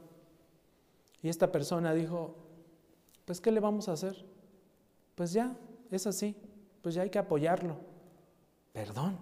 Y 1.22 1.28
esta 1.28 1.50
persona 1.50 1.92
dijo, 1.92 2.34
pues 3.24 3.40
¿qué 3.40 3.50
le 3.50 3.60
vamos 3.60 3.88
a 3.88 3.92
hacer? 3.92 4.24
Pues 5.14 5.32
ya, 5.32 5.56
es 5.90 6.06
así, 6.06 6.36
pues 6.82 6.94
ya 6.94 7.02
hay 7.02 7.10
que 7.10 7.18
apoyarlo. 7.18 7.76
Perdón. 8.72 9.18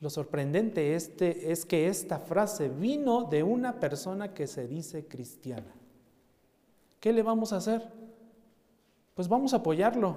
Lo 0.00 0.08
sorprendente 0.08 0.94
este 0.94 1.52
es 1.52 1.66
que 1.66 1.88
esta 1.88 2.18
frase 2.18 2.70
vino 2.70 3.24
de 3.24 3.42
una 3.42 3.78
persona 3.78 4.32
que 4.32 4.46
se 4.46 4.66
dice 4.66 5.06
cristiana. 5.06 5.74
¿Qué 7.00 7.12
le 7.12 7.22
vamos 7.22 7.52
a 7.52 7.56
hacer? 7.56 7.86
Pues 9.14 9.28
vamos 9.28 9.52
a 9.52 9.56
apoyarlo. 9.56 10.16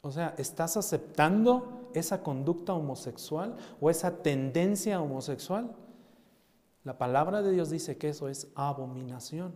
O 0.00 0.10
sea, 0.10 0.34
¿estás 0.38 0.78
aceptando 0.78 1.81
esa 1.94 2.22
conducta 2.22 2.74
homosexual 2.74 3.56
o 3.80 3.90
esa 3.90 4.22
tendencia 4.22 5.00
homosexual? 5.00 5.74
La 6.84 6.98
palabra 6.98 7.42
de 7.42 7.52
Dios 7.52 7.70
dice 7.70 7.96
que 7.96 8.08
eso 8.08 8.28
es 8.28 8.48
abominación 8.54 9.52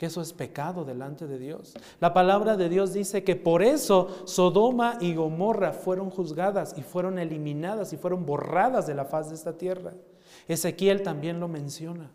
que 0.00 0.06
eso 0.06 0.22
es 0.22 0.32
pecado 0.32 0.86
delante 0.86 1.26
de 1.26 1.38
Dios. 1.38 1.74
La 2.00 2.14
palabra 2.14 2.56
de 2.56 2.70
Dios 2.70 2.94
dice 2.94 3.22
que 3.22 3.36
por 3.36 3.62
eso 3.62 4.08
Sodoma 4.24 4.96
y 4.98 5.14
Gomorra 5.14 5.74
fueron 5.74 6.08
juzgadas 6.08 6.72
y 6.78 6.80
fueron 6.80 7.18
eliminadas 7.18 7.92
y 7.92 7.98
fueron 7.98 8.24
borradas 8.24 8.86
de 8.86 8.94
la 8.94 9.04
faz 9.04 9.28
de 9.28 9.34
esta 9.34 9.58
tierra. 9.58 9.92
Ezequiel 10.48 11.02
también 11.02 11.38
lo 11.38 11.48
menciona. 11.48 12.10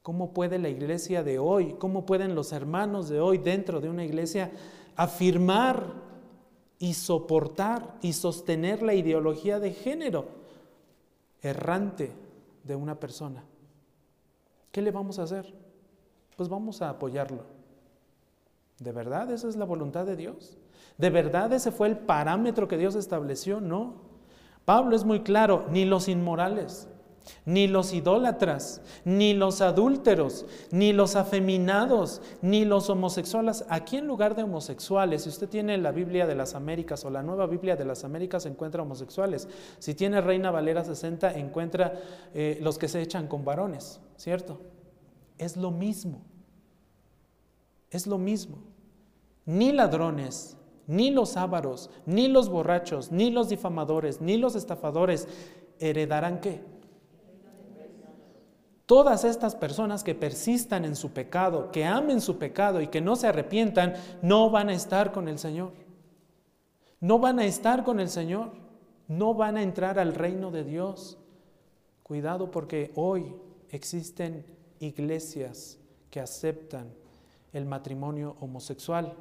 ¿Cómo 0.00 0.32
puede 0.32 0.58
la 0.58 0.70
iglesia 0.70 1.22
de 1.22 1.38
hoy, 1.38 1.74
cómo 1.78 2.06
pueden 2.06 2.34
los 2.34 2.52
hermanos 2.52 3.10
de 3.10 3.20
hoy 3.20 3.36
dentro 3.36 3.82
de 3.82 3.90
una 3.90 4.06
iglesia 4.06 4.50
afirmar 4.96 6.05
y 6.78 6.94
soportar 6.94 7.96
y 8.02 8.12
sostener 8.12 8.82
la 8.82 8.94
ideología 8.94 9.60
de 9.60 9.72
género 9.72 10.26
errante 11.42 12.12
de 12.64 12.76
una 12.76 12.98
persona? 13.00 13.44
¿Qué 14.72 14.82
le 14.82 14.90
vamos 14.90 15.18
a 15.18 15.22
hacer? 15.22 15.66
pues 16.36 16.48
vamos 16.48 16.82
a 16.82 16.90
apoyarlo. 16.90 17.42
¿De 18.78 18.92
verdad 18.92 19.30
esa 19.32 19.48
es 19.48 19.56
la 19.56 19.64
voluntad 19.64 20.04
de 20.04 20.16
Dios? 20.16 20.58
¿De 20.98 21.10
verdad 21.10 21.52
ese 21.52 21.72
fue 21.72 21.88
el 21.88 21.96
parámetro 21.96 22.68
que 22.68 22.76
Dios 22.76 22.94
estableció? 22.94 23.60
No. 23.60 23.94
Pablo 24.66 24.94
es 24.94 25.04
muy 25.04 25.22
claro, 25.22 25.64
ni 25.70 25.84
los 25.84 26.08
inmorales, 26.08 26.88
ni 27.44 27.66
los 27.68 27.92
idólatras, 27.92 28.80
ni 29.04 29.34
los 29.34 29.60
adúlteros, 29.60 30.46
ni 30.70 30.92
los 30.92 31.16
afeminados, 31.16 32.22
ni 32.42 32.64
los 32.64 32.90
homosexuales. 32.90 33.64
Aquí 33.68 33.96
en 33.96 34.06
lugar 34.06 34.34
de 34.34 34.42
homosexuales, 34.42 35.22
si 35.22 35.28
usted 35.28 35.48
tiene 35.48 35.78
la 35.78 35.92
Biblia 35.92 36.26
de 36.26 36.34
las 36.34 36.54
Américas 36.54 37.04
o 37.04 37.10
la 37.10 37.22
nueva 37.22 37.46
Biblia 37.46 37.76
de 37.76 37.84
las 37.84 38.04
Américas, 38.04 38.46
encuentra 38.46 38.82
homosexuales. 38.82 39.48
Si 39.78 39.94
tiene 39.94 40.20
Reina 40.20 40.50
Valera 40.50 40.84
60, 40.84 41.34
encuentra 41.34 41.94
eh, 42.34 42.58
los 42.62 42.78
que 42.78 42.88
se 42.88 43.02
echan 43.02 43.28
con 43.28 43.44
varones, 43.44 44.00
¿cierto? 44.16 44.60
Es 45.38 45.56
lo 45.56 45.70
mismo. 45.70 46.22
Es 47.90 48.06
lo 48.06 48.18
mismo. 48.18 48.58
Ni 49.44 49.72
ladrones, 49.72 50.56
ni 50.86 51.10
los 51.10 51.36
ávaros, 51.36 51.90
ni 52.04 52.28
los 52.28 52.48
borrachos, 52.48 53.12
ni 53.12 53.30
los 53.30 53.48
difamadores, 53.48 54.20
ni 54.20 54.36
los 54.36 54.56
estafadores 54.56 55.28
heredarán 55.78 56.40
qué? 56.40 56.75
Todas 58.86 59.24
estas 59.24 59.56
personas 59.56 60.04
que 60.04 60.14
persistan 60.14 60.84
en 60.84 60.94
su 60.94 61.10
pecado, 61.10 61.72
que 61.72 61.84
amen 61.84 62.20
su 62.20 62.38
pecado 62.38 62.80
y 62.80 62.86
que 62.86 63.00
no 63.00 63.16
se 63.16 63.26
arrepientan, 63.26 63.94
no 64.22 64.48
van 64.48 64.68
a 64.68 64.74
estar 64.74 65.10
con 65.10 65.26
el 65.28 65.40
Señor. 65.40 65.72
No 67.00 67.18
van 67.18 67.40
a 67.40 67.44
estar 67.44 67.82
con 67.82 67.98
el 67.98 68.08
Señor. 68.08 68.52
No 69.08 69.34
van 69.34 69.56
a 69.56 69.62
entrar 69.62 69.98
al 69.98 70.14
reino 70.14 70.52
de 70.52 70.62
Dios. 70.62 71.18
Cuidado 72.04 72.52
porque 72.52 72.92
hoy 72.94 73.34
existen 73.70 74.46
iglesias 74.78 75.78
que 76.08 76.20
aceptan 76.20 76.94
el 77.52 77.64
matrimonio 77.66 78.36
homosexual. 78.40 79.14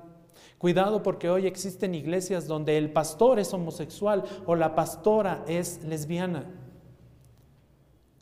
Cuidado 0.59 1.01
porque 1.01 1.29
hoy 1.29 1.47
existen 1.47 1.95
iglesias 1.95 2.45
donde 2.45 2.77
el 2.77 2.91
pastor 2.91 3.39
es 3.39 3.51
homosexual 3.51 4.23
o 4.45 4.55
la 4.55 4.75
pastora 4.75 5.43
es 5.47 5.83
lesbiana. 5.83 6.45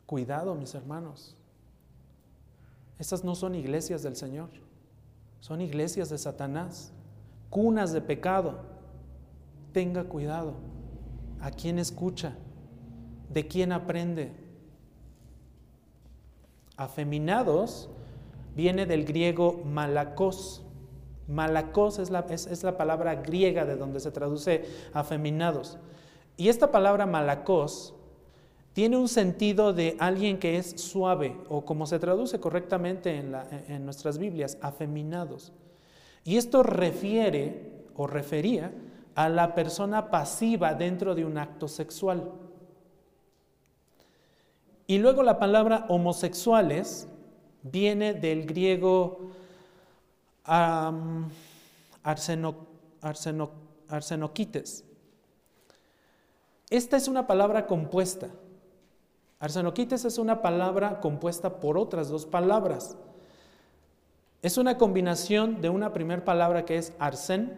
Cuidado, 0.06 0.54
mis 0.54 0.74
hermanos. 0.74 1.36
Estas 2.98 3.24
no 3.24 3.34
son 3.34 3.54
iglesias 3.54 4.02
del 4.02 4.16
Señor, 4.16 4.50
son 5.40 5.60
iglesias 5.60 6.10
de 6.10 6.18
Satanás, 6.18 6.92
cunas 7.50 7.92
de 7.92 8.00
pecado. 8.00 8.60
Tenga 9.72 10.04
cuidado. 10.04 10.54
¿A 11.40 11.50
quién 11.50 11.78
escucha? 11.78 12.36
¿De 13.32 13.46
quién 13.46 13.72
aprende? 13.72 14.32
Afeminados 16.76 17.88
viene 18.54 18.86
del 18.86 19.04
griego 19.04 19.62
malakos. 19.64 20.62
Malakos 21.26 21.98
es 21.98 22.10
la, 22.10 22.20
es, 22.28 22.62
la, 22.62 22.76
palabra 22.76 23.16
griega 23.16 23.64
de 23.64 23.76
donde 23.76 24.00
se 24.00 24.10
traduce 24.10 24.64
afeminados. 24.92 25.78
Y 26.36 26.48
esta 26.48 26.70
palabra 26.70 27.06
malakos 27.06 27.93
tiene 28.74 28.96
un 28.96 29.08
sentido 29.08 29.72
de 29.72 29.96
alguien 30.00 30.38
que 30.38 30.58
es 30.58 30.80
suave, 30.80 31.36
o 31.48 31.64
como 31.64 31.86
se 31.86 32.00
traduce 32.00 32.40
correctamente 32.40 33.16
en, 33.16 33.84
nuestras 33.84 34.18
Biblias, 34.18 34.58
afeminados. 34.60 35.52
Y 36.24 36.36
esto 36.36 36.64
refiere 36.64 37.70
o 37.94 38.08
refería 38.08 38.72
a 39.14 39.28
la 39.28 39.54
persona 39.54 40.10
pasiva 40.10 40.74
dentro 40.74 41.14
de 41.14 41.24
un 41.24 41.38
acto 41.38 41.68
sexual. 41.68 42.32
Y 44.88 44.98
luego 44.98 45.22
la 45.22 45.38
palabra 45.38 45.86
homosexuales 45.88 47.06
viene 47.62 48.12
del 48.12 48.44
griego 48.44 49.30
arsenoquites. 53.88 54.84
Esta 56.70 56.96
es 56.96 57.06
una 57.06 57.28
palabra 57.28 57.68
compuesta. 57.68 58.30
Arsenoquites 59.44 60.06
es 60.06 60.16
una 60.16 60.40
palabra 60.40 61.00
compuesta 61.00 61.60
por 61.60 61.76
otras 61.76 62.08
dos 62.08 62.24
palabras. 62.24 62.96
Es 64.40 64.56
una 64.56 64.78
combinación 64.78 65.60
de 65.60 65.68
una 65.68 65.92
primera 65.92 66.24
palabra 66.24 66.64
que 66.64 66.78
es 66.78 66.94
arsen, 66.98 67.52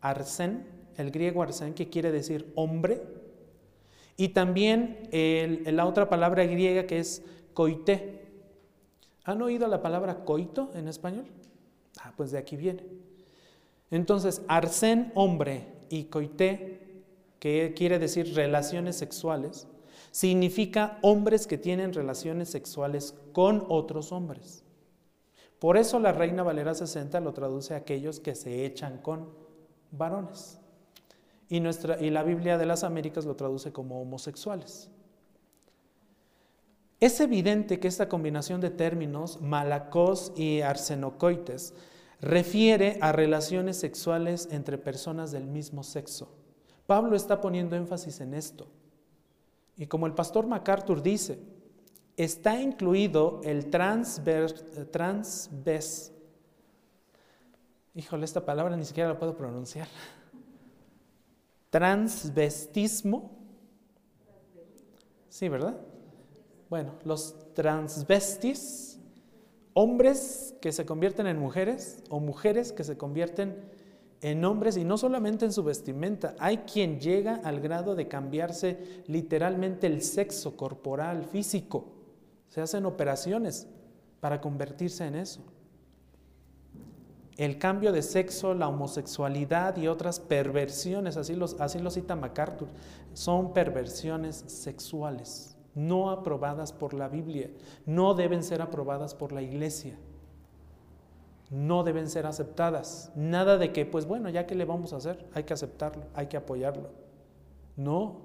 arsen, 0.00 0.66
el 0.96 1.10
griego 1.10 1.42
arsen, 1.42 1.74
que 1.74 1.90
quiere 1.90 2.10
decir 2.10 2.50
hombre, 2.54 3.02
y 4.16 4.28
también 4.28 5.10
la 5.66 5.84
otra 5.84 6.08
palabra 6.08 6.46
griega 6.46 6.86
que 6.86 7.00
es 7.00 7.22
coité. 7.52 8.24
¿Han 9.24 9.42
oído 9.42 9.68
la 9.68 9.82
palabra 9.82 10.24
coito 10.24 10.70
en 10.72 10.88
español? 10.88 11.26
Ah, 12.00 12.14
pues 12.16 12.30
de 12.30 12.38
aquí 12.38 12.56
viene. 12.56 12.82
Entonces, 13.90 14.40
arsén, 14.48 15.12
hombre, 15.14 15.66
y 15.90 16.04
coité, 16.04 16.80
que 17.40 17.74
quiere 17.76 17.98
decir 17.98 18.34
relaciones 18.34 18.96
sexuales, 18.96 19.68
significa 20.14 20.96
hombres 21.02 21.48
que 21.48 21.58
tienen 21.58 21.92
relaciones 21.92 22.48
sexuales 22.48 23.16
con 23.32 23.66
otros 23.68 24.12
hombres. 24.12 24.62
Por 25.58 25.76
eso 25.76 25.98
la 25.98 26.12
Reina 26.12 26.44
Valera 26.44 26.72
60 26.72 27.18
lo 27.18 27.32
traduce 27.32 27.74
a 27.74 27.78
aquellos 27.78 28.20
que 28.20 28.36
se 28.36 28.64
echan 28.64 28.98
con 28.98 29.30
varones 29.90 30.60
y, 31.48 31.58
nuestra, 31.58 32.00
y 32.00 32.10
la 32.10 32.22
Biblia 32.22 32.58
de 32.58 32.64
las 32.64 32.84
Américas 32.84 33.24
lo 33.24 33.34
traduce 33.34 33.72
como 33.72 34.00
homosexuales. 34.00 34.88
Es 37.00 37.18
evidente 37.18 37.80
que 37.80 37.88
esta 37.88 38.08
combinación 38.08 38.60
de 38.60 38.70
términos, 38.70 39.40
malacos 39.40 40.32
y 40.36 40.60
arsenocoites, 40.60 41.74
refiere 42.20 42.98
a 43.00 43.10
relaciones 43.10 43.78
sexuales 43.78 44.46
entre 44.52 44.78
personas 44.78 45.32
del 45.32 45.48
mismo 45.48 45.82
sexo. 45.82 46.36
Pablo 46.86 47.16
está 47.16 47.40
poniendo 47.40 47.74
énfasis 47.74 48.20
en 48.20 48.34
esto. 48.34 48.68
Y 49.76 49.86
como 49.86 50.06
el 50.06 50.14
pastor 50.14 50.46
MacArthur 50.46 51.02
dice, 51.02 51.38
está 52.16 52.60
incluido 52.60 53.40
el 53.44 53.70
transves, 53.70 54.64
híjole, 57.94 58.24
esta 58.24 58.44
palabra 58.44 58.76
ni 58.76 58.84
siquiera 58.84 59.08
la 59.08 59.18
puedo 59.18 59.36
pronunciar, 59.36 59.88
transvestismo, 61.70 63.32
sí, 65.28 65.48
¿verdad? 65.48 65.80
Bueno, 66.70 66.94
los 67.04 67.52
transvestis, 67.54 69.00
hombres 69.72 70.54
que 70.60 70.70
se 70.70 70.86
convierten 70.86 71.26
en 71.26 71.38
mujeres 71.38 72.02
o 72.08 72.20
mujeres 72.20 72.72
que 72.72 72.84
se 72.84 72.96
convierten 72.96 73.73
en 74.24 74.42
hombres 74.46 74.78
y 74.78 74.84
no 74.84 74.96
solamente 74.96 75.44
en 75.44 75.52
su 75.52 75.62
vestimenta. 75.62 76.34
Hay 76.38 76.58
quien 76.58 76.98
llega 76.98 77.42
al 77.44 77.60
grado 77.60 77.94
de 77.94 78.08
cambiarse 78.08 79.02
literalmente 79.06 79.86
el 79.86 80.00
sexo 80.00 80.56
corporal, 80.56 81.24
físico. 81.24 81.92
Se 82.48 82.62
hacen 82.62 82.86
operaciones 82.86 83.68
para 84.20 84.40
convertirse 84.40 85.04
en 85.06 85.16
eso. 85.16 85.44
El 87.36 87.58
cambio 87.58 87.92
de 87.92 88.00
sexo, 88.00 88.54
la 88.54 88.68
homosexualidad 88.68 89.76
y 89.76 89.88
otras 89.88 90.20
perversiones, 90.20 91.18
así, 91.18 91.34
los, 91.34 91.56
lo 91.82 91.90
cita 91.90 92.16
MacArthur, 92.16 92.68
son 93.12 93.52
perversiones 93.52 94.42
sexuales 94.46 95.54
no 95.74 96.10
aprobadas 96.10 96.72
por 96.72 96.94
la 96.94 97.08
Biblia, 97.08 97.50
no 97.84 98.14
deben 98.14 98.44
ser 98.44 98.62
aprobadas 98.62 99.12
por 99.12 99.32
la 99.32 99.42
iglesia, 99.42 99.98
no 101.54 101.84
deben 101.84 102.10
ser 102.10 102.26
aceptadas. 102.26 103.12
Nada 103.14 103.58
de 103.58 103.72
que, 103.72 103.86
pues 103.86 104.06
bueno, 104.06 104.28
ya 104.28 104.44
que 104.44 104.56
le 104.56 104.64
vamos 104.64 104.92
a 104.92 104.96
hacer, 104.96 105.24
hay 105.34 105.44
que 105.44 105.54
aceptarlo, 105.54 106.02
hay 106.12 106.26
que 106.26 106.36
apoyarlo. 106.36 106.90
No, 107.76 108.16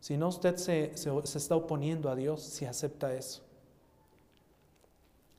si 0.00 0.16
no 0.16 0.28
usted 0.28 0.56
se, 0.56 0.92
está 0.94 1.54
oponiendo 1.54 2.08
a 2.08 2.16
Dios 2.16 2.42
si 2.42 2.64
acepta 2.64 3.12
eso. 3.12 3.42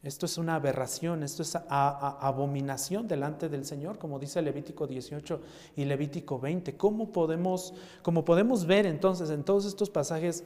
Esto 0.04 0.28
es 0.28 0.38
una 0.38 0.56
aberración, 0.56 1.24
esto 1.24 1.42
es 1.42 1.58
abominación 1.68 3.08
delante 3.08 3.50
del 3.50 3.66
Señor, 3.66 3.98
como 3.98 4.20
dice 4.20 4.42
Levítico 4.44 4.86
18 4.86 5.42
y 5.76 5.86
Levítico 5.86 6.40
20. 6.40 6.78
¿Cómo 6.78 7.12
podemos, 7.12 7.74
como 8.04 8.24
podemos 8.24 8.68
ver 8.68 8.86
entonces 8.86 9.32
en 9.32 9.44
todos 9.44 9.66
estos 9.66 9.90
pasajes, 9.90 10.44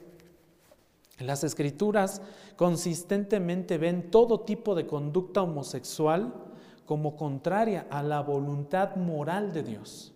las 1.20 1.44
escrituras 1.44 2.22
consistentemente 2.56 3.78
ven 3.78 4.10
todo 4.10 4.40
tipo 4.40 4.74
de 4.74 4.88
conducta 4.88 5.42
homosexual 5.42 6.51
como 6.92 7.16
contraria 7.16 7.88
a 7.90 8.04
la 8.04 8.20
voluntad 8.20 8.98
moral 8.98 9.54
de 9.54 9.64
Dios. 9.64 10.12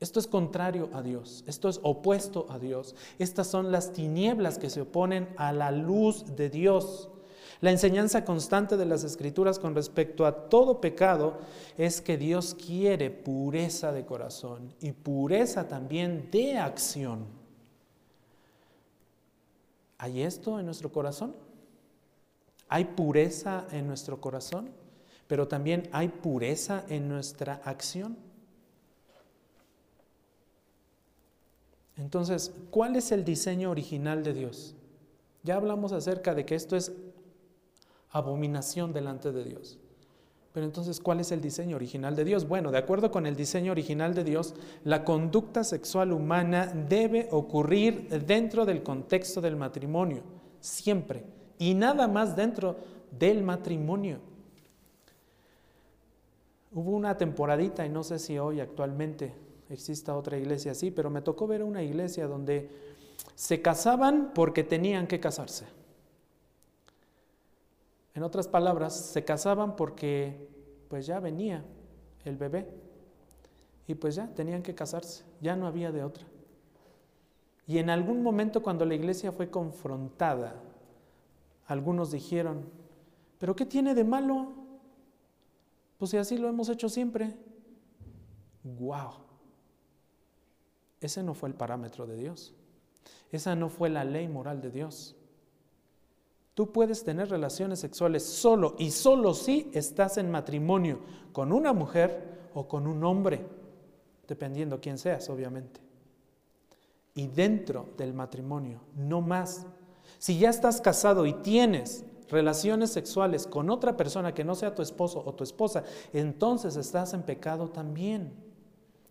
Esto 0.00 0.18
es 0.18 0.26
contrario 0.26 0.90
a 0.92 1.02
Dios, 1.02 1.44
esto 1.46 1.68
es 1.68 1.78
opuesto 1.84 2.46
a 2.50 2.58
Dios. 2.58 2.96
Estas 3.20 3.46
son 3.46 3.70
las 3.70 3.92
tinieblas 3.92 4.58
que 4.58 4.70
se 4.70 4.80
oponen 4.80 5.28
a 5.36 5.52
la 5.52 5.70
luz 5.70 6.34
de 6.34 6.50
Dios. 6.50 7.10
La 7.60 7.70
enseñanza 7.70 8.24
constante 8.24 8.76
de 8.76 8.86
las 8.86 9.04
escrituras 9.04 9.60
con 9.60 9.76
respecto 9.76 10.26
a 10.26 10.48
todo 10.48 10.80
pecado 10.80 11.38
es 11.78 12.00
que 12.00 12.16
Dios 12.16 12.56
quiere 12.56 13.12
pureza 13.12 13.92
de 13.92 14.04
corazón 14.04 14.74
y 14.80 14.90
pureza 14.90 15.68
también 15.68 16.28
de 16.32 16.58
acción. 16.58 17.24
¿Hay 19.98 20.22
esto 20.22 20.58
en 20.58 20.66
nuestro 20.66 20.90
corazón? 20.90 21.36
¿Hay 22.68 22.84
pureza 22.84 23.68
en 23.70 23.86
nuestro 23.86 24.20
corazón? 24.20 24.82
Pero 25.26 25.48
también 25.48 25.88
hay 25.92 26.08
pureza 26.08 26.84
en 26.88 27.08
nuestra 27.08 27.60
acción. 27.64 28.16
Entonces, 31.96 32.52
¿cuál 32.70 32.96
es 32.96 33.12
el 33.12 33.24
diseño 33.24 33.70
original 33.70 34.22
de 34.24 34.34
Dios? 34.34 34.74
Ya 35.42 35.56
hablamos 35.56 35.92
acerca 35.92 36.34
de 36.34 36.44
que 36.44 36.54
esto 36.54 36.76
es 36.76 36.92
abominación 38.10 38.92
delante 38.92 39.32
de 39.32 39.44
Dios. 39.44 39.78
Pero 40.52 40.66
entonces, 40.66 41.00
¿cuál 41.00 41.18
es 41.18 41.32
el 41.32 41.40
diseño 41.40 41.74
original 41.74 42.14
de 42.14 42.24
Dios? 42.24 42.46
Bueno, 42.46 42.70
de 42.70 42.78
acuerdo 42.78 43.10
con 43.10 43.26
el 43.26 43.34
diseño 43.34 43.72
original 43.72 44.14
de 44.14 44.22
Dios, 44.22 44.54
la 44.84 45.04
conducta 45.04 45.64
sexual 45.64 46.12
humana 46.12 46.66
debe 46.88 47.28
ocurrir 47.32 48.08
dentro 48.24 48.64
del 48.64 48.84
contexto 48.84 49.40
del 49.40 49.56
matrimonio, 49.56 50.22
siempre, 50.60 51.24
y 51.58 51.74
nada 51.74 52.06
más 52.06 52.36
dentro 52.36 52.76
del 53.10 53.42
matrimonio. 53.42 54.18
Hubo 56.74 56.90
una 56.90 57.16
temporadita, 57.16 57.86
y 57.86 57.88
no 57.88 58.02
sé 58.02 58.18
si 58.18 58.36
hoy 58.36 58.60
actualmente 58.60 59.32
exista 59.70 60.16
otra 60.16 60.36
iglesia 60.36 60.72
así, 60.72 60.90
pero 60.90 61.08
me 61.08 61.22
tocó 61.22 61.46
ver 61.46 61.62
una 61.62 61.82
iglesia 61.82 62.26
donde 62.26 62.68
se 63.36 63.62
casaban 63.62 64.32
porque 64.34 64.64
tenían 64.64 65.06
que 65.06 65.20
casarse. 65.20 65.66
En 68.14 68.24
otras 68.24 68.48
palabras, 68.48 68.94
se 68.94 69.24
casaban 69.24 69.76
porque 69.76 70.48
pues 70.88 71.06
ya 71.06 71.20
venía 71.20 71.64
el 72.24 72.36
bebé 72.36 72.68
y 73.86 73.94
pues 73.94 74.16
ya 74.16 74.28
tenían 74.28 74.62
que 74.62 74.74
casarse, 74.74 75.24
ya 75.40 75.56
no 75.56 75.66
había 75.66 75.92
de 75.92 76.02
otra. 76.04 76.24
Y 77.66 77.78
en 77.78 77.88
algún 77.88 78.22
momento 78.22 78.62
cuando 78.62 78.84
la 78.84 78.94
iglesia 78.94 79.32
fue 79.32 79.48
confrontada, 79.48 80.54
algunos 81.66 82.10
dijeron, 82.10 82.64
¿pero 83.38 83.56
qué 83.56 83.64
tiene 83.64 83.94
de 83.94 84.04
malo? 84.04 84.63
Pues 85.98 86.10
si 86.10 86.16
así 86.16 86.38
lo 86.38 86.48
hemos 86.48 86.68
hecho 86.68 86.88
siempre. 86.88 87.34
¡Wow! 88.62 89.12
Ese 91.00 91.22
no 91.22 91.34
fue 91.34 91.48
el 91.48 91.54
parámetro 91.54 92.06
de 92.06 92.16
Dios. 92.16 92.54
Esa 93.30 93.54
no 93.54 93.68
fue 93.68 93.90
la 93.90 94.04
ley 94.04 94.28
moral 94.28 94.60
de 94.60 94.70
Dios. 94.70 95.16
Tú 96.54 96.70
puedes 96.70 97.02
tener 97.04 97.28
relaciones 97.28 97.80
sexuales 97.80 98.22
solo 98.22 98.76
y 98.78 98.92
solo 98.92 99.34
si 99.34 99.70
estás 99.74 100.18
en 100.18 100.30
matrimonio 100.30 101.00
con 101.32 101.52
una 101.52 101.72
mujer 101.72 102.48
o 102.54 102.68
con 102.68 102.86
un 102.86 103.02
hombre, 103.02 103.44
dependiendo 104.28 104.80
quién 104.80 104.96
seas, 104.96 105.28
obviamente. 105.28 105.80
Y 107.14 107.26
dentro 107.26 107.88
del 107.96 108.14
matrimonio, 108.14 108.80
no 108.94 109.20
más. 109.20 109.66
Si 110.18 110.38
ya 110.38 110.50
estás 110.50 110.80
casado 110.80 111.26
y 111.26 111.34
tienes 111.34 112.04
relaciones 112.34 112.90
sexuales 112.90 113.46
con 113.46 113.70
otra 113.70 113.96
persona 113.96 114.34
que 114.34 114.44
no 114.44 114.54
sea 114.54 114.74
tu 114.74 114.82
esposo 114.82 115.22
o 115.24 115.32
tu 115.34 115.42
esposa, 115.42 115.84
entonces 116.12 116.76
estás 116.76 117.14
en 117.14 117.22
pecado 117.22 117.68
también. 117.68 118.32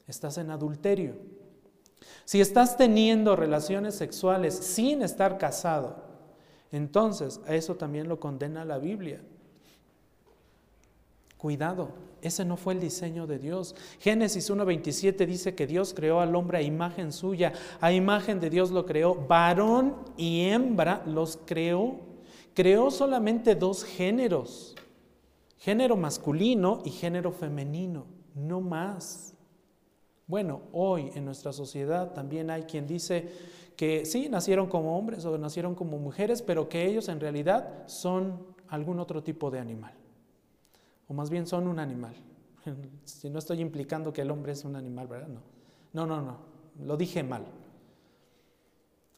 Estás 0.08 0.38
en 0.38 0.52
adulterio. 0.52 1.16
Si 2.26 2.42
estás 2.42 2.78
teniendo 2.78 3.36
relaciones 3.36 3.96
sexuales 3.96 4.54
sin 4.54 5.02
estar 5.02 5.38
casado, 5.38 5.96
entonces, 6.74 7.40
a 7.46 7.54
eso 7.54 7.76
también 7.76 8.10
lo 8.10 8.20
condena 8.20 8.66
la 8.66 8.80
Biblia. 8.80 9.22
Cuidado, 11.38 11.90
ese 12.24 12.46
no 12.46 12.58
fue 12.58 12.74
el 12.74 12.80
diseño 12.80 13.28
de 13.28 13.38
Dios. 13.38 13.76
Génesis 14.00 14.50
1.27 14.50 15.26
dice 15.28 15.54
que 15.54 15.68
Dios 15.68 15.94
creó 15.94 16.20
al 16.20 16.36
hombre 16.36 16.58
a 16.58 16.62
imagen 16.62 17.12
suya, 17.12 17.54
a 17.80 17.92
imagen 17.92 18.40
de 18.40 18.50
Dios 18.50 18.72
lo 18.72 18.86
creó, 18.86 19.14
varón 19.14 19.98
y 20.18 20.46
hembra 20.46 21.04
los 21.06 21.38
creó. 21.46 22.13
Creó 22.54 22.92
solamente 22.92 23.56
dos 23.56 23.84
géneros, 23.84 24.76
género 25.58 25.98
masculino 25.98 26.82
y 26.86 26.92
género 26.92 27.32
femenino, 27.32 28.06
no 28.36 28.62
más. 28.62 29.34
Bueno, 30.28 30.62
hoy 30.72 31.12
en 31.16 31.26
nuestra 31.26 31.52
sociedad 31.52 32.14
también 32.14 32.52
hay 32.52 32.64
quien 32.64 32.86
dice 32.86 33.30
que 33.76 34.06
sí, 34.06 34.30
nacieron 34.30 34.68
como 34.68 34.98
hombres 34.98 35.26
o 35.26 35.38
nacieron 35.38 35.74
como 35.74 35.98
mujeres, 35.98 36.44
pero 36.44 36.70
que 36.70 36.86
ellos 36.86 37.10
en 37.10 37.20
realidad 37.20 37.88
son 37.88 38.46
algún 38.68 39.00
otro 39.00 39.24
tipo 39.24 39.50
de 39.50 39.60
animal. 39.60 39.94
O 41.08 41.14
más 41.14 41.30
bien 41.30 41.48
son 41.48 41.68
un 41.68 41.80
animal. 41.80 42.16
Si 43.04 43.30
no 43.30 43.40
estoy 43.40 43.60
implicando 43.60 44.14
que 44.14 44.22
el 44.22 44.32
hombre 44.32 44.54
es 44.54 44.64
un 44.64 44.76
animal, 44.76 45.08
¿verdad? 45.08 45.28
No. 45.28 45.42
No, 45.92 46.06
no, 46.06 46.22
no. 46.22 46.38
Lo 46.86 46.96
dije 46.96 47.22
mal. 47.22 47.44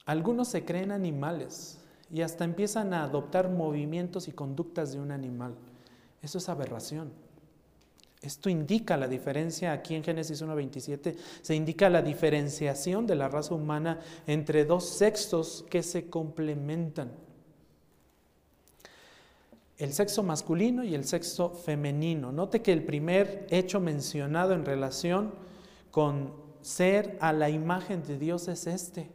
Algunos 0.06 0.48
se 0.48 0.66
creen 0.66 0.92
animales 0.92 1.80
y 2.12 2.22
hasta 2.22 2.44
empiezan 2.44 2.94
a 2.94 3.04
adoptar 3.04 3.50
movimientos 3.50 4.28
y 4.28 4.32
conductas 4.32 4.94
de 4.94 5.00
un 5.00 5.12
animal. 5.12 5.56
Eso 6.22 6.38
es 6.38 6.50
aberración. 6.50 7.12
Esto 8.22 8.50
indica 8.50 8.98
la 8.98 9.08
diferencia, 9.08 9.72
aquí 9.72 9.94
en 9.94 10.04
Génesis 10.04 10.42
1.27, 10.42 11.16
se 11.42 11.56
indica 11.56 11.90
la 11.90 12.02
diferenciación 12.02 13.06
de 13.06 13.16
la 13.16 13.28
raza 13.28 13.54
humana 13.54 14.00
entre 14.26 14.66
dos 14.66 14.90
sexos 14.90 15.64
que 15.70 15.84
se 15.84 16.10
complementan. 16.10 17.12
El 19.78 19.94
sexo 19.94 20.24
masculino 20.24 20.84
y 20.84 20.96
el 20.96 21.04
sexo 21.04 21.50
femenino. 21.50 22.32
Note 22.32 22.62
que 22.62 22.72
el 22.72 22.84
primer 22.84 23.46
hecho 23.52 23.80
mencionado 23.80 24.54
en 24.54 24.66
relación 24.66 25.34
con 25.92 26.34
ser 26.62 27.18
a 27.20 27.34
la 27.34 27.50
imagen 27.50 28.02
de 28.04 28.18
Dios 28.18 28.48
es 28.48 28.66
este. 28.68 29.12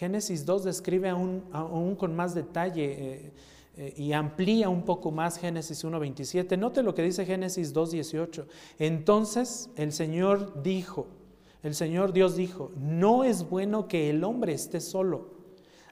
Génesis 0.00 0.46
2 0.46 0.64
describe 0.64 1.10
aún, 1.10 1.94
con 1.98 2.16
más 2.16 2.34
detalle. 2.34 2.84
Eh, 2.84 3.32
eh, 3.76 3.94
y 3.98 4.12
amplía 4.12 4.70
un 4.70 4.82
poco 4.82 5.10
más 5.10 5.36
Génesis 5.36 5.84
1.27. 5.84 6.58
Note 6.58 6.82
lo 6.82 6.94
que 6.94 7.02
dice 7.02 7.26
Génesis 7.26 7.74
2.18. 7.74 8.46
Entonces 8.78 9.68
el 9.76 9.92
Señor 9.92 10.62
dijo, 10.62 11.06
el 11.62 11.74
Señor 11.74 12.14
Dios 12.14 12.34
dijo, 12.34 12.72
no 12.78 13.24
es 13.24 13.50
bueno 13.50 13.88
que 13.88 14.08
el 14.08 14.24
hombre 14.24 14.54
esté 14.54 14.80
solo. 14.80 15.34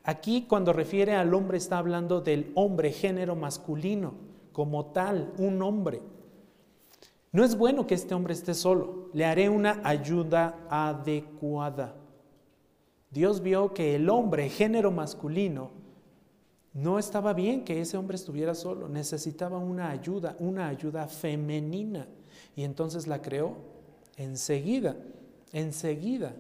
Aquí 0.05 0.47
cuando 0.49 0.73
refiere 0.73 1.15
al 1.15 1.35
hombre 1.35 1.59
está 1.59 1.77
hablando 1.77 2.23
del 2.23 2.51
hombre, 2.55 2.93
género 2.93 3.37
masculino, 3.37 4.15
como 4.53 4.87
tal, 4.87 5.35
un 5.37 5.61
hombre. 5.61 6.01
No 7.31 7.45
es 7.45 7.59
bueno 7.59 7.87
que 7.87 7.95
este 7.95 8.15
hombre 8.15 8.33
esté 8.33 8.55
solo, 8.55 9.11
le 9.13 9.27
haré 9.27 9.51
una 9.51 9.83
ayuda 9.85 10.67
adecuada. 10.71 11.98
Dios 13.11 13.41
vio 13.41 13.73
que 13.73 13.95
el 13.95 14.11
hombre, 14.11 14.49
género 14.51 14.91
masculino, 14.91 15.71
no 16.75 16.99
estaba 16.99 17.33
bien 17.33 17.65
que 17.65 17.81
ese 17.81 17.97
hombre 17.97 18.17
estuviera 18.17 18.55
solo, 18.55 18.89
necesitaba 18.89 19.59
una 19.59 19.91
ayuda, 19.91 20.37
una 20.39 20.69
ayuda 20.69 21.09
femenina. 21.09 22.07
Y 22.55 22.65
entonces 22.65 23.07
la 23.07 23.23
creó 23.23 23.57
enseguida, 24.17 24.97
enseguida. 25.53 26.37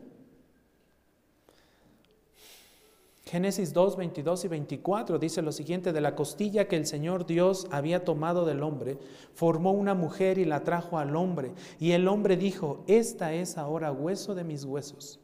Génesis 3.24 3.74
2, 3.74 3.96
22 3.96 4.44
y 4.44 4.48
24 4.48 5.18
dice 5.18 5.42
lo 5.42 5.52
siguiente, 5.52 5.92
de 5.92 6.00
la 6.00 6.14
costilla 6.14 6.68
que 6.68 6.76
el 6.76 6.86
Señor 6.86 7.26
Dios 7.26 7.66
había 7.70 8.04
tomado 8.04 8.46
del 8.46 8.62
hombre, 8.62 8.98
formó 9.34 9.72
una 9.72 9.94
mujer 9.94 10.38
y 10.38 10.44
la 10.44 10.64
trajo 10.64 10.98
al 10.98 11.16
hombre. 11.16 11.52
Y 11.78 11.92
el 11.92 12.08
hombre 12.08 12.36
dijo, 12.36 12.84
esta 12.86 13.32
es 13.34 13.58
ahora 13.58 13.92
hueso 13.92 14.34
de 14.34 14.44
mis 14.44 14.64
huesos 14.64 15.20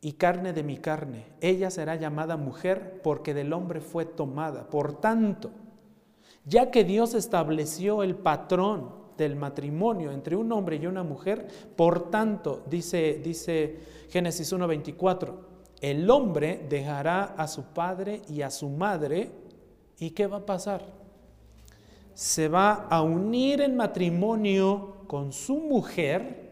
y 0.00 0.12
carne 0.12 0.52
de 0.52 0.62
mi 0.62 0.78
carne. 0.78 1.26
Ella 1.40 1.70
será 1.70 1.96
llamada 1.96 2.36
mujer 2.36 3.00
porque 3.02 3.34
del 3.34 3.52
hombre 3.52 3.80
fue 3.80 4.04
tomada. 4.04 4.68
Por 4.70 5.00
tanto, 5.00 5.50
ya 6.44 6.70
que 6.70 6.84
Dios 6.84 7.14
estableció 7.14 8.02
el 8.02 8.14
patrón 8.16 9.00
del 9.18 9.36
matrimonio 9.36 10.12
entre 10.12 10.36
un 10.36 10.50
hombre 10.52 10.76
y 10.76 10.86
una 10.86 11.02
mujer, 11.02 11.46
por 11.76 12.10
tanto, 12.10 12.62
dice, 12.70 13.20
dice 13.22 13.78
Génesis 14.08 14.52
1.24, 14.52 15.34
el 15.80 16.08
hombre 16.10 16.66
dejará 16.68 17.24
a 17.24 17.46
su 17.46 17.64
padre 17.64 18.22
y 18.28 18.42
a 18.42 18.50
su 18.50 18.68
madre 18.70 19.30
y 19.98 20.10
¿qué 20.10 20.26
va 20.26 20.38
a 20.38 20.46
pasar? 20.46 20.82
Se 22.14 22.48
va 22.48 22.86
a 22.88 23.02
unir 23.02 23.60
en 23.60 23.76
matrimonio 23.76 24.96
con 25.06 25.32
su 25.32 25.56
mujer 25.56 26.49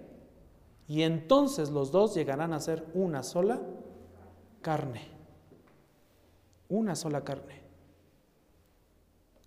y 0.89 1.03
entonces 1.03 1.71
los 1.71 1.93
dos 1.93 2.15
llegarán 2.15 2.53
a 2.53 2.61
ser 2.61 2.87
una 2.95 3.23
sola 3.23 3.61
carne. 4.63 5.03
Una 6.69 6.97
sola 6.97 7.23
carne. 7.23 7.63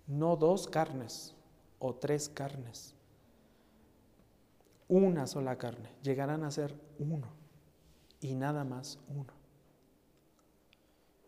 No 0.06 0.36
dos 0.36 0.66
carnes 0.66 1.34
o 1.78 1.94
tres 1.94 2.28
carnes. 2.28 2.94
Una 4.88 5.26
sola 5.26 5.58
carne. 5.58 5.90
Llegarán 6.02 6.44
a 6.44 6.50
ser 6.50 6.74
uno 6.98 7.28
y 8.20 8.34
nada 8.34 8.64
más 8.64 8.98
uno 9.08 9.42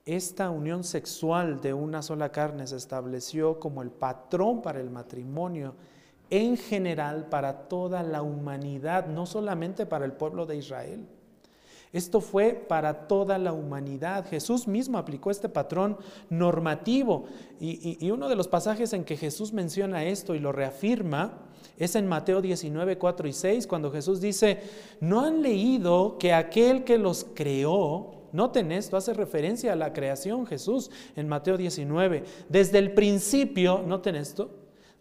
esta 0.06 0.50
unión 0.50 0.84
sexual 0.84 1.60
de 1.60 1.72
una 1.72 2.02
sola 2.02 2.30
carne 2.30 2.66
se 2.66 2.76
estableció 2.76 3.58
como 3.58 3.82
el 3.82 3.90
patrón 3.90 4.60
para 4.60 4.80
el 4.80 4.90
matrimonio 4.90 5.74
en 6.30 6.56
general 6.56 7.26
para 7.28 7.68
toda 7.68 8.02
la 8.02 8.22
humanidad, 8.22 9.06
no 9.06 9.26
solamente 9.26 9.86
para 9.86 10.04
el 10.04 10.12
pueblo 10.12 10.46
de 10.46 10.56
Israel. 10.56 11.06
Esto 11.92 12.20
fue 12.20 12.54
para 12.54 13.06
toda 13.06 13.38
la 13.38 13.52
humanidad. 13.52 14.26
Jesús 14.28 14.66
mismo 14.66 14.98
aplicó 14.98 15.30
este 15.30 15.48
patrón 15.48 15.96
normativo 16.28 17.26
y, 17.60 18.10
uno 18.10 18.28
de 18.28 18.34
los 18.34 18.48
pasajes 18.48 18.92
en 18.92 19.04
que 19.04 19.16
Jesús 19.16 19.52
menciona 19.52 20.04
esto 20.04 20.34
y 20.34 20.40
lo 20.40 20.50
reafirma 20.50 21.38
es 21.78 21.94
en 21.94 22.08
Mateo 22.08 22.42
19, 22.42 22.98
4 22.98 23.28
y 23.28 23.32
6, 23.32 23.66
cuando 23.68 23.92
Jesús 23.92 24.20
dice, 24.20 24.60
¿no 25.00 25.20
han 25.20 25.40
leído 25.40 26.18
que 26.18 26.32
aquel 26.32 26.82
que 26.82 26.98
los 26.98 27.26
creó 27.32 28.24
Noten 28.34 28.72
esto, 28.72 28.96
hace 28.96 29.14
referencia 29.14 29.72
a 29.72 29.76
la 29.76 29.92
creación 29.92 30.44
Jesús 30.44 30.90
en 31.14 31.28
Mateo 31.28 31.56
19. 31.56 32.24
Desde 32.48 32.78
el 32.78 32.92
principio, 32.92 33.84
noten 33.86 34.16
esto, 34.16 34.50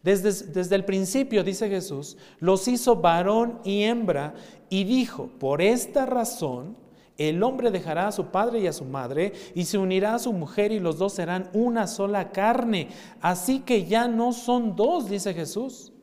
desde, 0.04 0.76
el 0.76 0.84
principio, 0.84 1.46
dice 1.46 1.70
Jesús, 1.70 2.18
los 2.40 2.68
hizo 2.68 2.98
varón 2.98 3.62
y 3.64 3.84
hembra 3.84 4.36
y 4.70 4.84
dijo, 4.84 5.30
por 5.40 5.62
esta 5.62 6.06
razón, 6.06 6.76
el 7.18 7.42
hombre 7.42 7.72
dejará 7.72 8.10
a 8.10 8.12
su 8.12 8.26
padre 8.26 8.60
y 8.60 8.68
a 8.68 8.74
su 8.74 8.84
madre 8.84 9.32
y 9.56 9.64
se 9.64 9.78
unirá 9.78 10.16
a 10.16 10.20
su 10.20 10.34
mujer 10.34 10.74
y 10.74 10.80
los 10.82 10.98
dos 10.98 11.14
serán 11.14 11.50
una 11.54 11.88
sola 11.88 12.32
carne. 12.32 12.90
Así 13.22 13.62
que 13.62 13.86
ya 13.86 14.10
no 14.10 14.34
son 14.34 14.76
dos, 14.76 15.10
dice 15.10 15.34
Jesús, 15.34 15.94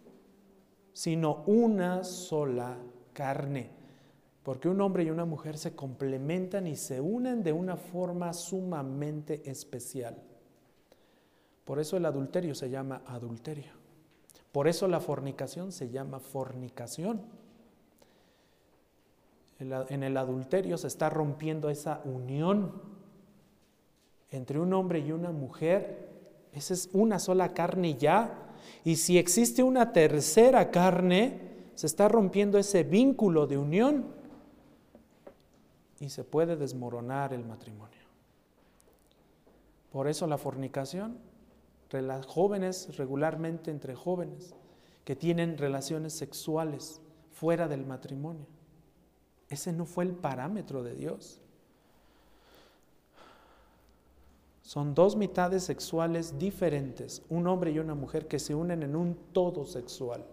sino 0.95 1.43
una 1.47 2.03
sola 2.03 2.79
carne. 3.13 3.71
Porque 4.43 4.71
un 4.71 4.81
hombre 4.81 5.05
y 5.05 5.11
una 5.11 5.27
mujer 5.27 5.59
se 5.59 5.75
complementan 5.75 6.67
y 6.67 6.77
se 6.77 7.03
unen 7.03 7.43
de 7.43 7.53
una 7.53 7.77
forma 7.77 8.33
sumamente 8.33 9.43
especial. 9.51 10.17
Por 11.67 11.79
eso 11.79 11.99
el 11.99 12.07
adulterio 12.07 12.55
se 12.55 12.71
llama 12.71 13.03
adulterio. 13.07 13.80
Por 14.53 14.69
eso 14.69 14.89
la 14.89 15.01
fornicación 15.01 15.73
se 15.73 15.91
llama 15.91 16.19
fornicación. 16.21 17.23
En 19.59 20.03
el 20.03 20.17
adulterio 20.17 20.79
se 20.79 20.87
está 20.87 21.11
rompiendo 21.11 21.69
esa 21.69 22.01
unión 22.05 22.73
entre 24.31 24.59
un 24.59 24.73
hombre 24.73 25.01
y 25.01 25.13
una 25.13 25.33
mujer. 25.33 26.09
Esa 26.53 26.75
es 26.75 26.89
una 26.93 27.19
sola 27.19 27.53
carne 27.53 27.95
ya. 27.95 28.49
Y 28.85 28.97
si 28.97 29.19
existe 29.19 29.63
una 29.63 29.93
tercera 29.93 30.71
carne, 30.71 31.41
se 31.75 31.87
está 31.87 32.09
rompiendo 32.09 32.59
ese 32.59 32.83
vínculo 32.85 33.47
de 33.47 33.59
unión 33.59 34.07
y 36.01 36.09
se 36.09 36.25
puede 36.25 36.57
desmoronar 36.57 37.33
el 37.35 37.45
matrimonio. 37.45 38.01
Por 39.93 40.09
eso 40.09 40.27
la 40.27 40.39
fornicación, 40.39 41.19
jóvenes 42.27 42.97
regularmente 42.97 43.71
entre 43.71 43.95
jóvenes 43.95 44.55
que 45.05 45.17
tienen 45.17 45.59
relaciones 45.59 46.13
sexuales 46.13 47.01
fuera 47.33 47.69
del 47.69 47.85
matrimonio. 47.85 48.47
Ese 49.49 49.73
no 49.73 49.85
fue 49.85 50.05
el 50.05 50.13
parámetro 50.13 50.83
de 50.83 50.95
Dios. 50.95 51.41
Son 54.63 54.95
dos 54.95 55.17
mitades 55.17 55.65
sexuales 55.65 56.39
diferentes, 56.39 57.23
un 57.29 57.49
hombre 57.49 57.73
y 57.73 57.81
una 57.81 57.97
mujer 57.97 58.29
que 58.29 58.39
se 58.39 58.55
unen 58.55 58.85
en 58.85 58.95
un 58.95 59.17
todo 59.33 59.67
sexual, 59.67 60.25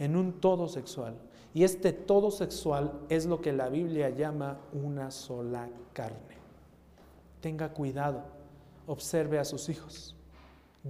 en 0.00 0.16
un 0.16 0.40
todo 0.40 0.66
sexual. 0.66 1.16
Y 1.54 1.62
este 1.62 1.92
todo 1.92 2.32
sexual 2.32 2.98
es 3.08 3.26
lo 3.26 3.40
que 3.40 3.52
la 3.52 3.68
Biblia 3.68 4.10
llama 4.10 4.58
una 4.72 5.12
sola 5.12 5.68
carne. 5.92 6.36
Tenga 7.40 7.72
cuidado, 7.72 8.24
observe 8.88 9.38
a 9.38 9.44
sus 9.44 9.68
hijos, 9.68 10.16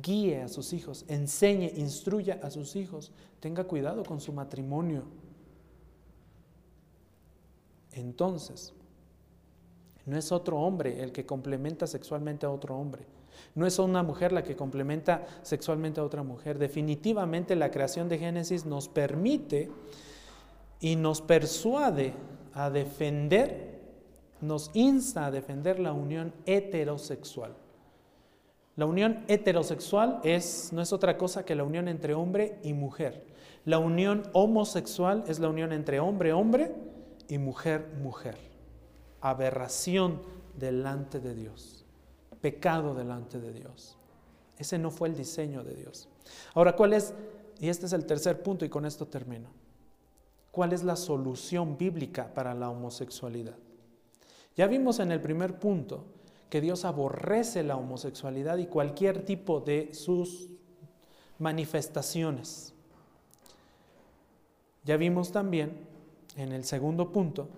guíe 0.02 0.42
a 0.42 0.48
sus 0.48 0.72
hijos, 0.72 1.04
enseñe, 1.08 1.72
instruya 1.76 2.40
a 2.42 2.50
sus 2.50 2.76
hijos, 2.76 3.12
tenga 3.40 3.64
cuidado 3.64 4.04
con 4.04 4.20
su 4.20 4.32
matrimonio. 4.32 5.04
Entonces, 7.92 8.72
no 10.06 10.16
es 10.16 10.32
otro 10.32 10.58
hombre 10.60 11.02
el 11.02 11.12
que 11.12 11.26
complementa 11.26 11.86
sexualmente 11.86 12.46
a 12.46 12.50
otro 12.50 12.76
hombre. 12.76 13.04
No 13.54 13.66
es 13.66 13.78
una 13.78 14.02
mujer 14.02 14.32
la 14.32 14.42
que 14.42 14.56
complementa 14.56 15.26
sexualmente 15.42 16.00
a 16.00 16.04
otra 16.04 16.22
mujer. 16.22 16.58
Definitivamente 16.58 17.56
la 17.56 17.70
creación 17.70 18.08
de 18.08 18.18
Génesis 18.18 18.64
nos 18.64 18.88
permite 18.88 19.70
y 20.80 20.96
nos 20.96 21.20
persuade 21.20 22.14
a 22.54 22.70
defender, 22.70 23.80
nos 24.40 24.70
insta 24.74 25.26
a 25.26 25.30
defender 25.30 25.78
la 25.78 25.92
unión 25.92 26.32
heterosexual. 26.46 27.54
La 28.78 28.86
unión 28.86 29.24
heterosexual 29.26 30.20
es, 30.22 30.72
no 30.72 30.80
es 30.80 30.92
otra 30.92 31.18
cosa 31.18 31.44
que 31.44 31.56
la 31.56 31.64
unión 31.64 31.88
entre 31.88 32.14
hombre 32.14 32.60
y 32.62 32.74
mujer. 32.74 33.26
La 33.64 33.80
unión 33.80 34.22
homosexual 34.34 35.24
es 35.26 35.40
la 35.40 35.48
unión 35.48 35.72
entre 35.72 35.98
hombre-hombre 35.98 36.76
y 37.26 37.38
mujer-mujer. 37.38 38.38
Aberración 39.20 40.22
delante 40.56 41.18
de 41.18 41.34
Dios. 41.34 41.86
Pecado 42.40 42.94
delante 42.94 43.40
de 43.40 43.52
Dios. 43.52 43.98
Ese 44.58 44.78
no 44.78 44.92
fue 44.92 45.08
el 45.08 45.16
diseño 45.16 45.64
de 45.64 45.74
Dios. 45.74 46.08
Ahora, 46.54 46.76
¿cuál 46.76 46.92
es? 46.92 47.14
Y 47.58 47.70
este 47.70 47.86
es 47.86 47.92
el 47.92 48.06
tercer 48.06 48.44
punto 48.44 48.64
y 48.64 48.68
con 48.68 48.86
esto 48.86 49.08
termino. 49.08 49.48
¿Cuál 50.52 50.72
es 50.72 50.84
la 50.84 50.94
solución 50.94 51.76
bíblica 51.76 52.32
para 52.32 52.54
la 52.54 52.70
homosexualidad? 52.70 53.56
Ya 54.54 54.68
vimos 54.68 55.00
en 55.00 55.10
el 55.10 55.20
primer 55.20 55.58
punto 55.58 56.04
que 56.50 56.60
Dios 56.60 56.84
aborrece 56.84 57.62
la 57.62 57.76
homosexualidad 57.76 58.58
y 58.58 58.66
cualquier 58.66 59.24
tipo 59.24 59.60
de 59.60 59.92
sus 59.94 60.48
manifestaciones. 61.38 62.74
Ya 64.84 64.96
vimos 64.96 65.32
también 65.32 65.86
en 66.36 66.52
el 66.52 66.64
segundo 66.64 67.12
punto 67.12 67.48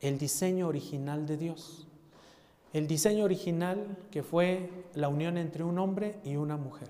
el 0.00 0.18
diseño 0.18 0.68
original 0.68 1.26
de 1.26 1.36
Dios. 1.36 1.86
el 2.72 2.86
diseño 2.86 3.24
original 3.24 3.98
que 4.10 4.22
fue 4.22 4.70
la 4.94 5.08
unión 5.08 5.36
entre 5.38 5.64
un 5.64 5.78
hombre 5.78 6.20
y 6.24 6.36
una 6.36 6.56
mujer. 6.56 6.88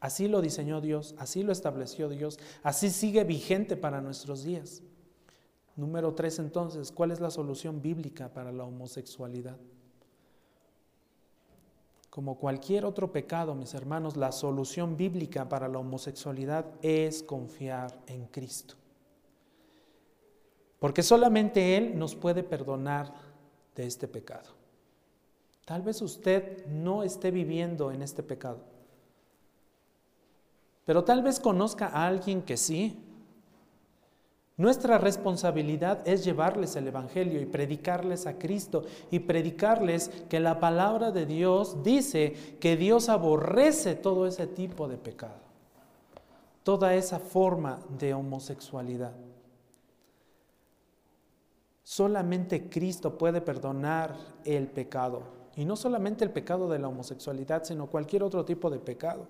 Así 0.00 0.26
lo 0.26 0.40
diseñó 0.40 0.80
Dios, 0.80 1.14
así 1.18 1.44
lo 1.44 1.52
estableció 1.52 2.08
Dios, 2.08 2.40
así 2.64 2.90
sigue 2.90 3.22
vigente 3.22 3.76
para 3.76 4.00
nuestros 4.00 4.42
días. 4.42 4.82
Número 5.76 6.14
tres, 6.14 6.38
entonces, 6.38 6.92
¿cuál 6.92 7.12
es 7.12 7.20
la 7.20 7.30
solución 7.30 7.80
bíblica 7.80 8.28
para 8.28 8.52
la 8.52 8.64
homosexualidad? 8.64 9.56
Como 12.10 12.36
cualquier 12.36 12.84
otro 12.84 13.10
pecado, 13.10 13.54
mis 13.54 13.72
hermanos, 13.72 14.18
la 14.18 14.32
solución 14.32 14.98
bíblica 14.98 15.48
para 15.48 15.66
la 15.68 15.78
homosexualidad 15.78 16.66
es 16.82 17.22
confiar 17.22 17.98
en 18.06 18.26
Cristo. 18.26 18.74
Porque 20.78 21.02
solamente 21.02 21.78
Él 21.78 21.98
nos 21.98 22.14
puede 22.14 22.42
perdonar 22.42 23.14
de 23.74 23.86
este 23.86 24.08
pecado. 24.08 24.50
Tal 25.64 25.80
vez 25.80 26.02
usted 26.02 26.66
no 26.66 27.02
esté 27.02 27.30
viviendo 27.30 27.92
en 27.92 28.02
este 28.02 28.22
pecado. 28.22 28.58
Pero 30.84 31.04
tal 31.04 31.22
vez 31.22 31.38
conozca 31.38 31.86
a 31.86 32.06
alguien 32.06 32.42
que 32.42 32.56
sí. 32.56 32.98
Nuestra 34.58 34.98
responsabilidad 34.98 36.06
es 36.06 36.24
llevarles 36.24 36.76
el 36.76 36.86
Evangelio 36.86 37.40
y 37.40 37.46
predicarles 37.46 38.26
a 38.26 38.38
Cristo 38.38 38.84
y 39.10 39.20
predicarles 39.20 40.10
que 40.28 40.40
la 40.40 40.60
palabra 40.60 41.10
de 41.10 41.24
Dios 41.24 41.82
dice 41.82 42.56
que 42.60 42.76
Dios 42.76 43.08
aborrece 43.08 43.94
todo 43.94 44.26
ese 44.26 44.46
tipo 44.46 44.88
de 44.88 44.98
pecado, 44.98 45.40
toda 46.62 46.94
esa 46.94 47.18
forma 47.18 47.80
de 47.98 48.12
homosexualidad. 48.12 49.14
Solamente 51.82 52.68
Cristo 52.68 53.16
puede 53.16 53.40
perdonar 53.40 54.16
el 54.44 54.68
pecado, 54.68 55.22
y 55.56 55.64
no 55.64 55.76
solamente 55.76 56.24
el 56.24 56.30
pecado 56.30 56.68
de 56.68 56.78
la 56.78 56.88
homosexualidad, 56.88 57.64
sino 57.64 57.86
cualquier 57.86 58.22
otro 58.22 58.44
tipo 58.44 58.68
de 58.70 58.78
pecado 58.78 59.26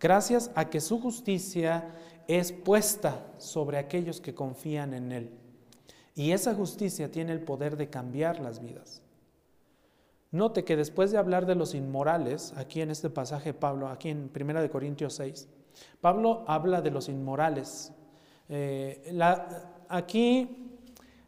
gracias 0.00 0.50
a 0.54 0.70
que 0.70 0.80
su 0.80 1.00
justicia 1.00 1.94
es 2.26 2.52
puesta 2.52 3.26
sobre 3.38 3.78
aquellos 3.78 4.20
que 4.20 4.34
confían 4.34 4.94
en 4.94 5.12
Él. 5.12 5.30
Y 6.14 6.32
esa 6.32 6.54
justicia 6.54 7.10
tiene 7.10 7.32
el 7.32 7.40
poder 7.40 7.76
de 7.76 7.88
cambiar 7.88 8.40
las 8.40 8.60
vidas. 8.60 9.02
Note 10.32 10.64
que 10.64 10.76
después 10.76 11.10
de 11.10 11.18
hablar 11.18 11.46
de 11.46 11.54
los 11.54 11.74
inmorales, 11.74 12.54
aquí 12.56 12.80
en 12.80 12.90
este 12.90 13.10
pasaje 13.10 13.52
Pablo, 13.52 13.88
aquí 13.88 14.10
en 14.10 14.30
1 14.34 14.70
Corintios 14.70 15.14
6, 15.14 15.48
Pablo 16.00 16.44
habla 16.46 16.82
de 16.82 16.90
los 16.90 17.08
inmorales. 17.08 17.92
Eh, 18.48 19.18
aquí 19.88 20.70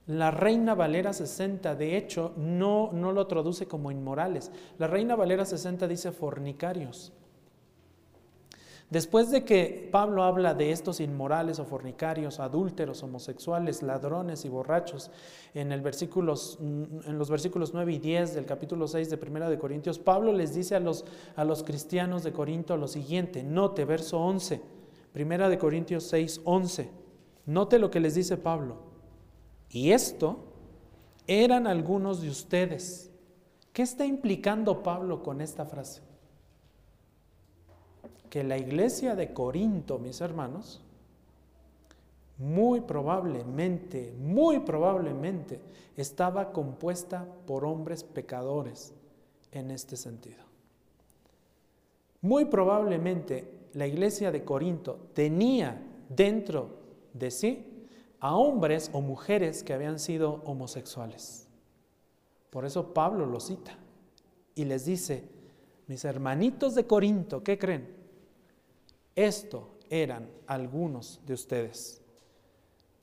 la 0.07 0.31
Reina 0.31 0.75
Valera 0.75 1.13
60, 1.13 1.75
de 1.75 1.97
hecho, 1.97 2.33
no, 2.37 2.91
no 2.93 3.13
lo 3.13 3.27
traduce 3.27 3.67
como 3.67 3.91
inmorales. 3.91 4.51
La 4.79 4.87
Reina 4.87 5.17
Valera 5.17 5.45
60 5.45 5.87
dice 5.89 6.13
fornicarios. 6.13 7.13
Después 8.93 9.31
de 9.31 9.43
que 9.43 9.89
Pablo 9.91 10.23
habla 10.23 10.53
de 10.53 10.71
estos 10.71 11.01
inmorales 11.01 11.59
o 11.59 11.65
fornicarios, 11.65 12.41
adúlteros, 12.41 13.03
homosexuales, 13.03 13.83
ladrones 13.83 14.45
y 14.45 14.51
borrachos, 14.51 15.11
en, 15.55 15.71
los 15.71 15.81
versículos 15.81 17.71
9 17.73 17.91
y 17.91 17.99
10 17.99 18.35
del 18.35 18.45
capítulo 18.45 18.87
6 18.87 19.09
de 19.09 19.17
1 19.17 19.49
de 19.49 19.59
Corintios, 19.59 19.99
Pablo 19.99 20.35
les 20.35 20.55
dice 20.55 20.75
a 20.75 20.81
los, 20.81 21.07
a 21.37 21.45
los 21.47 21.63
cristianos 21.63 22.23
de 22.23 22.33
Corinto 22.33 22.77
lo 22.77 22.87
siguiente, 22.87 23.43
note 23.43 23.87
verso 23.87 24.21
11, 24.21 24.61
1 25.15 25.49
de 25.49 25.57
Corintios 25.57 26.05
6, 26.05 26.43
11, 26.45 26.91
note 27.47 27.79
lo 27.79 27.91
que 27.91 28.01
les 28.01 28.15
dice 28.15 28.37
Pablo. 28.37 28.77
Y 29.71 29.93
esto 29.93 30.37
eran 31.27 31.67
algunos 31.67 32.21
de 32.21 32.29
ustedes. 32.29 33.11
¿Qué 33.73 33.81
está 33.81 34.05
implicando 34.05 34.83
Pablo 34.83 35.23
con 35.23 35.41
esta 35.41 35.65
frase? 35.65 36.12
Que 38.33 38.43
la 38.43 38.57
iglesia 38.57 39.15
de 39.15 39.35
Corinto, 39.35 39.99
mis 39.99 40.23
hermanos, 40.23 40.81
muy 42.39 42.81
probablemente, 42.81 44.15
muy 44.19 44.61
probablemente 44.61 45.61
estaba 45.99 46.51
compuesta 46.51 47.27
por 47.47 47.67
hombres 47.67 48.03
pecadores 48.05 48.95
en 49.51 49.71
este 49.71 49.99
sentido. 49.99 50.43
Muy 52.23 52.47
probablemente 52.47 53.53
la 53.75 53.87
iglesia 53.87 54.33
de 54.33 54.45
Corinto 54.45 55.11
tenía 55.13 55.83
dentro 56.09 56.71
de 57.13 57.31
sí 57.31 57.87
a 58.19 58.35
hombres 58.35 58.89
o 58.95 59.03
mujeres 59.03 59.63
que 59.63 59.75
habían 59.75 59.99
sido 59.99 60.41
homosexuales. 60.47 61.49
Por 62.49 62.65
eso 62.65 62.95
Pablo 62.95 63.27
lo 63.27 63.41
cita 63.41 63.77
y 64.55 64.65
les 64.65 64.87
dice, 64.87 65.29
mis 65.87 66.07
hermanitos 66.07 66.75
de 66.75 66.87
Corinto, 66.87 67.45
¿qué 67.45 67.59
creen? 67.59 68.01
Esto 69.15 69.69
eran 69.91 70.31
algunos 70.47 71.21
de 71.27 71.35
ustedes. 71.35 72.01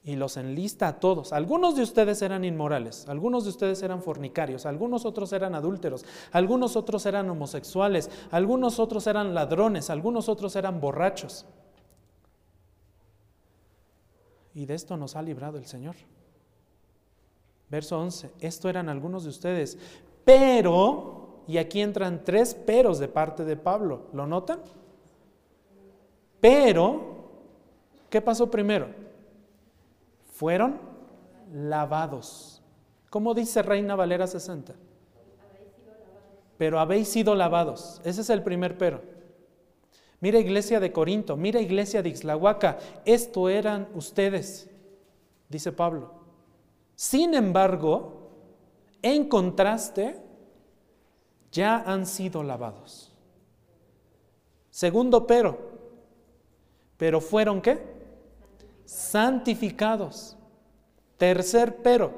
Y 0.03 0.15
los 0.15 0.37
enlista 0.37 0.87
a 0.87 0.99
todos. 0.99 1.33
Algunos 1.33 1.75
de 1.75 1.83
ustedes 1.83 2.21
eran 2.21 2.45
inmorales, 2.45 3.07
algunos 3.07 3.43
de 3.43 3.51
ustedes 3.51 3.83
eran 3.83 4.01
fornicarios, 4.01 4.65
algunos 4.65 5.05
otros 5.05 5.33
eran 5.33 5.53
adúlteros, 5.55 6.05
algunos 6.31 6.75
otros 6.75 7.05
eran 7.05 7.29
homosexuales, 7.29 8.09
algunos 8.31 8.79
otros 8.79 9.05
eran 9.07 9.35
ladrones, 9.35 9.89
algunos 9.89 10.29
otros 10.29 10.55
eran 10.55 10.79
borrachos. 10.79 11.45
Y 14.55 14.65
de 14.65 14.73
esto 14.73 14.97
nos 14.97 15.15
ha 15.15 15.21
librado 15.21 15.57
el 15.57 15.65
Señor. 15.65 15.95
Verso 17.69 17.99
11, 17.99 18.31
esto 18.39 18.67
eran 18.67 18.89
algunos 18.89 19.23
de 19.25 19.29
ustedes, 19.29 19.77
pero, 20.25 21.43
y 21.47 21.57
aquí 21.57 21.81
entran 21.81 22.23
tres 22.23 22.55
peros 22.55 22.97
de 22.97 23.09
parte 23.09 23.45
de 23.45 23.57
Pablo, 23.57 24.07
¿lo 24.13 24.25
notan? 24.25 24.59
Pero, 26.41 27.29
¿qué 28.09 28.21
pasó 28.21 28.49
primero? 28.49 28.87
Fueron 30.31 30.79
lavados. 31.51 32.61
¿Cómo 33.09 33.33
dice 33.33 33.61
Reina 33.61 33.95
Valera 33.95 34.27
60? 34.27 34.73
Pero 36.57 36.79
habéis 36.79 37.07
sido 37.07 37.35
lavados. 37.35 38.01
Ese 38.03 38.21
es 38.21 38.29
el 38.29 38.43
primer 38.43 38.77
pero. 38.77 39.01
Mira 40.21 40.39
iglesia 40.39 40.79
de 40.79 40.91
Corinto, 40.91 41.37
mira 41.37 41.61
iglesia 41.61 42.01
de 42.01 42.09
Ixlahuaca, 42.09 42.77
esto 43.05 43.47
eran 43.47 43.87
ustedes, 43.95 44.69
dice 45.47 45.71
Pablo. 45.71 46.11
Sin 46.95 47.33
embargo, 47.33 48.29
en 49.01 49.29
contraste, 49.29 50.17
ya 51.53 51.77
han 51.85 52.05
sido 52.05 52.43
lavados. 52.43 53.15
Segundo 54.69 55.25
pero, 55.25 55.78
pero 56.99 57.21
fueron 57.21 57.61
qué? 57.61 57.79
Santificados. 58.83 60.35
Tercer 61.17 61.77
pero, 61.81 62.11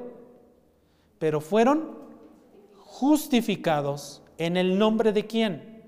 pero 1.20 1.40
fueron 1.40 1.98
justificados 2.78 4.22
en 4.38 4.56
el 4.56 4.76
nombre 4.76 5.12
de 5.12 5.26
quién? 5.28 5.84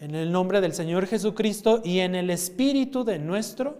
En 0.00 0.14
el 0.14 0.32
nombre 0.32 0.62
del 0.62 0.72
Señor 0.72 1.06
Jesucristo 1.06 1.82
y 1.84 1.98
en 1.98 2.14
el 2.14 2.30
Espíritu 2.30 3.04
de 3.04 3.18
nuestro 3.18 3.76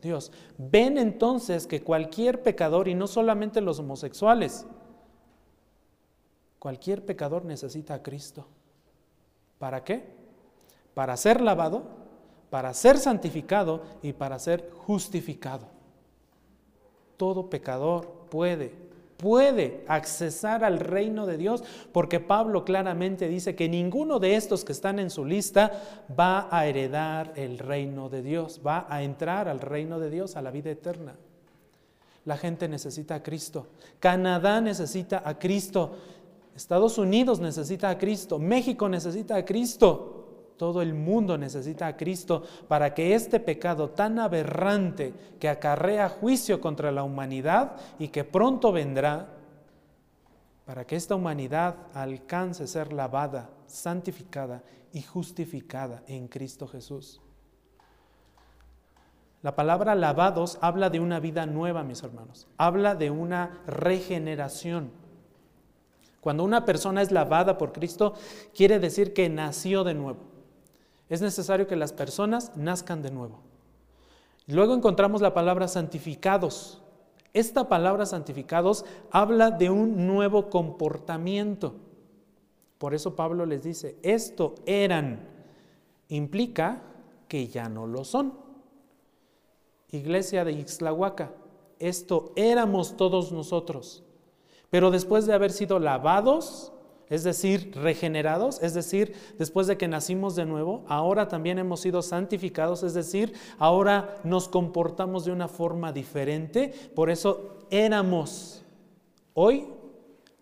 Dios. 0.00 0.30
Ven 0.58 0.96
entonces 0.96 1.66
que 1.66 1.82
cualquier 1.82 2.44
pecador, 2.44 2.86
y 2.86 2.94
no 2.94 3.08
solamente 3.08 3.60
los 3.60 3.80
homosexuales, 3.80 4.64
cualquier 6.60 7.04
pecador 7.04 7.44
necesita 7.44 7.94
a 7.94 8.02
Cristo. 8.04 8.46
¿Para 9.58 9.82
qué? 9.82 10.04
Para 10.94 11.16
ser 11.16 11.40
lavado 11.40 12.05
para 12.50 12.72
ser 12.74 12.98
santificado 12.98 13.82
y 14.02 14.12
para 14.12 14.38
ser 14.38 14.70
justificado. 14.86 15.66
Todo 17.16 17.48
pecador 17.48 18.06
puede, 18.30 18.72
puede 19.16 19.84
accesar 19.88 20.64
al 20.64 20.78
reino 20.78 21.26
de 21.26 21.38
Dios, 21.38 21.64
porque 21.92 22.20
Pablo 22.20 22.64
claramente 22.64 23.28
dice 23.28 23.54
que 23.54 23.68
ninguno 23.68 24.18
de 24.18 24.36
estos 24.36 24.64
que 24.64 24.72
están 24.72 24.98
en 24.98 25.10
su 25.10 25.24
lista 25.24 25.72
va 26.18 26.48
a 26.50 26.66
heredar 26.66 27.32
el 27.36 27.58
reino 27.58 28.08
de 28.08 28.22
Dios, 28.22 28.60
va 28.64 28.86
a 28.88 29.02
entrar 29.02 29.48
al 29.48 29.60
reino 29.60 29.98
de 29.98 30.10
Dios, 30.10 30.36
a 30.36 30.42
la 30.42 30.50
vida 30.50 30.70
eterna. 30.70 31.14
La 32.26 32.36
gente 32.36 32.68
necesita 32.68 33.14
a 33.14 33.22
Cristo. 33.22 33.68
Canadá 34.00 34.60
necesita 34.60 35.22
a 35.24 35.38
Cristo. 35.38 35.96
Estados 36.56 36.98
Unidos 36.98 37.38
necesita 37.38 37.88
a 37.88 37.96
Cristo. 37.96 38.38
México 38.38 38.88
necesita 38.88 39.36
a 39.36 39.44
Cristo. 39.44 40.15
Todo 40.56 40.80
el 40.80 40.94
mundo 40.94 41.36
necesita 41.36 41.86
a 41.86 41.96
Cristo 41.96 42.42
para 42.68 42.94
que 42.94 43.14
este 43.14 43.40
pecado 43.40 43.90
tan 43.90 44.18
aberrante 44.18 45.12
que 45.38 45.48
acarrea 45.48 46.08
juicio 46.08 46.60
contra 46.60 46.90
la 46.90 47.02
humanidad 47.02 47.76
y 47.98 48.08
que 48.08 48.24
pronto 48.24 48.72
vendrá, 48.72 49.28
para 50.64 50.86
que 50.86 50.96
esta 50.96 51.14
humanidad 51.14 51.76
alcance 51.94 52.66
ser 52.66 52.92
lavada, 52.92 53.50
santificada 53.66 54.62
y 54.92 55.02
justificada 55.02 56.02
en 56.06 56.26
Cristo 56.26 56.66
Jesús. 56.66 57.20
La 59.42 59.54
palabra 59.54 59.94
lavados 59.94 60.58
habla 60.60 60.90
de 60.90 60.98
una 60.98 61.20
vida 61.20 61.46
nueva, 61.46 61.84
mis 61.84 62.02
hermanos. 62.02 62.48
Habla 62.56 62.94
de 62.94 63.10
una 63.10 63.60
regeneración. 63.66 64.90
Cuando 66.20 66.42
una 66.42 66.64
persona 66.64 67.02
es 67.02 67.12
lavada 67.12 67.56
por 67.56 67.72
Cristo, 67.72 68.14
quiere 68.52 68.80
decir 68.80 69.12
que 69.12 69.28
nació 69.28 69.84
de 69.84 69.94
nuevo. 69.94 70.35
Es 71.08 71.20
necesario 71.20 71.66
que 71.66 71.76
las 71.76 71.92
personas 71.92 72.56
nazcan 72.56 73.02
de 73.02 73.10
nuevo. 73.10 73.40
Luego 74.46 74.74
encontramos 74.74 75.20
la 75.20 75.34
palabra 75.34 75.68
santificados. 75.68 76.80
Esta 77.32 77.68
palabra 77.68 78.06
santificados 78.06 78.84
habla 79.10 79.50
de 79.50 79.70
un 79.70 80.06
nuevo 80.06 80.48
comportamiento. 80.50 81.74
Por 82.78 82.94
eso 82.94 83.16
Pablo 83.16 83.46
les 83.46 83.62
dice, 83.62 83.96
esto 84.02 84.54
eran, 84.66 85.20
implica 86.08 86.82
que 87.28 87.48
ya 87.48 87.68
no 87.68 87.86
lo 87.86 88.04
son. 88.04 88.34
Iglesia 89.90 90.44
de 90.44 90.52
Ixtlahuaca, 90.52 91.32
esto 91.78 92.32
éramos 92.36 92.96
todos 92.96 93.32
nosotros. 93.32 94.02
Pero 94.70 94.90
después 94.90 95.26
de 95.26 95.34
haber 95.34 95.52
sido 95.52 95.78
lavados, 95.78 96.72
es 97.08 97.22
decir, 97.22 97.72
regenerados, 97.76 98.60
es 98.62 98.74
decir, 98.74 99.14
después 99.38 99.66
de 99.66 99.76
que 99.76 99.86
nacimos 99.86 100.34
de 100.34 100.44
nuevo, 100.44 100.84
ahora 100.88 101.28
también 101.28 101.58
hemos 101.58 101.80
sido 101.80 102.02
santificados, 102.02 102.82
es 102.82 102.94
decir, 102.94 103.32
ahora 103.58 104.20
nos 104.24 104.48
comportamos 104.48 105.24
de 105.24 105.32
una 105.32 105.46
forma 105.46 105.92
diferente, 105.92 106.74
por 106.94 107.10
eso 107.10 107.66
éramos, 107.70 108.64
hoy 109.34 109.68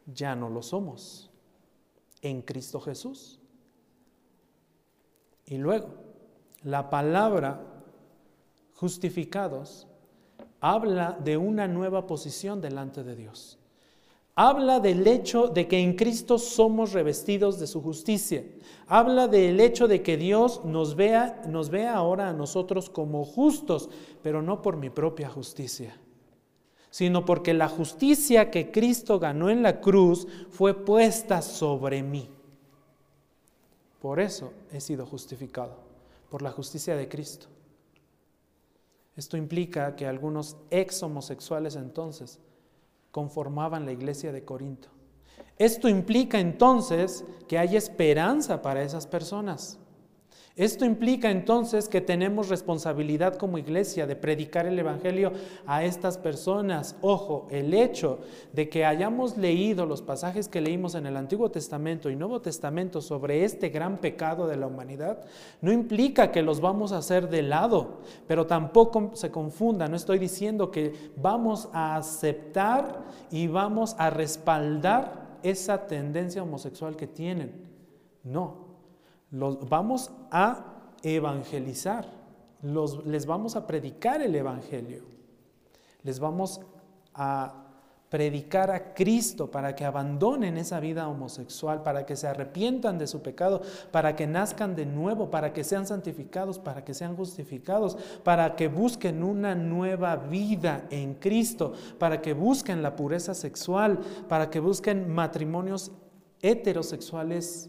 ya 0.07 0.35
no 0.35 0.49
lo 0.49 0.63
somos, 0.63 1.31
en 2.23 2.41
Cristo 2.41 2.81
Jesús. 2.81 3.39
Y 5.45 5.59
luego, 5.59 5.89
la 6.63 6.89
palabra 6.89 7.61
justificados 8.75 9.87
habla 10.61 11.19
de 11.23 11.37
una 11.37 11.69
nueva 11.69 12.07
posición 12.07 12.63
delante 12.63 13.03
de 13.05 13.15
Dios 13.15 13.59
habla 14.35 14.81
del 14.81 15.07
hecho 15.07 15.49
de 15.49 15.69
que 15.69 15.79
en 15.79 15.95
Cristo 15.95 16.39
somos 16.39 16.93
revestidos 16.93 17.59
de 17.59 17.67
su 17.67 17.81
justicia. 17.81 18.45
Habla 18.87 19.29
del 19.29 19.61
hecho 19.61 19.87
de 19.87 20.03
que 20.03 20.17
Dios 20.17 20.65
nos 20.65 20.97
vea, 20.97 21.43
nos 21.49 21.73
ahora 21.73 22.29
a 22.29 22.33
nosotros 22.33 22.91
como 22.91 23.25
justos, 23.25 23.89
pero 24.23 24.43
no 24.43 24.61
por 24.61 24.77
mi 24.77 24.91
propia 24.91 25.29
justicia, 25.29 25.97
sino 26.91 27.25
porque 27.25 27.55
la 27.55 27.69
justicia 27.69 28.51
que 28.51 28.71
Cristo 28.71 29.19
ganó 29.19 29.51
en 29.51 29.63
la 29.63 29.81
cruz 29.81 30.27
fue 30.51 30.75
puesta 30.75 31.41
sobre 31.41 32.03
mí. 32.03 32.29
Por 34.01 34.21
eso 34.21 34.53
he 34.71 34.81
sido 34.81 35.07
justificado, 35.07 35.77
por 36.29 36.43
la 36.43 36.51
justicia 36.51 36.97
de 36.97 37.09
Cristo. 37.09 37.47
Esto 39.17 39.37
implica 39.37 39.95
que 39.95 40.07
algunos 40.07 40.57
ex 40.71 41.03
homosexuales 41.05 41.77
entonces 41.77 42.41
conformaban 43.15 43.87
la 43.87 43.93
iglesia 43.93 44.33
de 44.33 44.45
Corinto. 44.45 44.89
Esto 45.57 45.89
implica 45.89 46.41
entonces 46.41 47.25
que 47.47 47.59
hay 47.59 47.77
esperanza 47.77 48.61
para 48.61 48.83
esas 48.83 49.07
personas. 49.07 49.79
Esto 50.57 50.85
implica 50.85 51.33
entonces 51.33 51.89
que 51.89 52.01
tenemos 52.01 52.49
responsabilidad 52.49 53.35
como 53.35 53.59
iglesia 53.59 54.07
de 54.07 54.15
predicar 54.15 54.67
el 54.67 54.79
Evangelio 54.79 55.33
a 55.67 55.83
estas 55.83 56.17
personas. 56.17 56.97
Ojo, 57.01 57.49
el 57.51 57.75
hecho 57.75 58.21
de 58.53 58.69
que 58.69 58.85
hayamos 58.85 59.37
leído 59.37 59.85
los 59.85 60.01
pasajes 60.01 60.47
que 60.47 60.61
leímos 60.61 60.95
en 60.95 61.07
el 61.07 61.17
Antiguo 61.17 61.51
Testamento 61.51 62.09
y 62.09 62.15
Nuevo 62.15 62.41
Testamento 62.41 63.01
sobre 63.01 63.43
este 63.43 63.71
gran 63.71 63.99
pecado 63.99 64.47
de 64.47 64.57
la 64.57 64.69
humanidad 64.69 65.25
no 65.61 65.73
implica 65.73 66.31
que 66.31 66.43
los 66.43 66.61
vamos 66.61 66.93
a 66.93 66.99
hacer 66.99 67.29
de 67.31 67.43
lado, 67.43 68.03
pero 68.29 68.47
tampoco 68.47 69.11
se 69.15 69.33
confunda, 69.33 69.89
no 69.89 69.97
estoy 69.97 70.21
diciendo 70.21 70.71
que 70.71 70.93
vamos 71.17 71.69
a 71.73 71.97
aceptar 71.97 73.03
y 73.33 73.49
vamos 73.49 73.97
a 73.99 74.09
respaldar 74.09 75.39
esa 75.43 75.89
tendencia 75.89 76.45
homosexual 76.45 76.95
que 76.95 77.09
tienen. 77.09 77.65
No, 78.23 78.64
los 79.35 79.69
vamos 79.69 80.13
a 80.31 80.65
evangelizar, 81.03 82.07
les 83.05 83.27
vamos 83.27 83.57
a 83.57 83.67
predicar 83.67 84.23
el 84.23 84.35
Evangelio, 84.35 85.03
les 86.05 86.21
vamos 86.21 86.61
a 87.15 87.65
predicar 88.09 88.71
a 88.71 88.95
Cristo 88.95 89.51
para 89.51 89.75
que 89.75 89.85
abandonen 89.85 90.57
esa 90.57 90.79
vida 90.79 91.09
homosexual, 91.09 91.83
para 91.83 92.07
que 92.07 92.15
se 92.15 92.29
arrepientan 92.29 92.97
de 92.97 93.09
su 93.09 93.23
pecado, 93.23 93.61
para 93.91 94.15
que 94.15 94.29
nazcan 94.29 94.77
de 94.77 94.87
nuevo, 94.87 95.31
para 95.31 95.53
que 95.53 95.65
sean 95.65 95.85
santificados, 95.85 96.61
para 96.61 96.85
que 96.85 96.95
sean 96.95 97.17
justificados, 97.17 97.99
para 98.23 98.55
que 98.55 98.69
busquen 98.69 99.25
una 99.25 99.57
nueva 99.57 100.15
vida 100.15 100.87
en 100.91 101.15
Cristo, 101.15 101.73
para 101.99 102.23
que 102.23 102.35
busquen 102.35 102.83
la 102.83 102.95
pureza 102.95 103.35
sexual, 103.35 103.99
para 104.29 104.49
que 104.49 104.61
busquen 104.61 105.13
matrimonios 105.13 105.91
heterosexuales 106.41 107.69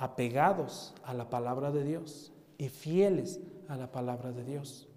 apegados 0.00 0.94
a 1.04 1.12
la 1.12 1.28
palabra 1.28 1.70
de 1.70 1.84
Dios 1.84 2.32
y 2.56 2.70
fieles 2.70 3.38
a 3.68 3.76
la 3.76 3.92
palabra 3.92 4.32
de 4.32 4.42
Dios. 4.44 4.88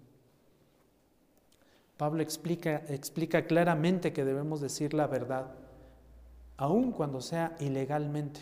Pablo 1.98 2.22
explica, 2.22 2.82
explica 2.88 3.46
claramente 3.46 4.14
que 4.14 4.24
debemos 4.24 4.62
decir 4.62 4.94
la 4.94 5.06
verdad, 5.06 5.52
aun 6.56 6.90
cuando 6.90 7.20
sea 7.20 7.54
ilegalmente. 7.60 8.40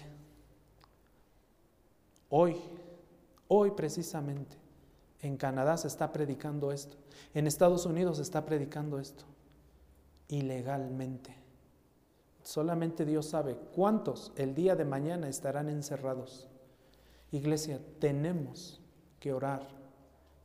Hoy, 2.30 2.56
hoy 3.48 3.72
precisamente, 3.72 4.56
en 5.20 5.36
Canadá 5.36 5.76
se 5.76 5.88
está 5.88 6.12
predicando 6.12 6.70
esto, 6.70 6.96
en 7.34 7.48
Estados 7.48 7.86
Unidos 7.86 8.18
se 8.18 8.22
está 8.22 8.46
predicando 8.46 9.00
esto, 9.00 9.24
ilegalmente. 10.28 11.34
Solamente 12.44 13.04
Dios 13.04 13.26
sabe 13.26 13.56
cuántos 13.74 14.32
el 14.36 14.54
día 14.54 14.76
de 14.76 14.84
mañana 14.84 15.28
estarán 15.28 15.68
encerrados. 15.68 16.48
Iglesia, 17.32 17.80
tenemos 17.98 18.80
que 19.18 19.32
orar 19.32 19.66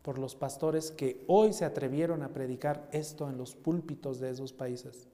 por 0.01 0.17
los 0.17 0.35
pastores 0.35 0.89
que 0.89 1.23
hoy 1.27 1.51
se 1.51 1.65
atrevieron 1.65 2.23
a 2.23 2.29
predicar 2.29 2.87
esto 2.93 3.29
en 3.29 3.37
los 3.37 3.55
púlpitos 3.55 4.21
de 4.21 4.29
esos 4.29 4.53
países. 4.53 5.09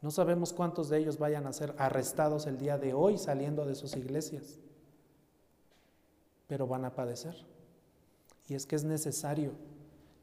No 0.00 0.10
sabemos 0.10 0.54
cuántos 0.54 0.88
de 0.88 0.98
ellos 0.98 1.18
vayan 1.18 1.46
a 1.46 1.52
ser 1.52 1.74
arrestados 1.76 2.46
el 2.46 2.56
día 2.56 2.78
de 2.78 2.94
hoy 2.94 3.18
saliendo 3.18 3.66
de 3.66 3.74
sus 3.74 3.94
iglesias, 3.94 4.58
pero 6.46 6.66
van 6.66 6.86
a 6.86 6.94
padecer. 6.94 7.36
Y 8.48 8.54
es 8.54 8.64
que 8.64 8.76
es 8.76 8.84
necesario 8.84 9.52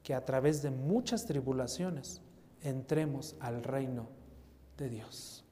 que 0.01 0.15
a 0.15 0.25
través 0.25 0.63
de 0.63 0.71
muchas 0.71 1.27
tribulaciones 1.27 2.19
entremos 2.63 3.35
al 3.39 3.63
reino 3.63 4.07
de 4.77 4.89
Dios. 4.89 5.45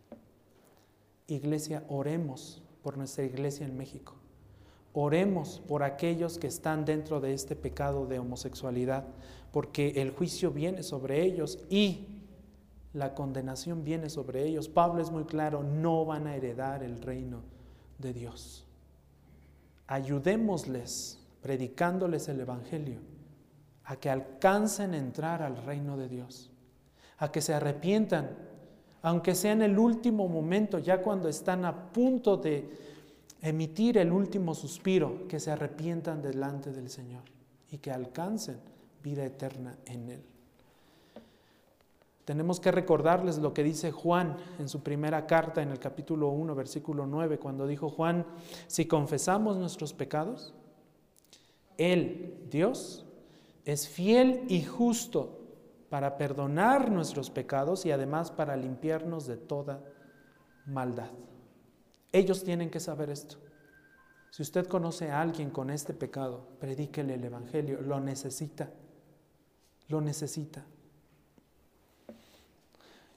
Iglesia, 1.27 1.83
oremos 1.89 2.63
por 2.81 2.97
nuestra 2.97 3.23
iglesia 3.23 3.67
en 3.67 3.77
México. 3.77 4.20
Oremos 4.93 5.61
por 5.67 5.83
aquellos 5.83 6.37
que 6.37 6.47
están 6.47 6.83
dentro 6.85 7.21
de 7.21 7.33
este 7.33 7.55
pecado 7.55 8.05
de 8.07 8.19
homosexualidad, 8.19 9.05
porque 9.51 10.01
el 10.01 10.11
juicio 10.11 10.51
viene 10.51 10.83
sobre 10.83 11.23
ellos 11.23 11.59
y 11.69 12.07
la 12.93 13.15
condenación 13.15 13.83
viene 13.83 14.09
sobre 14.09 14.45
ellos. 14.45 14.67
Pablo 14.67 15.01
es 15.01 15.11
muy 15.11 15.23
claro, 15.23 15.63
no 15.63 16.05
van 16.05 16.27
a 16.27 16.35
heredar 16.35 16.83
el 16.83 17.01
reino 17.01 17.41
de 17.99 18.13
Dios. 18.13 18.65
Ayudémosles 19.87 21.19
predicándoles 21.41 22.27
el 22.27 22.41
Evangelio 22.41 22.99
a 23.85 23.95
que 23.95 24.09
alcancen 24.09 24.93
a 24.93 24.97
entrar 24.97 25.41
al 25.41 25.57
reino 25.57 25.97
de 25.97 26.07
Dios, 26.07 26.51
a 27.17 27.31
que 27.31 27.41
se 27.41 27.53
arrepientan, 27.53 28.37
aunque 29.01 29.35
sea 29.35 29.53
en 29.53 29.61
el 29.61 29.79
último 29.79 30.27
momento, 30.27 30.79
ya 30.79 31.01
cuando 31.01 31.27
están 31.27 31.65
a 31.65 31.91
punto 31.91 32.37
de 32.37 32.69
emitir 33.41 33.97
el 33.97 34.11
último 34.11 34.53
suspiro, 34.53 35.27
que 35.27 35.39
se 35.39 35.51
arrepientan 35.51 36.21
delante 36.21 36.71
del 36.71 36.89
Señor 36.89 37.23
y 37.71 37.77
que 37.77 37.91
alcancen 37.91 38.57
vida 39.03 39.25
eterna 39.25 39.75
en 39.85 40.09
Él. 40.09 40.23
Tenemos 42.25 42.59
que 42.59 42.71
recordarles 42.71 43.39
lo 43.39 43.53
que 43.53 43.63
dice 43.63 43.91
Juan 43.91 44.37
en 44.59 44.69
su 44.69 44.83
primera 44.83 45.25
carta 45.25 45.61
en 45.61 45.71
el 45.71 45.79
capítulo 45.79 46.29
1, 46.29 46.53
versículo 46.53 47.07
9, 47.07 47.39
cuando 47.39 47.65
dijo 47.65 47.89
Juan, 47.89 48.25
si 48.67 48.85
confesamos 48.85 49.57
nuestros 49.57 49.93
pecados, 49.93 50.53
Él, 51.77 52.47
Dios, 52.49 53.05
es 53.65 53.87
fiel 53.87 54.45
y 54.49 54.63
justo 54.63 55.39
para 55.89 56.17
perdonar 56.17 56.91
nuestros 56.91 57.29
pecados 57.29 57.85
y 57.85 57.91
además 57.91 58.31
para 58.31 58.55
limpiarnos 58.55 59.27
de 59.27 59.37
toda 59.37 59.83
maldad. 60.65 61.09
Ellos 62.11 62.43
tienen 62.43 62.69
que 62.69 62.79
saber 62.79 63.09
esto. 63.09 63.37
Si 64.31 64.41
usted 64.41 64.67
conoce 64.67 65.11
a 65.11 65.21
alguien 65.21 65.49
con 65.49 65.69
este 65.69 65.93
pecado, 65.93 66.47
predíquele 66.59 67.15
el 67.15 67.23
Evangelio. 67.23 67.81
Lo 67.81 67.99
necesita. 67.99 68.71
Lo 69.87 70.01
necesita. 70.01 70.65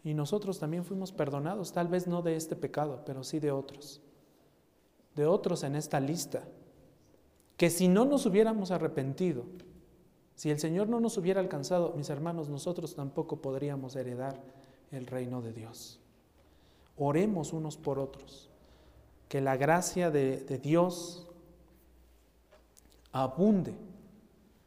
Y 0.03 0.13
nosotros 0.13 0.59
también 0.59 0.85
fuimos 0.85 1.13
perdonados, 1.13 1.73
tal 1.73 1.89
vez 1.89 2.07
no 2.07 2.21
de 2.21 2.37
este 2.37 2.57
pecado, 2.57 3.03
pero 3.07 3.25
sí 3.25 3.39
de 3.39 3.53
otros. 3.53 4.03
De 5.15 5.25
otros 5.25 5.63
en 5.63 5.77
esta 5.77 5.99
lista. 5.99 6.43
Que 7.57 7.71
si 7.71 7.89
no 7.89 8.05
nos 8.05 8.27
hubiéramos 8.27 8.71
arrepentido, 8.71 9.45
si 10.35 10.51
el 10.51 10.59
Señor 10.59 10.89
no 10.89 10.99
nos 10.99 11.17
hubiera 11.17 11.41
alcanzado, 11.41 11.95
mis 11.97 12.11
hermanos, 12.11 12.49
nosotros 12.49 12.97
tampoco 12.97 13.41
podríamos 13.41 13.95
heredar 13.95 14.43
el 14.91 15.07
reino 15.07 15.41
de 15.41 15.53
Dios. 15.53 16.01
Oremos 16.97 17.53
unos 17.53 17.77
por 17.77 17.99
otros 18.01 18.51
que 19.29 19.41
la 19.41 19.57
gracia 19.57 20.11
de, 20.11 20.61
Dios 20.63 21.27
abunde. 23.13 23.75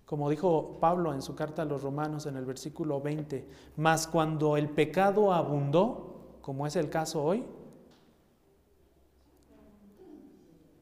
Como 0.05 0.29
dijo 0.29 0.77
Pablo 0.79 1.13
en 1.13 1.21
su 1.21 1.35
carta 1.35 1.63
a 1.63 1.65
los 1.65 1.83
romanos 1.83 2.25
en 2.25 2.37
el 2.37 2.45
versículo 2.45 3.01
20, 3.01 3.47
mas 3.75 4.07
cuando 4.07 4.55
el 4.57 4.69
pecado 4.69 5.33
abundó, 5.33 6.37
como 6.41 6.65
es 6.65 6.75
el 6.75 6.89
caso 6.89 7.23
hoy, 7.23 7.45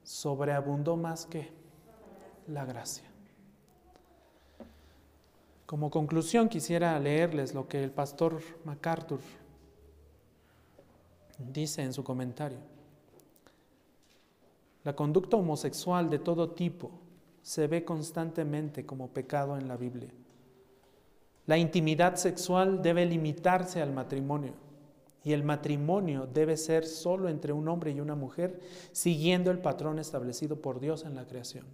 sobreabundó 0.03 0.95
más 0.95 1.25
que 1.25 1.51
la 2.47 2.65
gracia. 2.65 3.05
Como 5.65 5.89
conclusión 5.89 6.47
quisiera 6.47 6.99
leerles 6.99 7.55
lo 7.55 7.67
que 7.67 7.83
el 7.83 7.89
pastor 7.89 8.39
MacArthur 8.65 9.19
dice 11.39 11.81
en 11.81 11.93
su 11.93 12.03
comentario. 12.03 12.74
La 14.85 14.95
conducta 14.95 15.35
homosexual 15.35 16.11
de 16.11 16.19
todo 16.19 16.51
tipo 16.51 16.91
se 17.41 17.65
ve 17.65 17.83
constantemente 17.83 18.85
como 18.85 19.09
pecado 19.09 19.57
en 19.57 19.67
la 19.67 19.77
Biblia. 19.77 20.11
La 21.47 21.57
intimidad 21.57 22.15
sexual 22.15 22.83
debe 22.83 23.05
limitarse 23.07 23.81
al 23.81 23.91
matrimonio 23.91 24.53
y 25.23 25.33
el 25.33 25.43
matrimonio 25.43 26.27
debe 26.31 26.55
ser 26.55 26.85
solo 26.85 27.29
entre 27.29 27.51
un 27.51 27.67
hombre 27.67 27.91
y 27.91 27.99
una 27.99 28.13
mujer, 28.13 28.59
siguiendo 28.91 29.49
el 29.49 29.57
patrón 29.57 29.97
establecido 29.97 30.61
por 30.61 30.79
Dios 30.79 31.03
en 31.03 31.15
la 31.15 31.25
creación. 31.25 31.65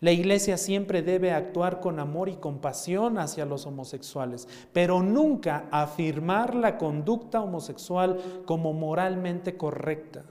La 0.00 0.12
iglesia 0.12 0.56
siempre 0.56 1.02
debe 1.02 1.30
actuar 1.30 1.80
con 1.80 1.98
amor 1.98 2.30
y 2.30 2.36
compasión 2.36 3.18
hacia 3.18 3.44
los 3.44 3.66
homosexuales, 3.66 4.48
pero 4.72 5.02
nunca 5.02 5.68
afirmar 5.70 6.54
la 6.54 6.78
conducta 6.78 7.42
homosexual 7.42 8.18
como 8.46 8.72
moralmente 8.72 9.58
correcta. 9.58 10.24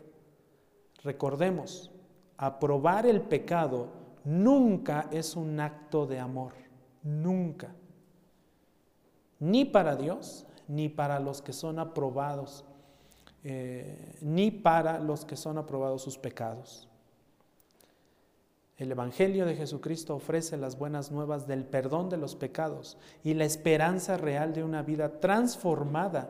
Recordemos, 1.04 1.92
aprobar 2.38 3.06
el 3.06 3.22
pecado 3.22 3.90
nunca 4.24 5.10
es 5.12 5.36
un 5.36 5.60
acto 5.60 6.08
de 6.08 6.20
amor, 6.20 6.54
nunca. 7.04 7.76
Ni 9.40 9.66
para 9.66 9.98
Dios, 9.98 10.46
ni 10.68 10.88
para 10.88 11.20
los 11.20 11.42
que 11.42 11.52
son 11.52 11.78
aprobados, 11.78 12.64
eh, 13.44 14.18
ni 14.22 14.50
para 14.52 15.00
los 15.00 15.26
que 15.26 15.36
son 15.36 15.58
aprobados 15.58 16.02
sus 16.02 16.18
pecados. 16.18 16.88
El 18.78 18.92
Evangelio 18.92 19.46
de 19.46 19.56
Jesucristo 19.56 20.16
ofrece 20.16 20.56
las 20.56 20.78
buenas 20.80 21.12
nuevas 21.12 21.48
del 21.48 21.66
perdón 21.66 22.10
de 22.10 22.18
los 22.18 22.36
pecados 22.36 22.98
y 23.24 23.34
la 23.34 23.46
esperanza 23.46 24.18
real 24.18 24.54
de 24.54 24.64
una 24.64 24.82
vida 24.82 25.20
transformada 25.20 26.30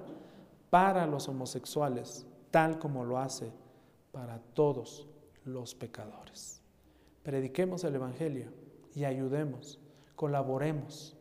para 0.72 1.06
los 1.06 1.30
homosexuales, 1.30 2.26
tal 2.52 2.80
como 2.80 3.06
lo 3.06 3.20
hace 3.20 3.52
para 4.14 4.40
todos 4.54 5.08
los 5.44 5.76
pecadores. 5.76 6.62
Prediquemos 7.24 7.84
el 7.84 7.96
Evangelio 7.96 8.54
y 8.96 9.04
ayudemos, 9.04 9.80
colaboremos 10.16 11.18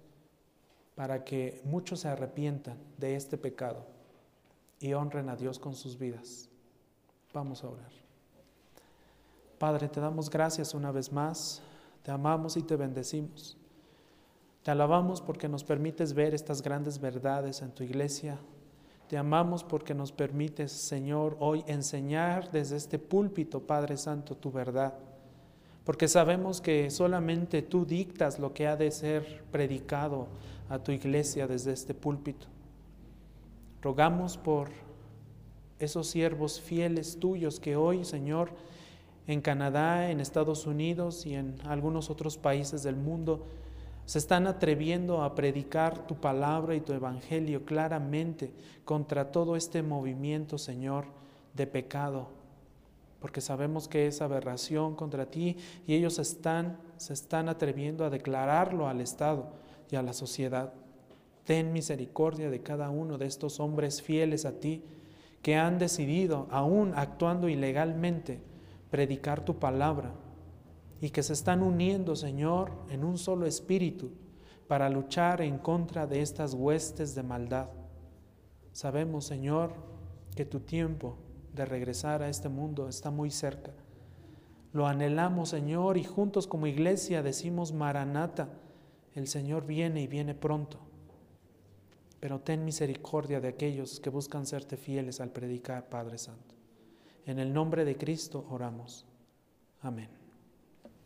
para 0.94 1.24
que 1.24 1.62
muchos 1.64 2.00
se 2.00 2.08
arrepientan 2.08 2.76
de 2.98 3.16
este 3.16 3.38
pecado 3.38 3.86
y 4.78 4.92
honren 4.92 5.30
a 5.30 5.36
Dios 5.36 5.58
con 5.58 5.74
sus 5.74 5.98
vidas. 5.98 6.50
Vamos 7.32 7.64
a 7.64 7.70
orar. 7.70 7.90
Padre, 9.58 9.88
te 9.88 10.00
damos 10.00 10.28
gracias 10.28 10.74
una 10.74 10.92
vez 10.92 11.10
más, 11.10 11.62
te 12.02 12.10
amamos 12.10 12.56
y 12.56 12.62
te 12.62 12.76
bendecimos. 12.76 13.56
Te 14.62 14.70
alabamos 14.70 15.22
porque 15.22 15.48
nos 15.48 15.64
permites 15.64 16.12
ver 16.12 16.34
estas 16.34 16.60
grandes 16.62 17.00
verdades 17.00 17.62
en 17.62 17.72
tu 17.72 17.84
iglesia. 17.84 18.38
Te 19.08 19.18
amamos 19.18 19.62
porque 19.64 19.94
nos 19.94 20.12
permites, 20.12 20.72
Señor, 20.72 21.36
hoy 21.40 21.64
enseñar 21.66 22.50
desde 22.50 22.76
este 22.76 22.98
púlpito, 22.98 23.60
Padre 23.60 23.96
Santo, 23.96 24.36
tu 24.36 24.50
verdad 24.50 24.94
porque 25.84 26.06
sabemos 26.06 26.60
que 26.60 26.90
solamente 26.90 27.62
tú 27.62 27.84
dictas 27.84 28.38
lo 28.38 28.52
que 28.52 28.66
ha 28.66 28.76
de 28.76 28.90
ser 28.90 29.42
predicado 29.50 30.28
a 30.68 30.78
tu 30.78 30.92
iglesia 30.92 31.46
desde 31.46 31.72
este 31.72 31.92
púlpito. 31.92 32.46
Rogamos 33.80 34.36
por 34.36 34.68
esos 35.80 36.06
siervos 36.06 36.60
fieles 36.60 37.18
tuyos 37.18 37.58
que 37.58 37.74
hoy, 37.74 38.04
Señor, 38.04 38.50
en 39.26 39.40
Canadá, 39.40 40.10
en 40.10 40.20
Estados 40.20 40.66
Unidos 40.66 41.26
y 41.26 41.34
en 41.34 41.56
algunos 41.64 42.10
otros 42.10 42.38
países 42.38 42.84
del 42.84 42.96
mundo, 42.96 43.44
se 44.04 44.18
están 44.18 44.46
atreviendo 44.46 45.22
a 45.22 45.34
predicar 45.34 46.06
tu 46.06 46.16
palabra 46.16 46.74
y 46.74 46.80
tu 46.80 46.92
evangelio 46.92 47.64
claramente 47.64 48.52
contra 48.84 49.30
todo 49.30 49.56
este 49.56 49.82
movimiento, 49.82 50.58
Señor, 50.58 51.06
de 51.54 51.66
pecado, 51.66 52.28
porque 53.20 53.40
sabemos 53.40 53.86
que 53.86 54.06
es 54.06 54.20
aberración 54.20 54.96
contra 54.96 55.26
ti 55.26 55.56
y 55.86 55.94
ellos 55.94 56.18
están, 56.18 56.78
se 56.96 57.12
están 57.12 57.48
atreviendo 57.48 58.04
a 58.04 58.10
declararlo 58.10 58.88
al 58.88 59.00
Estado 59.00 59.52
y 59.90 59.96
a 59.96 60.02
la 60.02 60.12
sociedad. 60.12 60.72
Ten 61.44 61.72
misericordia 61.72 62.50
de 62.50 62.62
cada 62.62 62.90
uno 62.90 63.18
de 63.18 63.26
estos 63.26 63.60
hombres 63.60 64.02
fieles 64.02 64.44
a 64.44 64.58
ti 64.58 64.82
que 65.42 65.56
han 65.56 65.78
decidido, 65.78 66.48
aún 66.50 66.92
actuando 66.94 67.48
ilegalmente, 67.48 68.40
predicar 68.90 69.44
tu 69.44 69.58
palabra 69.58 70.12
y 71.02 71.10
que 71.10 71.24
se 71.24 71.32
están 71.32 71.64
uniendo, 71.64 72.14
Señor, 72.14 72.70
en 72.88 73.02
un 73.02 73.18
solo 73.18 73.44
espíritu 73.44 74.12
para 74.68 74.88
luchar 74.88 75.42
en 75.42 75.58
contra 75.58 76.06
de 76.06 76.22
estas 76.22 76.54
huestes 76.54 77.16
de 77.16 77.24
maldad. 77.24 77.70
Sabemos, 78.70 79.24
Señor, 79.24 79.74
que 80.36 80.44
tu 80.44 80.60
tiempo 80.60 81.16
de 81.52 81.64
regresar 81.64 82.22
a 82.22 82.28
este 82.28 82.48
mundo 82.48 82.88
está 82.88 83.10
muy 83.10 83.32
cerca. 83.32 83.72
Lo 84.72 84.86
anhelamos, 84.86 85.48
Señor, 85.48 85.98
y 85.98 86.04
juntos 86.04 86.46
como 86.46 86.68
iglesia 86.68 87.20
decimos, 87.20 87.72
Maranata, 87.72 88.50
el 89.16 89.26
Señor 89.26 89.66
viene 89.66 90.02
y 90.02 90.06
viene 90.06 90.36
pronto. 90.36 90.78
Pero 92.20 92.38
ten 92.38 92.64
misericordia 92.64 93.40
de 93.40 93.48
aquellos 93.48 93.98
que 93.98 94.08
buscan 94.08 94.46
serte 94.46 94.76
fieles 94.76 95.20
al 95.20 95.30
predicar, 95.30 95.88
Padre 95.88 96.16
Santo. 96.16 96.54
En 97.26 97.40
el 97.40 97.52
nombre 97.52 97.84
de 97.84 97.96
Cristo 97.96 98.46
oramos. 98.48 99.04
Amén. 99.80 100.21